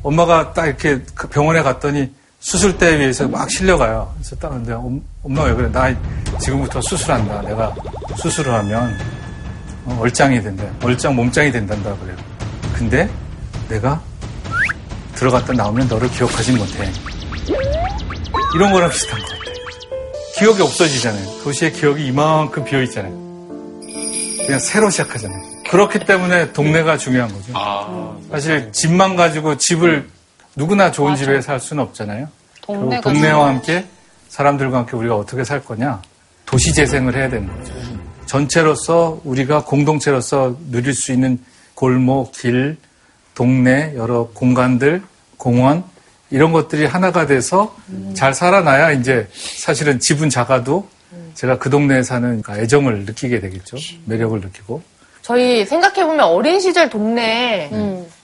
엄마가 0.03 0.53
딱 0.53 0.67
이렇게 0.67 1.01
그 1.15 1.29
병원에 1.29 1.63
갔더니 1.63 2.15
수술대에 2.41 2.99
위해서 2.99 3.29
막 3.29 3.51
실려가요. 3.51 4.13
그래서 4.15 4.35
딱 4.37 4.49
근데 4.51 4.73
엄마 5.23 5.43
왜 5.45 5.55
그래? 5.55 5.71
나 5.71 5.95
지금부터 6.39 6.81
수술한다. 6.81 7.43
내가 7.43 7.75
수술을 8.17 8.53
하면 8.55 8.97
어, 9.85 9.99
얼짱이 10.01 10.43
된다. 10.43 10.65
얼짱 10.83 11.15
몸짱이 11.15 11.53
된단다 11.53 11.95
그래요. 11.97 12.17
근데 12.75 13.09
내가 13.69 14.01
들어갔다 15.15 15.53
나오면 15.53 15.89
너를 15.89 16.11
기억하지 16.11 16.53
못해. 16.53 16.91
이런 18.55 18.73
거랑 18.73 18.91
비슷한 18.91 19.21
거예요. 19.21 19.41
기억이 20.39 20.63
없어지잖아요. 20.63 21.43
도시의 21.43 21.73
기억이 21.75 22.07
이만큼 22.07 22.65
비어 22.65 22.83
있잖아요. 22.85 23.13
그냥 24.47 24.59
새로 24.59 24.89
시작하잖아요. 24.89 25.43
그렇기 25.69 26.01
때문에 26.01 26.53
동네가 26.53 26.97
중요한 26.97 27.31
거죠. 27.31 27.53
사실 28.31 28.73
집만 28.73 29.15
가지고 29.15 29.59
집을 29.59 30.09
누구나 30.57 30.91
좋은 30.91 31.17
집에 31.17 31.41
살 31.41 31.61
수는 31.61 31.83
없잖아요. 31.85 32.29
동네가 32.63 33.03
결국 33.03 33.21
동네와. 33.21 33.49
함께 33.49 33.85
사람들과 34.29 34.79
함께 34.79 34.97
우리가 34.97 35.17
어떻게 35.17 35.45
살 35.45 35.65
거냐. 35.65 36.01
도시 36.47 36.73
재생을 36.73 37.15
해야 37.17 37.29
되는 37.29 37.47
거죠. 37.57 37.73
전체로서 38.27 39.21
우리가 39.25 39.65
공동체로서 39.65 40.57
누릴 40.71 40.95
수 40.95 41.13
있는 41.13 41.39
골목, 41.75 42.33
길, 42.33 42.77
동네, 43.35 43.93
여러 43.97 44.29
공간들, 44.35 45.03
공원 45.37 45.83
이런 46.31 46.53
것들이 46.53 46.85
하나가 46.87 47.27
돼서 47.27 47.75
잘 48.15 48.35
살아나야 48.35 48.93
이제 48.93 49.27
사실은 49.33 49.99
집은 49.99 50.29
작아도 50.31 50.89
제가 51.35 51.59
그 51.59 51.71
동네에 51.71 52.03
사는 52.03 52.43
애정을 52.49 53.05
느끼게 53.05 53.41
되겠죠. 53.41 53.79
매력을 54.05 54.39
느끼고. 54.41 54.83
저희 55.23 55.65
생각해보면 55.65 56.21
어린 56.21 56.61
시절 56.61 56.89
동네 56.89 57.71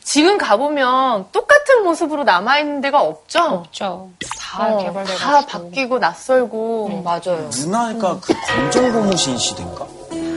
지금 0.07 0.39
가보면 0.39 1.27
똑같은 1.33 1.83
모습으로 1.83 2.23
남아있는 2.23 2.81
데가 2.81 3.01
없죠? 3.01 3.41
없죠. 3.41 4.09
다 4.39 4.69
어, 4.69 4.79
개발돼가지고. 4.79 5.19
다 5.19 5.47
바뀌고 5.47 5.99
낯설고. 5.99 7.03
맞아요. 7.03 7.51
누나가 7.53 8.17
그 8.21 8.33
검정고무신 8.47 9.37
시대인가? 9.37 9.85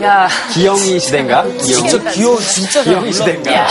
야. 0.02 0.28
기영이 0.54 1.00
시대인가? 1.00 1.46
진짜 1.62 2.00
기억 2.10 2.40
진짜 2.40 2.84
잘 2.84 2.86
기영이 2.86 3.14
시대인가? 3.14 3.68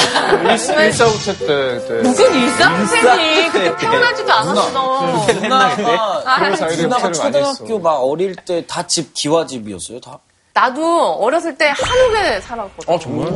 일사후퇴 0.84 1.36
때, 1.38 1.46
때. 1.88 1.94
무슨 2.03 2.32
일상생이 2.32 3.34
일상 3.34 3.53
그때 3.53 3.70
때. 3.70 3.76
태어나지도 3.78 4.32
않았어. 4.32 5.26
누나가 5.32 6.57
사이를 6.57 6.84
누나가 6.84 7.03
많이 7.09 7.18
했어. 7.18 7.53
초등학교 7.55 7.78
막 7.80 7.94
어릴 8.05 8.36
때 8.36 8.64
다 8.68 8.86
집 8.86 9.12
기와집이었어요 9.14 9.99
다. 10.01 10.20
나도 10.62 11.12
어렸을 11.20 11.54
때 11.56 11.68
한옥에 11.76 12.40
살았거든. 12.40 12.92
어, 12.92 12.98
정말? 12.98 13.28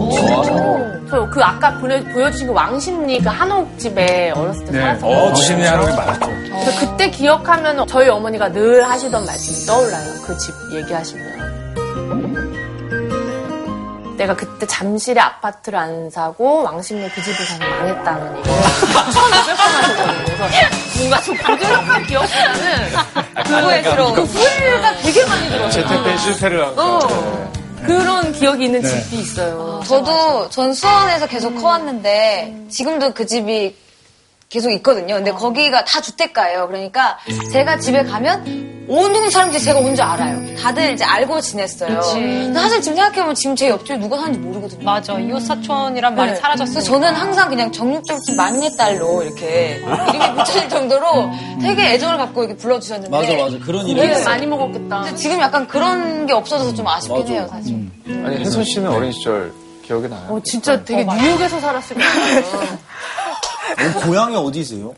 저 1.09 1.31
그 1.31 1.41
아까 1.43 1.79
보내, 1.79 2.03
보여주신 2.13 2.49
그 2.49 2.53
왕십리 2.53 3.21
그 3.21 3.29
한옥 3.29 3.79
집에 3.79 4.31
어렸을 4.33 4.65
때 4.65 4.73
네. 4.73 4.81
살았어요. 4.81 5.27
정신이 5.27 5.65
한옥이 5.65 5.95
많았죠. 5.95 6.27
그래서 6.27 6.81
그때 6.81 7.11
기억하면 7.11 7.87
저희 7.87 8.09
어머니가 8.09 8.51
늘 8.51 8.83
하시던 8.89 9.25
말씀이 9.25 9.67
떠올라요. 9.67 10.13
그 10.27 10.37
집 10.39 10.53
얘기하시면. 10.73 12.62
내가 14.23 14.37
그때 14.37 14.67
잠실에 14.67 15.21
아파트를 15.21 15.79
안 15.79 16.11
사고 16.11 16.63
왕십리 16.63 17.09
그 17.11 17.23
집을 17.23 17.45
사서 17.45 17.59
망했다는 17.59 18.37
얘기를 18.37 18.57
몇번 18.95 19.33
하셨거든요. 19.33 20.25
그래서 20.25 20.45
뭔가 20.99 21.21
좀 21.23 21.37
고즈넉한 21.39 22.07
기억보다는 22.07 22.89
후회스러운. 23.47 24.15
그 24.15 24.23
후회가 24.23 24.97
되게 24.99 25.27
많이 25.27 25.49
들었어요. 25.49 25.89
재택 25.89 26.19
실패를 26.19 26.67
한 26.67 26.79
어. 26.79 27.53
그런 27.85 28.33
기억이 28.33 28.67
있는 28.67 28.81
네. 28.81 28.89
집이 28.89 29.23
있어요. 29.23 29.83
저도 29.85 30.49
전 30.51 30.73
수원에서 30.73 31.27
계속 31.27 31.57
커왔는데 31.61 32.67
지금도 32.71 33.15
그 33.15 33.27
집이 33.27 33.77
계속 34.49 34.71
있거든요. 34.71 35.17
근데 35.17 35.33
거기가 35.33 35.85
다 35.85 36.01
주택가예요. 36.01 36.69
그러니까 36.69 37.19
제가 37.53 37.79
집에 37.79 38.05
가면 38.05 38.72
온 38.93 39.11
동네 39.11 39.31
사람들이 39.31 39.63
제가 39.63 39.81
뭔지 39.81 40.03
알아요. 40.03 40.55
다들 40.57 40.93
이제 40.93 41.03
알고 41.03 41.41
지냈어요. 41.41 41.99
그치. 41.99 42.13
근데 42.21 42.61
사실 42.61 42.83
지금 42.83 42.97
생각해보면 42.97 43.35
지금 43.35 43.57
제 43.57 43.71
옆집에 43.71 43.97
누가 43.99 44.19
사는지 44.19 44.39
모르거든요. 44.39 44.85
맞아. 44.85 45.19
이웃 45.19 45.41
사촌이란 45.41 46.15
말이 46.15 46.33
네. 46.33 46.37
사라졌어. 46.37 46.71
그래서 46.73 46.91
저는 46.93 47.15
항상 47.15 47.49
그냥 47.49 47.73
정육점집 47.73 48.37
막내 48.37 48.69
딸로 48.77 49.23
이렇게 49.23 49.77
이름이 49.83 50.35
붙여질 50.37 50.69
정도로 50.69 51.31
되게 51.63 51.93
애정을 51.95 52.19
갖고 52.19 52.45
이렇게 52.45 52.57
불러주셨는데. 52.59 53.17
맞아, 53.17 53.33
맞아. 53.35 53.59
그런 53.65 53.87
네. 53.87 53.93
이름이 53.93 54.13
있어요. 54.13 54.25
많이 54.27 54.47
먹었겠다. 54.47 55.15
지금 55.15 55.41
약간 55.41 55.67
그런 55.67 56.27
게 56.27 56.35
없어져서 56.35 56.75
좀 56.75 56.87
아쉽긴 56.87 57.19
맞아. 57.19 57.33
해요, 57.33 57.47
사실. 57.51 57.91
아니 58.27 58.37
혜선 58.41 58.63
씨는 58.65 58.91
어린 58.91 59.11
시절 59.13 59.55
기억이 59.87 60.07
나요? 60.07 60.27
어, 60.29 60.41
진짜 60.45 60.85
되게 60.85 61.03
뉴욕에서 61.03 61.59
살았을 61.61 61.97
것 61.97 62.03
같아요. 62.05 62.79
어, 63.97 64.01
고향이 64.05 64.37
어디세요? 64.37 64.95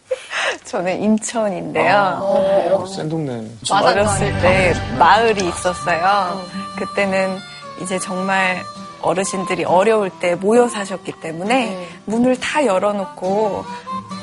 저는 0.65 1.03
인천인데요. 1.03 2.19
어, 2.23 2.87
센 2.87 3.09
동네. 3.09 3.47
어렸을 3.71 4.33
때 4.41 4.75
마을이 4.99 5.49
있었어요. 5.49 6.41
그때는 6.79 7.39
이제 7.83 7.99
정말 7.99 8.63
어르신들이 9.03 9.65
어려울 9.65 10.09
때 10.09 10.35
모여 10.35 10.69
사셨기 10.69 11.13
때문에 11.21 11.87
문을 12.07 12.41
다 12.41 12.65
열어놓고 12.65 13.65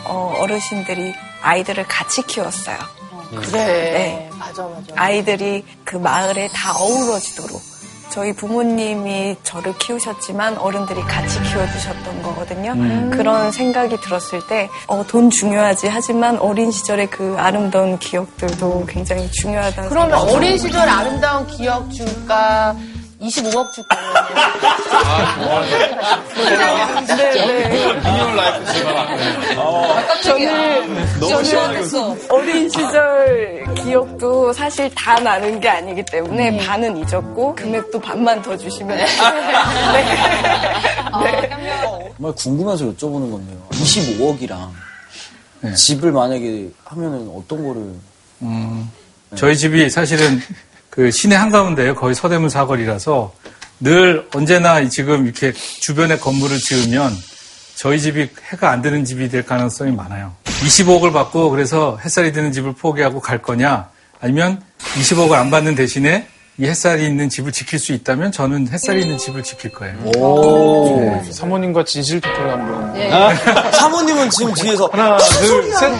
어, 0.08 0.36
어르신들이 0.40 1.14
아이들을 1.44 1.88
같이 1.88 2.24
키웠어요. 2.24 2.78
그래. 3.30 3.52
네. 3.52 4.30
맞아, 4.38 4.64
맞아. 4.64 4.84
아이들이 4.96 5.64
그 5.86 5.96
마을에 5.96 6.48
다 6.50 6.74
어우러지도록 6.76 7.62
저희 8.12 8.34
부모님이 8.34 9.38
저를 9.44 9.74
키우셨지만 9.78 10.58
어른들이 10.58 11.02
같이 11.02 11.42
키워주셨던 11.42 12.22
거거든요. 12.22 12.74
음. 12.74 13.10
그런 13.12 13.52
생각이 13.52 13.98
들었을 14.02 14.46
때, 14.48 14.70
어, 14.88 15.04
돈 15.08 15.30
중요하지. 15.30 15.88
하지만 15.88 16.38
어린 16.38 16.72
시절의 16.72 17.10
그 17.10 17.36
아름다운 17.38 17.98
기억들도 17.98 18.86
굉장히 18.88 19.32
중요하다는 19.32 19.90
그러면 19.90 20.20
어린 20.30 20.58
시절 20.58 20.88
아름다운 20.88 21.48
기억 21.48 21.90
줄까? 21.92 22.76
25억 23.22 23.72
줄까? 23.72 23.96
million 28.04 28.36
life 28.36 28.74
제발 28.74 29.18
저는, 30.24 31.20
너무 31.20 31.44
저는 31.44 32.20
어린 32.30 32.68
시절 32.70 33.64
기억도 33.84 34.52
사실 34.54 34.90
다 34.96 35.20
나는 35.20 35.60
게 35.60 35.70
아니기 35.70 36.04
때문에 36.04 36.58
반은 36.66 36.98
잊었고 36.98 37.54
금액도 37.56 38.00
반만 38.00 38.42
더 38.42 38.58
주시면 38.58 38.98
네. 38.98 39.06
정말 42.22 42.36
궁금해서 42.36 42.86
여쭤보는 42.86 43.32
건데요. 43.32 43.68
25억이랑 43.72 44.70
네. 45.62 45.74
집을 45.74 46.12
만약에 46.12 46.70
하면은 46.86 47.32
어떤 47.36 47.68
거를? 47.68 47.94
음, 48.42 48.90
저희 49.36 49.56
집이 49.56 49.90
사실은 49.90 50.40
그 50.92 51.10
시내 51.10 51.36
한가운데요. 51.36 51.96
거의 51.96 52.14
서대문 52.14 52.50
사거리라서 52.50 53.34
늘 53.80 54.28
언제나 54.36 54.88
지금 54.90 55.26
이렇게 55.26 55.54
주변에 55.54 56.18
건물을 56.18 56.60
지으면 56.60 57.12
저희 57.76 58.00
집이 58.00 58.30
해가 58.52 58.70
안 58.70 58.82
드는 58.82 59.06
집이 59.06 59.30
될 59.30 59.44
가능성이 59.44 59.92
많아요. 59.94 60.34
25억을 60.44 61.14
받고 61.14 61.50
그래서 61.50 61.98
햇살이 62.04 62.34
드는 62.34 62.52
집을 62.52 62.74
포기하고 62.74 63.22
갈 63.22 63.42
거냐 63.42 63.90
아니면 64.20 64.62
20억을 65.00 65.32
안 65.32 65.50
받는 65.50 65.76
대신에 65.76 66.28
이 66.58 66.66
햇살이 66.68 67.06
있는 67.08 67.30
집을 67.30 67.52
지킬 67.52 67.80
수 67.80 67.92
있다면 67.94 68.32
저는 68.32 68.68
햇살이 68.72 69.02
있는 69.02 69.18
집을 69.18 69.42
지킬 69.42 69.72
거예요. 69.72 69.96
오. 70.18 71.00
네. 71.00 71.24
사모님과 71.32 71.84
진실 71.86 72.22
토크를 72.22 72.52
한번. 72.52 73.72
사모님은 73.72 74.30
지금 74.30 74.54
뒤에서 74.54 74.88
하나, 74.92 75.18
둘, 75.18 75.74
셋. 75.74 75.92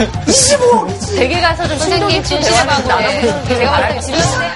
아니, 0.00 0.98
댁에 1.16 1.40
가서 1.40 1.68
좀 1.68 1.78
진실의 1.78 2.66
마음을 2.66 2.88
나눠보는 2.88 3.44
게 3.44 3.54
제가 3.54 3.70
봤을 3.70 4.14
것 4.14 4.20
때. 4.40 4.48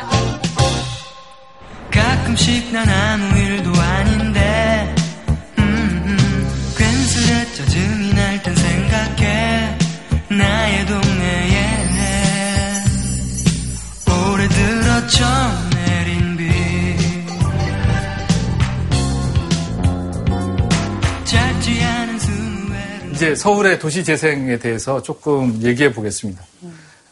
가끔씩 2.01 2.73
난 2.73 2.89
아무 2.89 3.39
일도 3.39 3.71
아닌데 3.81 4.95
음, 5.59 6.03
음, 6.07 6.75
괜스레 6.77 7.53
짜증이 7.53 8.15
날 8.15 8.43
땐 8.43 8.57
생각해 8.57 9.79
나의 10.31 10.87
동네 10.87 11.52
들었죠 15.13 15.25
내린 15.75 16.37
비 16.37 16.51
짧지 21.25 21.85
않은 21.85 22.19
스무에 22.19 23.11
이제 23.13 23.35
서울의 23.35 23.79
도시 23.79 24.03
재생에 24.05 24.59
대해서 24.59 25.03
조금 25.03 25.63
얘기해 25.63 25.93
보겠습니다. 25.93 26.43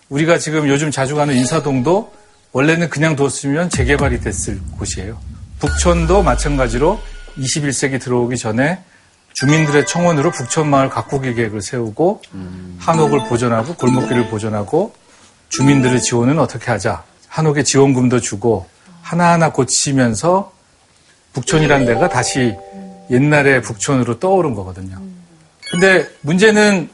우리가 0.08 0.38
지금 0.38 0.68
요즘 0.68 0.90
자주 0.90 1.14
가는 1.14 1.34
인사동도 1.34 2.12
원래는 2.52 2.88
그냥 2.88 3.16
뒀으면 3.16 3.68
재개발이 3.68 4.20
됐을 4.20 4.60
곳이에요. 4.78 5.20
북촌도 5.60 6.22
마찬가지로 6.22 7.00
21세기 7.38 8.00
들어오기 8.00 8.36
전에 8.38 8.82
주민들의 9.34 9.86
청원으로 9.86 10.32
북촌마을 10.32 10.88
가꾸기 10.88 11.34
계획을 11.34 11.62
세우고 11.62 12.22
한옥을 12.78 13.28
보존하고 13.28 13.74
골목길을 13.74 14.28
보존하고 14.28 14.94
주민들의 15.50 16.00
지원은 16.00 16.38
어떻게 16.38 16.70
하자. 16.70 17.09
한옥에 17.30 17.62
지원금도 17.62 18.20
주고 18.20 18.66
하나하나 19.02 19.52
고치면서 19.52 20.52
북촌이라는 21.32 21.86
데가 21.86 22.08
다시 22.08 22.56
옛날의 23.10 23.62
북촌으로 23.62 24.18
떠오른 24.18 24.54
거거든요. 24.54 25.00
근데 25.70 26.06
문제는 26.22 26.90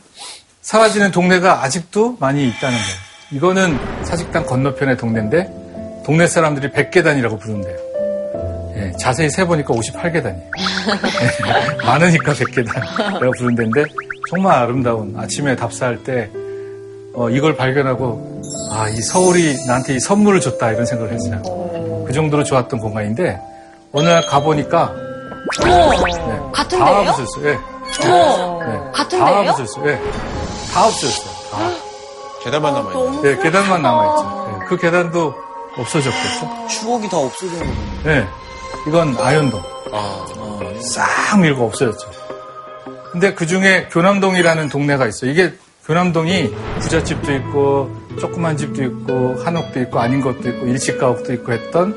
사라지는 0.60 1.10
동네가 1.10 1.62
아직도 1.62 2.18
많이 2.20 2.46
있다는 2.48 2.76
거예요. 2.76 2.96
이거는 3.32 4.04
사직당 4.04 4.44
건너편의 4.44 4.98
동네인데 4.98 6.02
동네 6.04 6.26
사람들이 6.26 6.70
100계단이라고 6.70 7.40
부른대요. 7.40 7.76
예, 8.76 8.92
자세히 9.00 9.30
세보니까 9.30 9.72
58계단이에요. 9.74 10.50
많으니까 11.84 12.32
100계단이라고 12.34 13.38
부른 13.38 13.54
데인데 13.54 13.84
정말 14.30 14.58
아름다운 14.58 15.14
아침에 15.16 15.56
답사할 15.56 16.04
때 16.04 16.30
어, 17.14 17.30
이걸 17.30 17.56
발견하고 17.56 18.35
아, 18.70 18.88
이 18.88 19.00
서울이 19.00 19.66
나한테 19.66 19.94
이 19.96 20.00
선물을 20.00 20.40
줬다 20.40 20.72
이런 20.72 20.86
생각을 20.86 21.12
했어요. 21.12 21.42
그 22.06 22.12
정도로 22.12 22.44
좋았던 22.44 22.80
공간인데 22.80 23.40
어느 23.92 24.08
날 24.08 24.24
가보니까 24.26 24.92
어머, 25.62 25.90
네, 25.90 26.40
같은 26.52 26.78
다 26.78 26.84
데예요? 26.86 27.10
없어졌어요. 27.10 27.48
예. 27.48 27.58
어머, 28.04 28.64
네, 28.64 28.90
같은 28.92 29.18
다 29.18 29.24
데예요? 29.26 29.50
없어졌어요. 29.50 29.88
예. 29.88 30.00
다 30.72 30.86
없어졌어요. 30.86 31.50
다. 31.50 31.70
계단만 32.42 32.74
남아있네. 32.74 33.22
네, 33.22 33.42
계단만 33.42 33.82
남아있죠. 33.82 34.58
네, 34.60 34.66
그 34.66 34.76
계단도 34.76 35.34
없어졌겠죠. 35.78 36.66
추억이 36.68 37.08
다 37.08 37.18
없어지는 37.18 37.58
거예요. 37.58 37.76
네, 38.04 38.26
이건 38.86 39.16
아현동. 39.18 39.62
아, 39.92 40.26
싹 40.80 41.40
밀고 41.40 41.64
없어졌죠. 41.66 42.08
근데 43.12 43.34
그 43.34 43.46
중에 43.46 43.88
교남동이라는 43.90 44.68
동네가 44.68 45.06
있어요. 45.06 45.30
이게 45.30 45.54
교남동이 45.86 46.52
부잣집도 46.80 47.32
있고, 47.34 47.90
조그만 48.18 48.56
집도 48.56 48.82
있고, 48.84 49.36
한옥도 49.44 49.80
있고, 49.82 49.98
아닌 50.00 50.20
것도 50.20 50.48
있고, 50.48 50.66
일식가옥도 50.66 51.32
있고 51.34 51.52
했던 51.52 51.94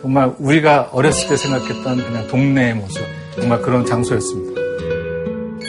정말 0.00 0.32
우리가 0.38 0.90
어렸을 0.92 1.28
때 1.28 1.36
생각했던 1.36 1.96
그냥 2.04 2.26
동네의 2.28 2.74
모습. 2.74 3.02
정말 3.34 3.60
그런 3.60 3.84
장소였습니다. 3.84 4.60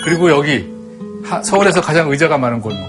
그리고 0.06 0.30
여기 0.30 0.72
하- 1.26 1.42
서울에서 1.44 1.82
가장 1.82 2.10
의자가 2.10 2.38
많은 2.38 2.62
골목. 2.62 2.80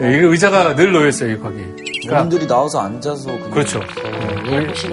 예, 0.00 0.06
이 0.08 0.16
의자가 0.20 0.74
늘 0.74 0.92
놓여 0.92 1.08
있어요, 1.08 1.38
거기. 1.40 1.56
그러니까 2.02 2.16
어른들이 2.18 2.46
나와서 2.46 2.80
앉아서 2.80 3.32
그냥 3.32 3.50
그렇죠. 3.50 3.80
네, 3.80 4.56
여기- 4.56 4.88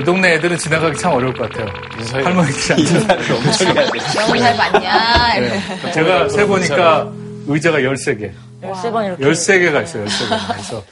이 0.00 0.04
동네 0.04 0.34
애들은 0.34 0.58
지나가기 0.58 0.98
참 0.98 1.12
어려울 1.12 1.32
것 1.34 1.48
같아요. 1.50 1.72
할머니들이 2.24 2.82
인사를 2.82 3.32
엄청 3.32 3.66
해야 3.76 3.90
돼. 3.90 3.98
명잘 4.32 4.56
맞냐? 4.56 5.40
네. 5.40 5.92
제가 5.92 6.28
세 6.28 6.44
보니까 6.46 7.10
의자가 7.46 7.78
13개. 7.80 8.30
13번 8.74 9.06
이렇게. 9.06 9.24
13개가 9.24 9.84
있어요, 9.84 10.04
13개. 10.04 10.48
그래서 10.52 10.82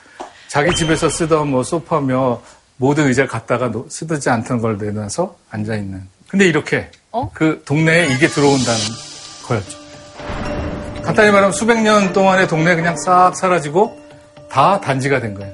자기 0.49 0.75
집에서 0.75 1.09
쓰던 1.09 1.49
뭐 1.49 1.63
소파며 1.63 2.41
모든 2.77 3.07
의자를 3.07 3.29
갖다가 3.29 3.71
놓- 3.71 3.91
쓰지 3.91 4.29
않던 4.31 4.61
걸 4.61 4.77
내놔서 4.79 5.37
앉아있는. 5.51 6.09
근데 6.29 6.47
이렇게 6.47 6.91
그 7.33 7.63
동네에 7.65 8.07
이게 8.09 8.27
들어온다는 8.29 8.81
거였죠. 9.47 9.79
간단히 11.03 11.31
말하면 11.31 11.53
수백 11.53 11.81
년 11.83 12.13
동안의 12.13 12.49
동네 12.49 12.75
그냥 12.75 12.97
싹 12.97 13.35
사라지고 13.37 13.97
다 14.51 14.81
단지가 14.81 15.21
된 15.21 15.35
거예요. 15.35 15.53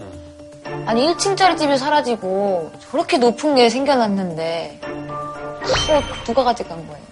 아니 0.86 1.06
1층짜리 1.14 1.58
집이 1.58 1.76
사라지고 1.76 2.72
저렇게 2.90 3.18
높은 3.18 3.54
게 3.56 3.68
생겨났는데 3.68 4.80
그걸 5.62 6.02
누가 6.24 6.44
가져간 6.44 6.86
거예요? 6.86 7.09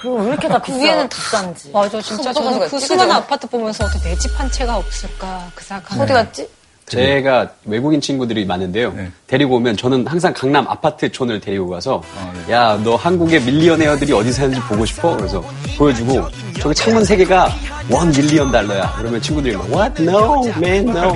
그리고 0.00 0.16
왜 0.16 0.26
이렇게 0.28 0.48
다 0.48 0.58
그 0.60 0.72
위에는 0.78 1.08
다 1.08 1.16
비싼지. 1.16 1.70
맞아, 1.72 2.00
진짜 2.00 2.32
저는 2.32 2.68
그? 2.68 2.78
수많은? 2.78 3.10
아파트 3.12 3.46
보면서 3.48 3.84
어떻게 3.84 4.10
내 4.10 4.16
집 4.16 4.38
한 4.38 4.50
채가 4.50 4.76
없을까 4.76 5.50
그 5.54 5.64
생각하는. 5.64 6.04
어디 6.04 6.12
갔지? 6.12 6.48
제가 6.86 7.50
외국인 7.66 8.00
친구들이 8.00 8.46
많은데요. 8.46 8.92
네. 8.94 9.10
데리고 9.26 9.56
오면 9.56 9.76
저는 9.76 10.06
항상 10.06 10.32
강남 10.32 10.66
아파트촌을 10.68 11.38
데리고 11.40 11.68
가서 11.68 12.02
아, 12.16 12.32
네. 12.46 12.52
야, 12.54 12.80
너 12.82 12.96
한국의 12.96 13.42
millionaire들이 13.42 14.10
어디 14.14 14.32
사는지 14.32 14.58
보고 14.60 14.86
싶어? 14.86 15.14
그래서 15.16 15.44
보여주고 15.76 16.26
저기 16.58 16.74
창문 16.74 17.04
세 17.04 17.14
개가 17.16 17.50
one 17.90 18.08
million 18.10 18.50
dollar야. 18.50 18.94
그러면 18.96 19.20
친구들이 19.20 19.54
막 19.56 19.68
What? 19.68 20.02
No, 20.02 20.46
man, 20.56 20.88
no. 20.88 21.12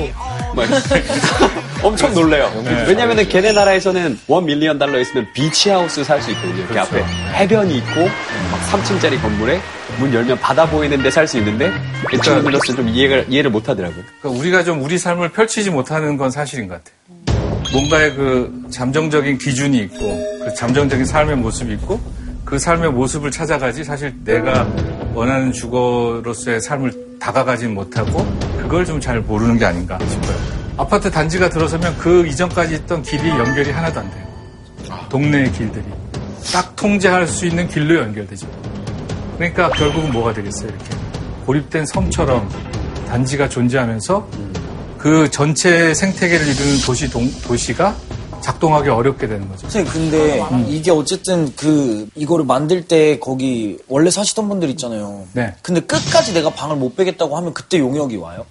막 0.55 0.69
이렇게. 0.69 1.03
엄청 1.83 2.15
놀래요. 2.15 2.51
왜냐면은 2.87 3.29
걔네 3.29 3.53
나라에서는 3.53 4.19
one 4.29 4.47
million 4.47 4.79
dollar 4.79 5.01
있으면 5.01 5.27
beach 5.35 5.70
house 5.70 6.05
살 6.05 6.21
수 6.23 6.31
있거든요. 6.31 6.59
이렇게 6.59 6.79
앞에 6.79 7.03
해변이 7.35 7.77
있고 7.79 8.03
막 8.51 8.61
3층짜리 8.71 9.21
건물에 9.21 9.61
문 9.99 10.15
열면 10.15 10.39
바다 10.39 10.65
보이는 10.69 11.03
데 11.03 11.11
살 11.11 11.27
수 11.27 11.39
있는데 11.39 11.73
이 12.13 12.19
친구들로서 12.21 12.75
좀 12.77 12.89
이해를 12.89 13.27
이해를 13.29 13.51
못 13.51 13.69
하더라고요. 13.69 14.05
그러니까 14.21 14.41
우리가 14.41 14.63
좀 14.65 14.83
우리 14.83 14.97
삶을 14.97 15.31
펼치지 15.31 15.71
못하는 15.71 16.17
건 16.17 16.31
사실인 16.31 16.69
것 16.69 16.75
같아요. 16.83 16.97
뭔가의 17.73 18.15
그 18.15 18.63
잠정적인 18.71 19.39
기준이 19.39 19.79
있고 19.79 19.99
그 20.45 20.55
잠정적인 20.55 21.05
삶의 21.05 21.37
모습이 21.37 21.73
있고 21.75 21.99
그 22.45 22.59
삶의 22.59 22.93
모습을 22.93 23.31
찾아가지 23.31 23.83
사실 23.83 24.13
내가 24.25 24.67
원하는 25.15 25.53
주거로서의 25.53 26.61
삶을 26.61 26.93
다가가진 27.19 27.75
못하고 27.75 28.27
그걸 28.61 28.85
좀 28.85 29.01
잘 29.01 29.21
모르는 29.21 29.59
게 29.59 29.65
아닌가 29.65 29.99
싶어요. 30.09 30.62
아파트 30.77 31.11
단지가 31.11 31.49
들어서면 31.51 31.97
그 31.99 32.27
이전까지 32.27 32.75
있던 32.75 33.03
길이 33.03 33.29
연결이 33.29 33.71
하나도 33.71 34.01
안 34.01 34.11
돼요. 34.11 34.27
동네의 35.11 35.53
길들이. 35.53 35.85
딱 36.53 36.75
통제할 36.77 37.27
수 37.27 37.47
있는 37.47 37.69
길로 37.69 38.01
연결되죠. 38.01 38.47
그러니까 39.37 39.71
결국은 39.71 40.11
뭐가 40.13 40.33
되겠어요, 40.33 40.69
이렇게. 40.69 40.85
고립된 41.47 41.87
섬처럼 41.87 42.49
단지가 43.09 43.49
존재하면서 43.49 44.27
그 44.99 45.31
전체 45.31 45.93
생태계를 45.95 46.47
이루는 46.47 46.79
도시 46.87 47.11
동, 47.11 47.31
도시가 47.43 47.95
작동하기 48.41 48.89
어렵게 48.89 49.27
되는 49.27 49.49
거죠. 49.49 49.69
선생님 49.69 49.93
근데 49.93 50.43
이게 50.69 50.91
어쨌든 50.91 51.55
그 51.57 52.09
이거를 52.15 52.45
만들 52.45 52.87
때 52.87 53.19
거기 53.19 53.79
원래 53.89 54.11
사시던 54.11 54.49
분들 54.49 54.69
있잖아요. 54.71 55.25
네. 55.33 55.55
근데 55.63 55.81
끝까지 55.81 56.33
내가 56.33 56.51
방을 56.51 56.77
못 56.77 56.97
빼겠다고 56.97 57.37
하면 57.37 57.55
그때 57.55 57.79
용역이 57.79 58.17
와요? 58.17 58.45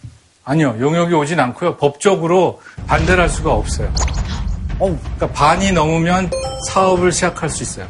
아니요, 0.52 0.76
용역이 0.82 1.14
오진 1.14 1.39
않고요. 1.39 1.78
법적으로 1.78 2.62
반대를 2.86 3.24
할 3.24 3.30
수가 3.30 3.54
없어요. 3.54 3.89
그러니까 4.78 5.28
반이 5.30 5.72
넘으면 5.72 6.30
사업을 6.68 7.14
시작할 7.14 7.49
수 7.49 7.64
있어요. 7.64 7.88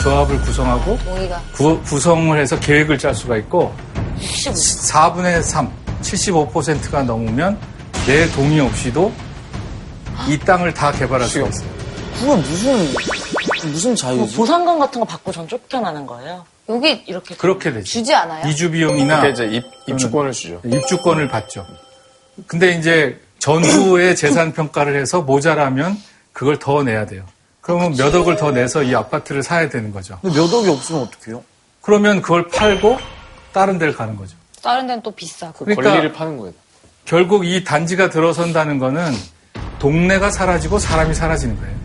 조합을 0.00 0.40
구성하고 0.40 0.96
동의가. 1.04 1.42
구, 1.52 1.82
구성을 1.82 2.40
해서 2.40 2.58
계획을 2.58 2.96
짤 2.96 3.14
수가 3.14 3.36
있고 3.36 3.74
4분의 4.18 5.42
3, 5.42 5.70
75%가 6.00 7.02
넘으면 7.02 7.58
내 8.06 8.26
동의 8.30 8.60
없이도 8.60 9.12
이 10.30 10.38
땅을 10.38 10.72
다 10.72 10.92
개발할 10.92 11.28
수가 11.28 11.46
있어요. 11.46 11.68
그건 12.18 12.40
무슨 12.40 12.88
무슨 13.70 13.94
자유지? 13.94 14.18
뭐 14.18 14.28
보상금 14.34 14.78
같은 14.78 14.98
거 14.98 15.04
받고 15.04 15.30
전 15.30 15.46
쫓겨나는 15.46 16.06
거예요. 16.06 16.46
여기 16.68 17.02
이렇게 17.06 17.34
그렇게 17.34 17.72
되죠. 17.72 17.84
주지 17.84 18.14
않아요? 18.14 18.48
이주 18.48 18.70
비용이나 18.70 19.20
그게 19.20 19.32
이제 19.32 19.44
입, 19.46 19.64
입주권을 19.88 20.32
주죠. 20.32 20.60
입주권을 20.64 21.28
받죠. 21.28 21.66
근데 22.46 22.72
이제 22.72 23.20
전후의 23.38 24.14
재산 24.16 24.52
평가를 24.52 25.00
해서 25.00 25.22
모자라면 25.22 25.96
그걸 26.32 26.58
더 26.58 26.82
내야 26.82 27.06
돼요. 27.06 27.24
그러면 27.60 27.94
몇 27.96 28.14
억을 28.14 28.36
더 28.36 28.50
내서 28.50 28.82
이 28.82 28.94
아파트를 28.94 29.42
사야 29.42 29.68
되는 29.68 29.92
거죠. 29.92 30.18
근데 30.20 30.36
몇 30.38 30.52
억이 30.52 30.68
없으면 30.68 31.02
어떡해요? 31.02 31.44
그러면 31.80 32.20
그걸 32.22 32.48
팔고 32.48 32.98
다른 33.52 33.78
데를 33.78 33.94
가는 33.94 34.16
거죠. 34.16 34.36
다른 34.62 34.86
데는 34.86 35.02
또 35.02 35.10
비싸고. 35.10 35.64
그러니까 35.64 35.90
권리를 35.90 36.12
파는 36.12 36.38
거예요. 36.38 36.54
결국 37.04 37.44
이 37.46 37.64
단지가 37.64 38.10
들어선다는 38.10 38.78
거는 38.78 39.12
동네가 39.78 40.30
사라지고 40.30 40.78
사람이 40.78 41.14
사라지는 41.14 41.56
거예요. 41.56 41.76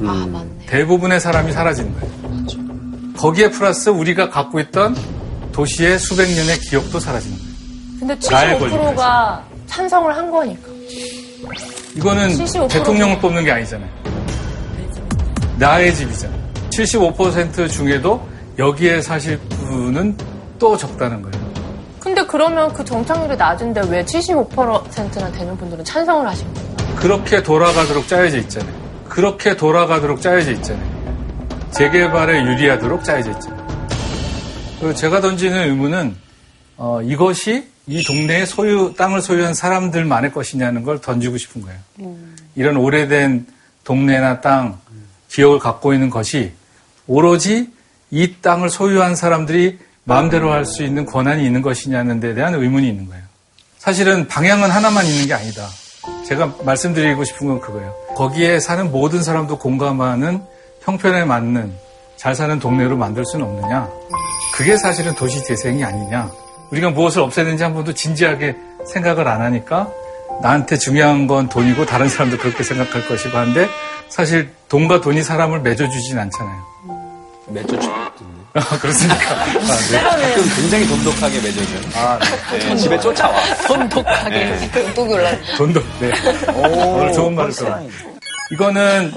아, 0.00 0.26
맞네. 0.26 0.66
대부분의 0.66 1.20
사람이 1.20 1.52
사라지는 1.52 2.00
거예요. 2.00 3.14
거기에 3.16 3.50
플러스 3.50 3.90
우리가 3.90 4.30
갖고 4.30 4.58
있던 4.60 4.96
도시의 5.52 5.98
수백 5.98 6.28
년의 6.34 6.58
기억도 6.60 6.98
사라지는 6.98 7.38
거예요. 7.38 7.54
근데 8.00 8.28
나의 8.30 8.58
75%가 8.58 9.44
찬성을 9.66 10.14
한 10.14 10.30
거니까. 10.30 10.68
이거는 11.96 12.28
75% 12.30 12.70
대통령을 12.70 13.18
뽑는 13.20 13.44
게 13.44 13.52
아니잖아요. 13.52 13.88
나의 15.58 15.94
집이잖아요. 15.94 16.42
75% 16.70 17.68
중에도 17.70 18.26
여기에 18.58 19.00
사실 19.02 19.38
분은 19.38 20.16
또 20.58 20.76
적다는 20.76 21.22
거예요. 21.22 21.44
근데 22.00 22.24
그러면 22.26 22.72
그 22.72 22.84
정착률이 22.84 23.36
낮은데 23.36 23.82
왜 23.88 24.04
75%나 24.04 25.30
되는 25.32 25.56
분들은 25.56 25.84
찬성을 25.84 26.26
하신 26.26 26.54
거예요? 26.54 26.96
그렇게 26.96 27.42
돌아가도록 27.42 28.06
짜여져 28.08 28.38
있잖아요. 28.38 28.74
그렇게 29.08 29.56
돌아가도록 29.56 30.20
짜여져 30.20 30.52
있잖아요. 30.52 30.94
재개발에 31.70 32.42
유리하도록 32.42 33.02
짜여져 33.04 33.30
있잖아요. 33.32 33.66
그리고 34.78 34.94
제가 34.94 35.20
던지는 35.20 35.68
의문은 35.70 36.16
어, 36.76 37.00
이것이 37.02 37.68
이 37.86 38.02
동네의 38.02 38.46
소유 38.46 38.94
땅을 38.96 39.20
소유한 39.20 39.52
사람들만의 39.54 40.32
것이냐는 40.32 40.82
걸 40.84 41.00
던지고 41.00 41.36
싶은 41.36 41.62
거예요. 41.62 41.78
이런 42.54 42.76
오래된 42.76 43.46
동네나 43.84 44.40
땅 44.40 44.78
기억을 45.28 45.58
갖고 45.58 45.92
있는 45.92 46.08
것이 46.10 46.52
오로지 47.06 47.70
이 48.10 48.36
땅을 48.40 48.70
소유한 48.70 49.14
사람들이 49.16 49.78
마음대로 50.04 50.52
할 50.52 50.64
수 50.64 50.82
있는 50.82 51.04
권한이 51.04 51.44
있는 51.44 51.62
것이냐는 51.62 52.20
데 52.20 52.34
대한 52.34 52.54
의문이 52.54 52.88
있는 52.88 53.08
거예요. 53.08 53.22
사실은 53.78 54.28
방향은 54.28 54.70
하나만 54.70 55.04
있는 55.06 55.26
게 55.26 55.34
아니다. 55.34 55.68
제가 56.26 56.54
말씀드리고 56.64 57.24
싶은 57.24 57.46
건 57.46 57.60
그거예요. 57.60 57.94
거기에 58.14 58.60
사는 58.60 58.90
모든 58.90 59.22
사람도 59.22 59.58
공감하는 59.58 60.42
형편에 60.82 61.24
맞는 61.24 61.72
잘 62.16 62.34
사는 62.34 62.58
동네로 62.58 62.96
만들 62.96 63.24
수는 63.26 63.44
없느냐. 63.46 63.90
그게 64.54 64.76
사실은 64.76 65.14
도시 65.14 65.42
재생이 65.44 65.82
아니냐. 65.84 66.30
우리가 66.70 66.90
무엇을 66.90 67.22
없애는지 67.22 67.62
한 67.62 67.74
번도 67.74 67.94
진지하게 67.94 68.56
생각을 68.92 69.28
안 69.28 69.40
하니까 69.42 69.88
나한테 70.42 70.76
중요한 70.76 71.26
건 71.26 71.48
돈이고 71.48 71.86
다른 71.86 72.08
사람도 72.08 72.38
그렇게 72.38 72.62
생각할 72.62 73.06
것이고 73.06 73.36
한데 73.36 73.68
사실 74.08 74.50
돈과 74.68 75.00
돈이 75.00 75.22
사람을 75.22 75.60
맺어주진 75.60 76.18
않잖아요. 76.18 76.62
맺어주 77.48 77.88
그렇습니까? 78.80 79.34
아, 79.34 79.76
네. 79.90 80.00
가끔 80.00 80.42
굉장히 80.56 80.86
돈독하게 80.86 81.40
맺어줘요. 81.40 81.80
아, 81.96 82.18
네, 82.52 82.76
집에 82.76 83.00
쫓아와. 83.00 83.34
돈독하게. 83.66 84.30
네. 84.30 84.94
돈도, 85.56 85.80
네. 86.00 86.12
오늘 86.54 87.12
좋은 87.12 87.34
말을 87.34 87.50
써. 87.52 87.80
이거는 88.52 89.12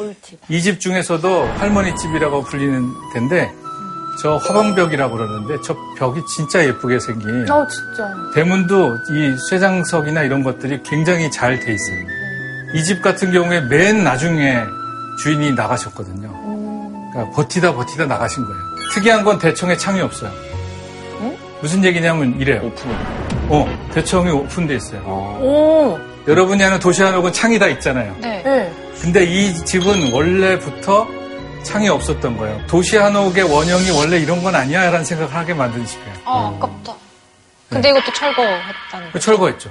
이 0.50 0.62
집 0.62 0.80
중에서도 0.80 1.44
할머니 1.58 1.96
집이라고 1.96 2.44
불리는 2.46 2.90
데인데 3.14 3.52
저 4.22 4.38
화방벽이라고 4.38 5.16
그러는데 5.16 5.58
저 5.64 5.76
벽이 5.98 6.22
진짜 6.26 6.66
예쁘게 6.66 7.00
생긴 7.00 7.50
어, 7.52 7.68
진짜. 7.68 8.10
대문도 8.34 8.96
이 9.12 9.36
쇠장석이나 9.50 10.24
이런 10.24 10.44
것들이 10.44 10.82
굉장히 10.84 11.30
잘 11.32 11.60
돼 11.60 11.74
있어요. 11.74 11.98
이 12.74 12.84
집 12.84 13.02
같은 13.02 13.32
경우에 13.32 13.62
맨 13.62 14.04
나중에 14.04 14.62
주인이 15.20 15.54
나가셨거든요. 15.54 16.30
그러니까 17.12 17.36
버티다 17.36 17.74
버티다 17.74 18.06
나가신 18.06 18.44
거예요. 18.46 18.60
특이한 18.94 19.24
건 19.24 19.38
대청에 19.40 19.78
창이 19.78 20.02
없어요. 20.02 20.32
무슨 21.62 21.84
얘기냐면 21.84 22.40
이래요. 22.40 22.62
오픈. 22.64 22.92
어, 23.50 23.66
대청이 23.94 24.30
오픈돼 24.32 24.76
있어요. 24.76 25.00
오. 25.02 25.98
여러분이 26.28 26.64
아는 26.64 26.78
도시 26.80 27.02
한옥은 27.02 27.32
창이 27.34 27.58
다 27.58 27.68
있잖아요. 27.68 28.16
네. 28.22 28.44
네. 28.44 28.72
근데 29.02 29.24
이 29.24 29.54
집은 29.66 30.12
원래부터 30.14 31.08
창이 31.68 31.90
없었던 31.90 32.38
거예요. 32.38 32.66
도시 32.68 32.98
한옥의 32.98 33.44
원형이 33.44 33.92
원래 33.92 34.18
이런 34.18 34.42
건 34.42 34.56
아니야 34.56 34.90
라는 34.90 35.04
생각을 35.04 35.36
하게 35.36 35.54
만든 35.54 35.86
집이에요. 35.86 36.14
아, 36.26 36.54
아깝다. 36.56 36.94
근데 37.70 37.90
이것도 37.90 38.14
철거했다는 38.14 39.12
거. 39.12 39.20
철거했죠. 39.20 39.70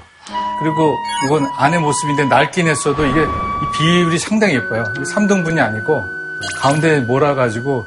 그리고 0.61 0.95
이건 1.25 1.49
안의 1.57 1.81
모습인데 1.81 2.25
낡긴 2.27 2.69
했어도 2.69 3.07
이게 3.07 3.23
이 3.23 3.79
비율이 3.79 4.19
상당히 4.19 4.55
예뻐요. 4.55 4.85
이게 4.97 5.05
3등분이 5.05 5.59
아니고 5.59 6.03
가운데 6.61 7.01
몰아가지고 7.01 7.85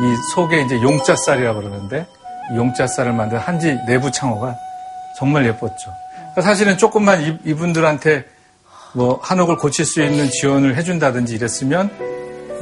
이 0.00 0.16
속에 0.34 0.62
이제 0.62 0.80
용자쌀이라고 0.82 1.60
그러는데 1.60 2.06
이 2.52 2.56
용자쌀을 2.56 3.12
만든 3.12 3.38
한지 3.38 3.78
내부 3.86 4.10
창호가 4.10 4.56
정말 5.18 5.46
예뻤죠. 5.46 5.92
그러니까 6.16 6.42
사실은 6.42 6.76
조금만 6.78 7.22
이, 7.22 7.38
이분들한테 7.44 8.24
뭐 8.94 9.20
한옥을 9.22 9.56
고칠 9.58 9.84
수 9.84 10.02
있는 10.02 10.28
지원을 10.30 10.76
해준다든지 10.76 11.34
이랬으면 11.34 11.90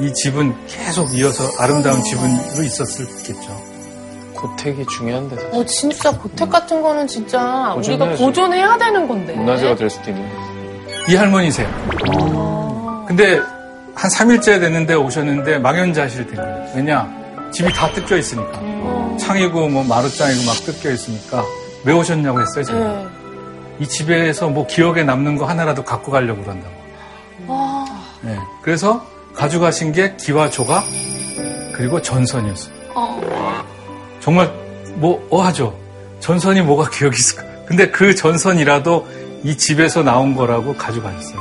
이 0.00 0.12
집은 0.14 0.54
계속 0.66 1.14
이어서 1.14 1.44
아름다운 1.58 2.02
집으로 2.02 2.62
있었을겠죠. 2.64 3.70
고택이 4.34 4.86
중요한데 4.86 5.36
사실. 5.36 5.50
어, 5.52 5.64
진짜 5.66 6.10
고택 6.10 6.48
같은 6.48 6.80
거는 6.80 7.06
진짜 7.06 7.74
우리가 7.74 7.98
보존해야지. 7.98 8.24
보존해야 8.24 8.78
되는 8.78 9.06
건데. 9.06 9.34
문화재가 9.34 9.74
될 9.76 9.90
수도 9.90 10.10
있는. 10.10 10.26
이 11.08 11.14
할머니세요. 11.14 11.68
근데 13.06 13.40
한 13.94 14.10
3일째 14.10 14.60
됐는데 14.60 14.94
오셨는데 14.94 15.58
망연자실 15.58 16.26
된 16.28 16.36
거예요. 16.36 16.72
왜냐? 16.74 17.20
집이 17.52 17.72
다 17.74 17.92
뜯겨 17.92 18.16
있으니까. 18.16 18.60
창이고 19.18 19.68
뭐 19.68 19.84
마루장이고 19.84 20.46
막 20.46 20.54
뜯겨 20.64 20.90
있으니까 20.92 21.44
왜 21.84 21.92
오셨냐고 21.92 22.40
했어요, 22.40 22.64
제가. 22.64 22.78
네. 22.78 23.06
이 23.80 23.86
집에서 23.86 24.48
뭐 24.48 24.66
기억에 24.66 25.02
남는 25.02 25.36
거 25.36 25.44
하나라도 25.44 25.84
갖고 25.84 26.10
가려고 26.12 26.42
그런다고. 26.42 26.72
와. 27.46 27.84
네. 28.22 28.38
그래서 28.62 29.04
가져가신 29.40 29.92
게 29.92 30.14
기와 30.16 30.50
조각 30.50 30.84
그리고 31.72 32.02
전선이었어요. 32.02 32.74
어. 32.94 33.64
정말 34.20 34.52
뭐 34.96 35.26
어하죠. 35.30 35.74
전선이 36.20 36.60
뭐가 36.60 36.90
기억이 36.92 37.16
있을까? 37.18 37.48
근데 37.64 37.90
그 37.90 38.14
전선이라도 38.14 39.06
이 39.42 39.56
집에서 39.56 40.02
나온 40.02 40.36
거라고 40.36 40.76
가져가셨어요. 40.76 41.40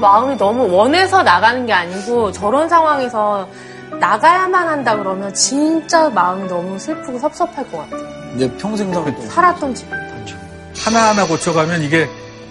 마음이 0.00 0.36
너무 0.36 0.70
원해서 0.72 1.24
나가는 1.24 1.66
게 1.66 1.72
아니고 1.72 2.30
저런 2.30 2.68
상황에서 2.68 3.48
나가야만 3.98 4.68
한다 4.68 4.96
그러면 4.96 5.34
진짜 5.34 6.08
마음이 6.10 6.46
너무 6.46 6.78
슬프고 6.78 7.18
섭섭할 7.18 7.68
것 7.72 7.78
같아요. 7.78 8.06
이제 8.36 8.48
평생 8.58 8.92
살았던 8.92 9.28
살았던 9.28 9.74
집. 9.74 9.88
하나하나 10.76 11.26
고쳐가면 11.26 11.82
이게 11.82 12.08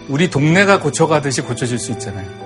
우리 0.09 0.29
동네가 0.29 0.81
고쳐가듯이 0.81 1.41
고쳐질 1.41 1.79
수 1.79 1.91
있잖아요. 1.93 2.42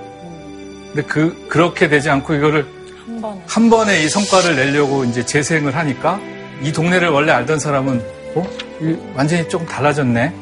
근데 0.92 1.02
그, 1.02 1.46
그렇게 1.48 1.88
되지 1.88 2.10
않고 2.10 2.34
이거를 2.34 2.66
한 3.06 3.20
번에. 3.20 3.42
한 3.46 3.70
번에 3.70 4.04
이 4.04 4.08
성과를 4.08 4.56
내려고 4.56 5.04
이제 5.04 5.24
재생을 5.24 5.74
하니까 5.76 6.20
이 6.62 6.72
동네를 6.72 7.08
원래 7.08 7.32
알던 7.32 7.58
사람은 7.58 8.02
어? 8.34 8.46
이 8.80 8.96
완전히 9.14 9.48
조금 9.48 9.66
달라졌네? 9.66 10.32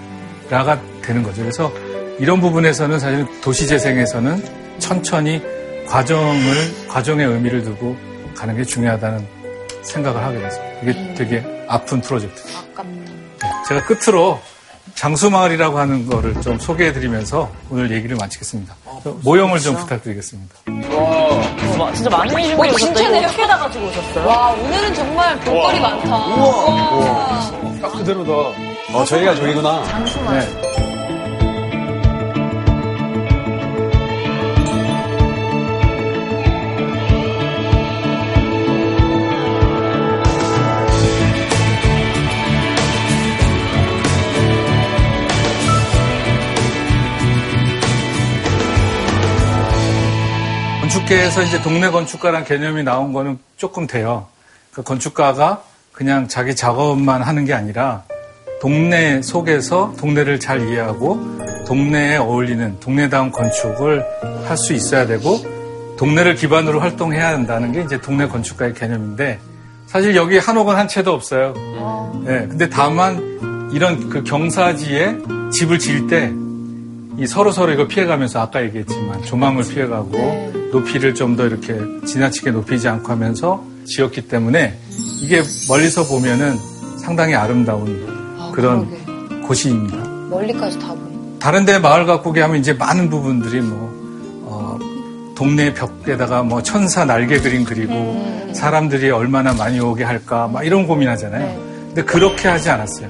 라가 0.51 0.81
되는 1.03 1.23
거죠. 1.23 1.43
그래서 1.43 1.73
이런 2.19 2.41
부분에서는 2.41 2.99
사실 2.99 3.27
도시재생에서는 3.43 4.43
천천히 4.79 5.43
과정을, 5.87 6.87
과정의 6.89 7.27
의미를 7.27 7.63
두고 7.63 7.97
가는 8.35 8.57
게 8.57 8.65
중요하다는 8.65 9.27
생각을 9.83 10.23
하게 10.23 10.39
됐어요. 10.41 10.65
이게 10.83 11.15
되게 11.15 11.65
아픈 11.69 12.01
프로젝트예요. 12.01 12.59
네, 12.83 13.49
제가 13.69 13.85
끝으로 13.87 14.41
장수마을이라고 14.95 15.79
하는 15.79 16.07
거를 16.07 16.41
좀 16.41 16.59
소개해드리면서 16.59 17.51
오늘 17.71 17.91
얘기를 17.91 18.17
마치겠습니다. 18.17 18.75
모형을 19.23 19.59
좀 19.61 19.77
부탁드리겠습니다. 19.77 20.55
와, 21.79 21.93
진짜 21.93 22.09
많은 22.11 22.29
일 22.33 22.35
어, 22.39 22.49
준비해 22.49 22.75
오셨어요. 22.75 22.95
진짜네요. 22.95 23.19
이거 23.21 23.27
어떻게 23.29 23.47
다 23.47 23.59
가지고 23.59 23.87
오셨어요? 23.87 24.27
와, 24.27 24.53
오늘은 24.53 24.95
정말 24.95 25.39
볼거리 25.41 25.81
많다. 25.81 26.09
딱 27.83 27.93
그대로다. 27.93 28.33
어, 28.95 29.05
저희가 29.05 29.35
저희구나. 29.35 29.83
네. 30.31 30.66
건축계에서 50.97 51.43
이제 51.43 51.61
동네 51.61 51.91
건축가란 51.91 52.45
개념이 52.45 52.83
나온 52.83 53.13
거는 53.13 53.39
조금 53.57 53.87
돼요. 53.87 54.27
그 54.73 54.83
건축가가 54.83 55.63
그냥 55.93 56.29
자기 56.29 56.57
작업만 56.57 57.23
하는 57.23 57.45
게 57.45 57.53
아니라 57.53 58.05
동네 58.61 59.21
속에서 59.21 59.95
동네를 59.99 60.41
잘 60.41 60.67
이해하고 60.69 61.65
동네에 61.67 62.17
어울리는 62.17 62.81
동네다운 62.81 63.31
건축을 63.31 64.05
할 64.47 64.57
수 64.57 64.73
있어야 64.73 65.07
되고 65.07 65.39
동네를 65.99 66.35
기반으로 66.35 66.81
활동해야 66.81 67.29
한다는 67.29 67.73
게 67.73 67.83
이제 67.83 68.01
동네 68.01 68.27
건축가의 68.29 68.75
개념인데 68.75 69.39
사실 69.87 70.17
여기 70.17 70.39
한옥은 70.39 70.77
한 70.77 70.89
채도 70.89 71.13
없어요. 71.13 71.53
예, 72.27 72.47
근데 72.49 72.71
다만 72.71 73.71
이런 73.73 74.09
그 74.09 74.23
경사지에 74.25 75.19
집을 75.53 75.79
지을 75.79 76.07
때 76.07 76.33
이 77.19 77.27
서로 77.27 77.51
서로 77.51 77.73
이거 77.73 77.87
피해가면서 77.87 78.41
아까 78.41 78.63
얘기했지만 78.63 79.23
조망을 79.23 79.65
피해가고 79.65 80.66
높이를 80.73 81.15
좀 81.15 81.37
더 81.37 81.47
이렇게 81.47 81.79
지나치게 82.07 82.51
높이지 82.51 82.89
않고 82.89 83.11
하면서 83.13 83.63
지었기 83.85 84.29
때문에 84.29 84.79
이게 85.23 85.43
멀리서 85.69 86.07
보면은 86.07 86.57
상당히 86.99 87.35
아름다운 87.35 88.53
그런 88.53 89.43
곳입니다. 89.43 89.97
멀리까지 90.31 90.79
다 90.79 90.89
보여. 90.89 91.07
다른 91.39 91.65
데 91.65 91.79
마을 91.79 92.07
가꾸기 92.07 92.41
하면 92.41 92.57
이제 92.59 92.73
많은 92.73 93.09
부분들이 93.11 93.61
뭐 93.61 93.91
어, 94.45 94.79
동네 95.37 95.73
벽에다가 95.75 96.43
뭐 96.43 96.63
천사 96.63 97.05
날개 97.05 97.39
그림 97.39 97.65
그리고 97.65 98.17
사람들이 98.55 99.11
얼마나 99.11 99.53
많이 99.53 99.79
오게 99.79 100.03
할까 100.05 100.49
막 100.49 100.65
이런 100.67 100.87
고민하잖아요. 100.87 101.55
근데 101.89 102.03
그렇게 102.05 102.49
하지 102.49 102.71
않았어요. 102.71 103.09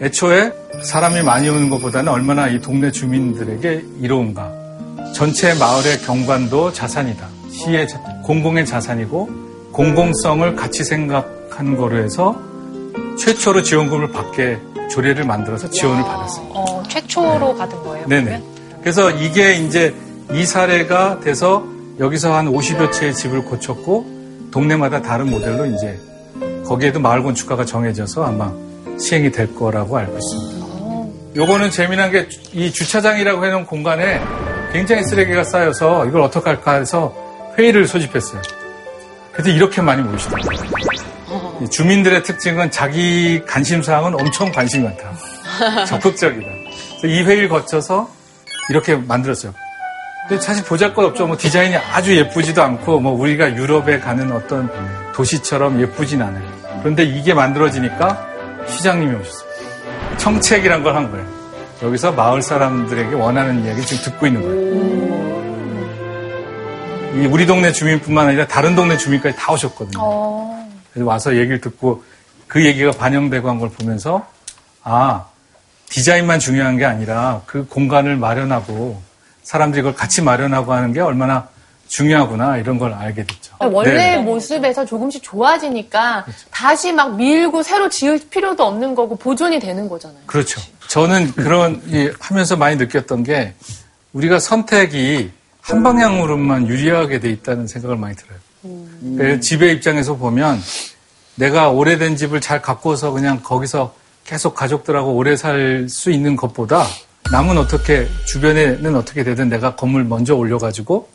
애초에 0.00 0.52
사람이 0.82 1.22
많이 1.22 1.48
오는 1.48 1.68
것보다는 1.70 2.10
얼마나 2.12 2.48
이 2.48 2.60
동네 2.60 2.90
주민들에게 2.90 3.84
이로운가. 4.00 4.63
전체 5.12 5.54
마을의 5.54 6.00
경관도 6.02 6.72
자산이다. 6.72 7.26
시의 7.50 7.86
자- 7.88 7.98
공공의 8.24 8.66
자산이고 8.66 9.28
공공성을 9.72 10.56
같이 10.56 10.84
생각하는 10.84 11.76
거로 11.76 11.98
해서 12.02 12.36
최초로 13.18 13.62
지원금을 13.62 14.10
받게 14.12 14.58
조례를 14.90 15.24
만들어서 15.24 15.70
지원을 15.70 16.02
받았어요. 16.02 16.46
어, 16.50 16.82
최초로 16.88 17.56
받은 17.56 17.82
거예요. 17.82 18.06
네네. 18.08 18.42
그래서 18.80 19.10
이게 19.10 19.54
이제 19.54 19.94
이 20.32 20.44
사례가 20.44 21.20
돼서 21.20 21.64
여기서 22.00 22.34
한 22.34 22.50
50여 22.52 22.92
채의 22.92 23.14
집을 23.14 23.44
고쳤고 23.44 24.48
동네마다 24.50 25.02
다른 25.02 25.30
모델로 25.30 25.66
이제 25.66 25.98
거기에도 26.66 26.98
마을 27.00 27.22
건축가가 27.22 27.64
정해져서 27.64 28.24
아마 28.24 28.52
시행이 28.98 29.30
될 29.32 29.54
거라고 29.54 29.96
알고 29.98 30.16
있습니다. 30.18 30.64
요거는 31.36 31.70
재미난 31.70 32.10
게 32.10 32.28
이 32.52 32.70
주차장이라고 32.70 33.44
해놓은 33.44 33.66
공간에 33.66 34.20
굉장히 34.74 35.04
쓰레기가 35.04 35.44
쌓여서 35.44 36.04
이걸 36.06 36.22
어떻게 36.22 36.50
할까 36.50 36.72
해서 36.74 37.14
회의를 37.56 37.86
소집했어요. 37.86 38.42
그래도 39.32 39.50
이렇게 39.50 39.80
많이 39.80 40.02
모이시더라고요. 40.02 40.58
이 41.62 41.70
주민들의 41.70 42.24
특징은 42.24 42.72
자기 42.72 43.40
관심사항은 43.46 44.14
엄청 44.14 44.50
관심이 44.50 44.82
많다. 44.82 45.84
적극적이다. 45.86 46.46
이 47.04 47.22
회의를 47.22 47.48
거쳐서 47.48 48.10
이렇게 48.68 48.96
만들었어요. 48.96 49.54
근데 50.28 50.42
사실 50.42 50.64
보잘 50.64 50.92
것 50.92 51.04
없죠. 51.04 51.28
뭐 51.28 51.36
디자인이 51.36 51.76
아주 51.76 52.16
예쁘지도 52.16 52.60
않고 52.60 52.98
뭐 52.98 53.12
우리가 53.12 53.54
유럽에 53.54 54.00
가는 54.00 54.32
어떤 54.32 54.68
도시처럼 55.14 55.80
예쁘진 55.80 56.20
않아요. 56.20 56.42
그런데 56.80 57.04
이게 57.04 57.32
만들어지니까 57.32 58.26
시장님이 58.66 59.14
오셨어요. 59.20 59.48
청책이란 60.16 60.82
걸 60.82 60.96
한 60.96 61.12
거예요. 61.12 61.33
여기서 61.84 62.12
마을 62.12 62.40
사람들에게 62.40 63.14
원하는 63.14 63.62
이야기 63.64 63.82
지금 63.84 64.04
듣고 64.04 64.26
있는 64.26 64.40
거예요. 64.42 64.64
이 67.22 67.26
우리 67.26 67.46
동네 67.46 67.72
주민뿐만 67.72 68.28
아니라 68.28 68.46
다른 68.46 68.74
동네 68.74 68.96
주민까지 68.96 69.36
다 69.36 69.52
오셨거든요. 69.52 70.00
그래서 70.92 71.06
와서 71.08 71.36
얘기를 71.36 71.60
듣고 71.60 72.02
그 72.48 72.64
얘기가 72.64 72.92
반영되고 72.92 73.48
한 73.50 73.58
걸 73.60 73.68
보면서 73.68 74.26
아 74.82 75.26
디자인만 75.90 76.38
중요한 76.40 76.78
게 76.78 76.86
아니라 76.86 77.42
그 77.46 77.66
공간을 77.66 78.16
마련하고 78.16 79.00
사람들이 79.42 79.82
그걸 79.82 79.94
같이 79.94 80.22
마련하고 80.22 80.72
하는 80.72 80.92
게 80.94 81.00
얼마나 81.00 81.48
중요하구나 81.88 82.58
이런 82.58 82.78
걸 82.78 82.92
알게 82.92 83.24
됐죠. 83.24 83.54
원래 83.60 84.16
네. 84.16 84.18
모습에서 84.18 84.84
조금씩 84.84 85.22
좋아지니까 85.22 86.26
다시 86.50 86.92
막 86.92 87.16
밀고 87.16 87.62
새로 87.62 87.88
지을 87.88 88.20
필요도 88.30 88.64
없는 88.64 88.94
거고 88.94 89.16
보존이 89.16 89.60
되는 89.60 89.88
거잖아요. 89.88 90.20
그렇죠. 90.26 90.60
저는 90.88 91.32
그런 91.32 91.82
이 91.86 92.10
하면서 92.20 92.56
많이 92.56 92.76
느꼈던 92.76 93.22
게 93.24 93.54
우리가 94.12 94.38
선택이 94.38 95.30
한 95.60 95.82
방향으로만 95.82 96.68
유리하게 96.68 97.20
돼 97.20 97.30
있다는 97.30 97.66
생각을 97.66 97.96
많이 97.96 98.14
들어요. 98.16 98.38
그러니까 99.00 99.40
집의 99.40 99.72
입장에서 99.74 100.16
보면 100.16 100.60
내가 101.36 101.70
오래된 101.70 102.16
집을 102.16 102.40
잘 102.40 102.62
가꾸어서 102.62 103.10
그냥 103.10 103.40
거기서 103.42 103.94
계속 104.24 104.54
가족들하고 104.54 105.14
오래 105.14 105.36
살 105.36 105.86
수 105.88 106.10
있는 106.10 106.36
것보다 106.36 106.86
남은 107.30 107.58
어떻게 107.58 108.08
주변에는 108.26 108.94
어떻게 108.96 109.24
되든 109.24 109.48
내가 109.48 109.74
건물 109.74 110.04
먼저 110.04 110.34
올려가지고 110.34 111.08
이 111.08 111.13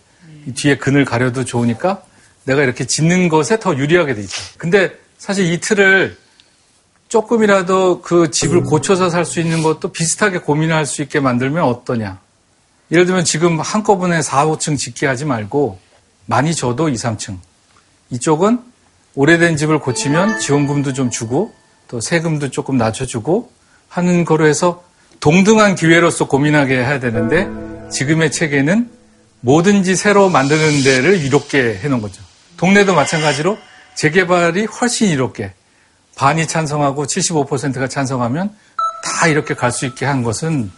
뒤에 0.56 0.78
그늘 0.78 1.06
가려도 1.06 1.46
좋으니까 1.46 2.02
내가 2.44 2.64
이렇게 2.64 2.86
짓는 2.86 3.30
것에 3.30 3.60
더 3.60 3.76
유리하게 3.76 4.16
돼 4.16 4.22
있죠. 4.22 4.42
근데 4.58 4.92
사실 5.18 5.52
이 5.52 5.60
틀을 5.60 6.18
조금이라도 7.10 8.02
그 8.02 8.32
집을 8.32 8.64
고쳐서 8.64 9.10
살 9.10 9.26
수 9.26 9.40
있는 9.40 9.64
것도 9.64 9.92
비슷하게 9.92 10.40
고민할 10.40 10.86
수 10.86 11.02
있게 11.02 11.20
만들면 11.20 11.64
어떠냐. 11.64 12.20
예를 12.92 13.06
들면 13.06 13.26
지금 13.26 13.60
한꺼번에 13.60 14.22
4, 14.22 14.46
5층 14.48 14.78
짓게 14.78 15.06
하지 15.06 15.26
말고 15.26 15.80
많이 16.26 16.56
줘도 16.56 16.90
2, 16.90 16.94
3층. 16.94 17.38
이쪽은 18.12 18.60
오래된 19.16 19.58
집을 19.58 19.80
고치면 19.80 20.40
지원금도 20.40 20.94
좀 20.94 21.10
주고 21.10 21.54
또 21.88 22.00
세금도 22.00 22.52
조금 22.52 22.78
낮춰주고 22.78 23.52
하는 23.90 24.24
거로 24.26 24.48
해서 24.48 24.84
동등한 25.20 25.76
기회로서 25.76 26.28
고민하게 26.28 26.76
해야 26.78 27.00
되는데 27.00 27.50
지금의 27.92 28.32
체계는 28.32 28.90
뭐든지 29.42 29.96
새로 29.96 30.30
만드는 30.30 30.84
데를 30.84 31.18
이롭게 31.24 31.80
해놓은 31.82 32.02
거죠. 32.02 32.22
동네도 32.58 32.94
마찬가지로 32.94 33.58
재개발이 33.96 34.66
훨씬 34.66 35.10
이롭게 35.10 35.54
반이 36.16 36.48
찬성하고 36.48 37.06
75%가 37.06 37.88
찬성하면 37.88 38.54
다 39.04 39.28
이렇게 39.28 39.54
갈 39.54 39.72
수 39.72 39.86
있게 39.86 40.06
한 40.06 40.24
것은 40.24 40.72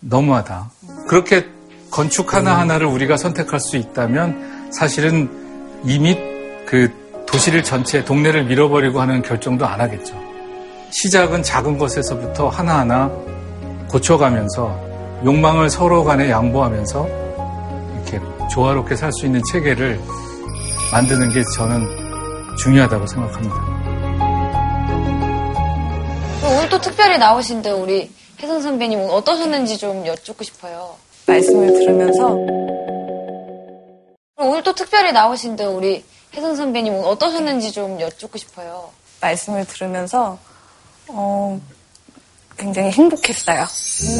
너무하다. 0.00 0.70
그렇게 1.08 1.46
건축 1.90 2.34
하나하나를 2.34 2.86
우리가 2.86 3.16
선택할 3.16 3.60
수 3.60 3.76
있다면 3.76 4.72
사실은 4.72 5.30
이미 5.84 6.16
그 6.66 6.90
도시를 7.26 7.62
전체 7.62 8.04
동네를 8.04 8.44
밀어버리고 8.44 9.00
하는 9.00 9.22
결정도 9.22 9.66
안 9.66 9.80
하겠죠. 9.80 10.14
시작은 10.90 11.42
작은 11.42 11.78
것에서부터 11.78 12.48
하나하나 12.48 13.10
고쳐가면서 13.88 15.20
욕망을 15.24 15.70
서로 15.70 16.04
간에 16.04 16.30
양보하면서 16.30 17.25
조화롭게 18.50 18.96
살 18.96 19.12
수 19.12 19.26
있는 19.26 19.40
체계를 19.52 20.00
만드는 20.92 21.30
게 21.30 21.42
저는 21.56 22.56
중요하다고 22.58 23.06
생각합니다. 23.06 23.56
오늘 26.44 26.68
또 26.68 26.80
특별히 26.80 27.18
나오신데 27.18 27.70
우리 27.70 28.10
혜선 28.40 28.62
선배님 28.62 29.00
어떠셨는지 29.10 29.78
좀 29.78 30.06
여쭙고 30.06 30.44
싶어요. 30.44 30.94
말씀을 31.26 31.72
들으면서 31.72 32.36
오늘 34.38 34.62
또 34.62 34.74
특별히 34.74 35.12
나오신데 35.12 35.64
우리 35.64 36.04
혜선 36.34 36.54
선배님 36.54 36.92
어떠셨는지 37.04 37.72
좀 37.72 38.00
여쭙고 38.00 38.38
싶어요. 38.38 38.90
말씀을 39.20 39.64
들으면서 39.64 40.38
어, 41.08 41.58
굉장히 42.56 42.90
행복했어요. 42.90 43.64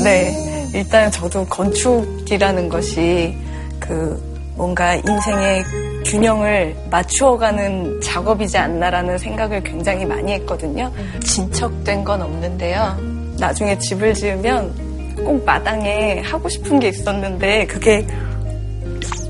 네, 0.05 0.69
일단 0.75 1.11
저도 1.11 1.47
건축이라는 1.47 2.69
것이 2.69 3.37
그 3.81 4.37
뭔가 4.57 4.95
인생의 4.95 5.65
균형을 6.07 6.77
맞추어가는 6.91 8.01
작업이지 8.01 8.57
않나라는 8.57 9.19
생각을 9.19 9.63
굉장히 9.63 10.05
많이 10.05 10.33
했거든요. 10.33 10.91
진척된 11.25 12.05
건 12.05 12.23
없는데요. 12.23 12.97
나중에 13.39 13.79
집을 13.79 14.15
지으면 14.15 15.15
꼭 15.25 15.45
마당에 15.45 16.21
하고 16.21 16.49
싶은 16.49 16.79
게 16.81 16.89
있었는데 16.89 17.67
그게 17.67 18.07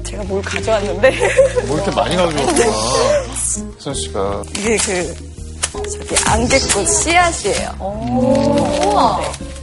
제가 0.05 0.23
뭘 0.25 0.41
가져왔는데 0.43 1.11
뭐 1.67 1.77
이렇게 1.77 1.91
많이 1.91 2.17
가져왔구나. 2.17 2.53
혜선 3.77 3.95
씨가. 3.95 4.43
이게 4.59 4.77
그 4.77 5.15
저기 5.73 6.15
안개꽃 6.25 6.89
씨앗이에요. 6.89 7.71
우와. 7.81 9.21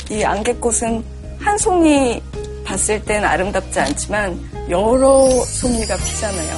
네. 0.10 0.18
이 0.18 0.24
안개꽃은 0.24 1.04
한 1.44 1.58
송이 1.58 2.22
봤을 2.66 3.04
땐 3.04 3.24
아름답지 3.26 3.80
않지만 3.80 4.40
여러 4.70 5.28
송이가 5.46 5.96
피잖아요. 5.98 6.58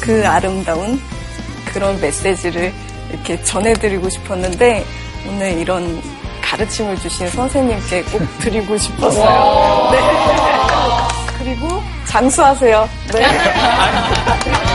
그 0.00 0.26
아름다운 0.26 1.00
그런 1.72 1.98
메시지를 2.00 2.72
이렇게 3.10 3.42
전해드리고 3.42 4.08
싶었는데 4.10 4.84
오늘 5.28 5.52
이런 5.58 6.02
가르침을 6.42 6.96
주신 7.00 7.28
선생님께 7.30 8.02
꼭 8.04 8.22
드리고 8.40 8.76
싶었어요. 8.76 9.90
네. 9.92 9.98
그리고 11.38 11.82
장수하세요. 12.06 12.88
네. 13.12 13.22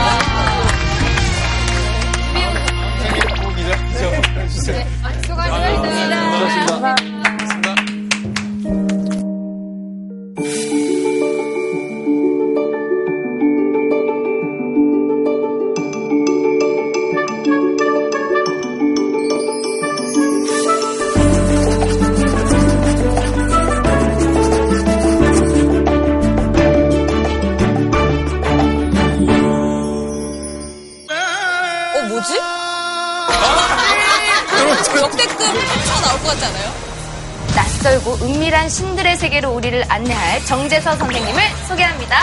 우리를 39.52 39.84
안내할 39.88 40.44
정재서 40.44 40.96
선생님을 40.96 41.42
소개합니다. 41.68 42.16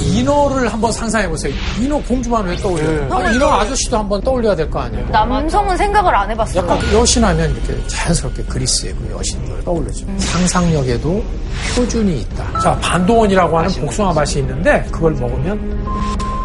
인어를 0.00 0.72
한번 0.72 0.90
상상해 0.92 1.28
보세요. 1.28 1.52
인어 1.80 1.98
공주만 2.02 2.44
왜 2.44 2.56
떠올려요? 2.56 3.08
그럼 3.08 3.32
인어 3.34 3.50
아저씨도 3.52 3.98
한번 3.98 4.20
떠올려야 4.22 4.54
될 4.54 4.68
거 4.70 4.80
아니에요? 4.80 5.06
남성은 5.08 5.76
생각을 5.76 6.14
안 6.14 6.30
해봤어요. 6.30 6.62
약간 6.62 6.78
여신하면 6.92 7.50
이렇게 7.52 7.86
자연스럽게 7.86 8.42
그리스의 8.44 8.92
그 8.94 9.14
여신들 9.18 9.64
떠올르죠. 9.64 10.06
상상력에도 10.18 11.22
표준이 11.74 12.20
있다. 12.20 12.60
자, 12.60 12.76
반동원이라고 12.80 13.58
하는 13.58 13.70
복숭아 13.80 14.12
맛이 14.12 14.40
있는데 14.40 14.84
그걸 14.90 15.12
먹으면 15.12 15.86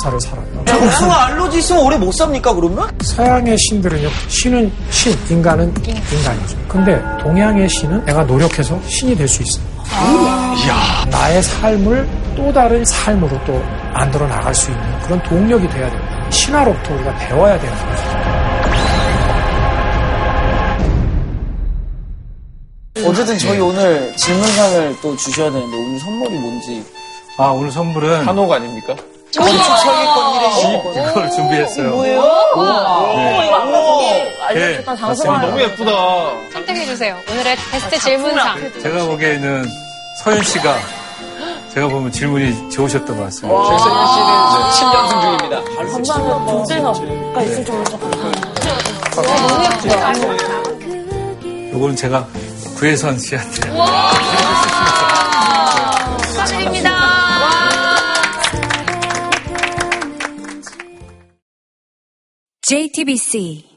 살을 0.03 0.19
살아요. 0.21 0.45
복숭아 0.79 1.25
알러지 1.27 1.59
있으면 1.59 1.83
오래 1.83 1.97
못 1.97 2.11
삽니까, 2.13 2.53
그러면? 2.53 2.89
서양의 3.03 3.57
신들은요, 3.57 4.09
신은 4.27 4.71
신, 4.89 5.15
인간은 5.29 5.73
인간이죠. 5.85 6.57
근데 6.67 7.01
동양의 7.21 7.67
신은 7.69 8.05
내가 8.05 8.23
노력해서 8.23 8.79
신이 8.87 9.15
될 9.15 9.27
수 9.27 9.41
있어요. 9.43 9.65
나의 11.09 11.41
삶을 11.43 12.07
또 12.35 12.51
다른 12.53 12.83
삶으로 12.85 13.37
또 13.45 13.61
만들어 13.93 14.25
나갈 14.27 14.53
수 14.55 14.71
있는 14.71 14.99
그런 15.01 15.21
동력이 15.23 15.67
돼야 15.69 15.89
됩니다. 15.89 16.29
신화로부터 16.29 16.93
우리가 16.93 17.15
배워야 17.17 17.59
되는 17.59 17.75
거죠. 17.75 18.03
어쨌든 23.07 23.37
저희 23.37 23.59
오늘 23.59 24.15
질문상을 24.15 24.95
또 25.01 25.15
주셔야 25.17 25.51
되는데 25.51 25.75
오늘 25.75 25.99
선물이 25.99 26.37
뭔지. 26.39 26.85
아, 27.37 27.45
오늘 27.47 27.71
선물은. 27.71 28.27
한옥 28.27 28.51
아닙니까? 28.51 28.95
건축 29.39 29.63
설계권 29.63 30.33
일회 30.35 31.09
이걸 31.09 31.31
준비했어요. 31.31 31.89
뭐예요? 31.91 32.21
네. 33.15 33.47
이거 33.47 33.55
아까 33.55 33.71
거기 33.71 34.05
알려줬던 34.41 34.95
네, 34.95 34.99
장소가 35.01 35.07
맞습니다. 35.07 35.41
너무 35.47 35.61
예쁘다. 35.61 35.91
선택해주세요. 36.53 37.17
오늘의 37.31 37.55
베스트 37.71 37.99
질문상. 37.99 38.71
제가 38.81 39.05
보기에는 39.05 39.65
서현 40.23 40.43
씨가 40.43 40.75
제가 41.73 41.87
보면 41.87 42.11
질문이 42.11 42.69
좋으셨던 42.69 43.17
것 43.17 43.23
같습니다. 43.25 43.63
최선희 43.69 44.07
씨는 44.13 44.31
7연승 44.91 45.21
중입니다. 45.21 45.55
감사합니다. 45.75 46.45
정재석가 46.47 47.41
있을 47.43 47.65
정도로 47.65 47.97
감사합니다. 47.99 48.51
너무 49.15 49.63
예쁘다. 49.63 50.13
요거는 51.73 51.95
제가 51.95 52.27
구혜선 52.77 53.17
씨한테. 53.19 53.69
JTBC 62.71 63.70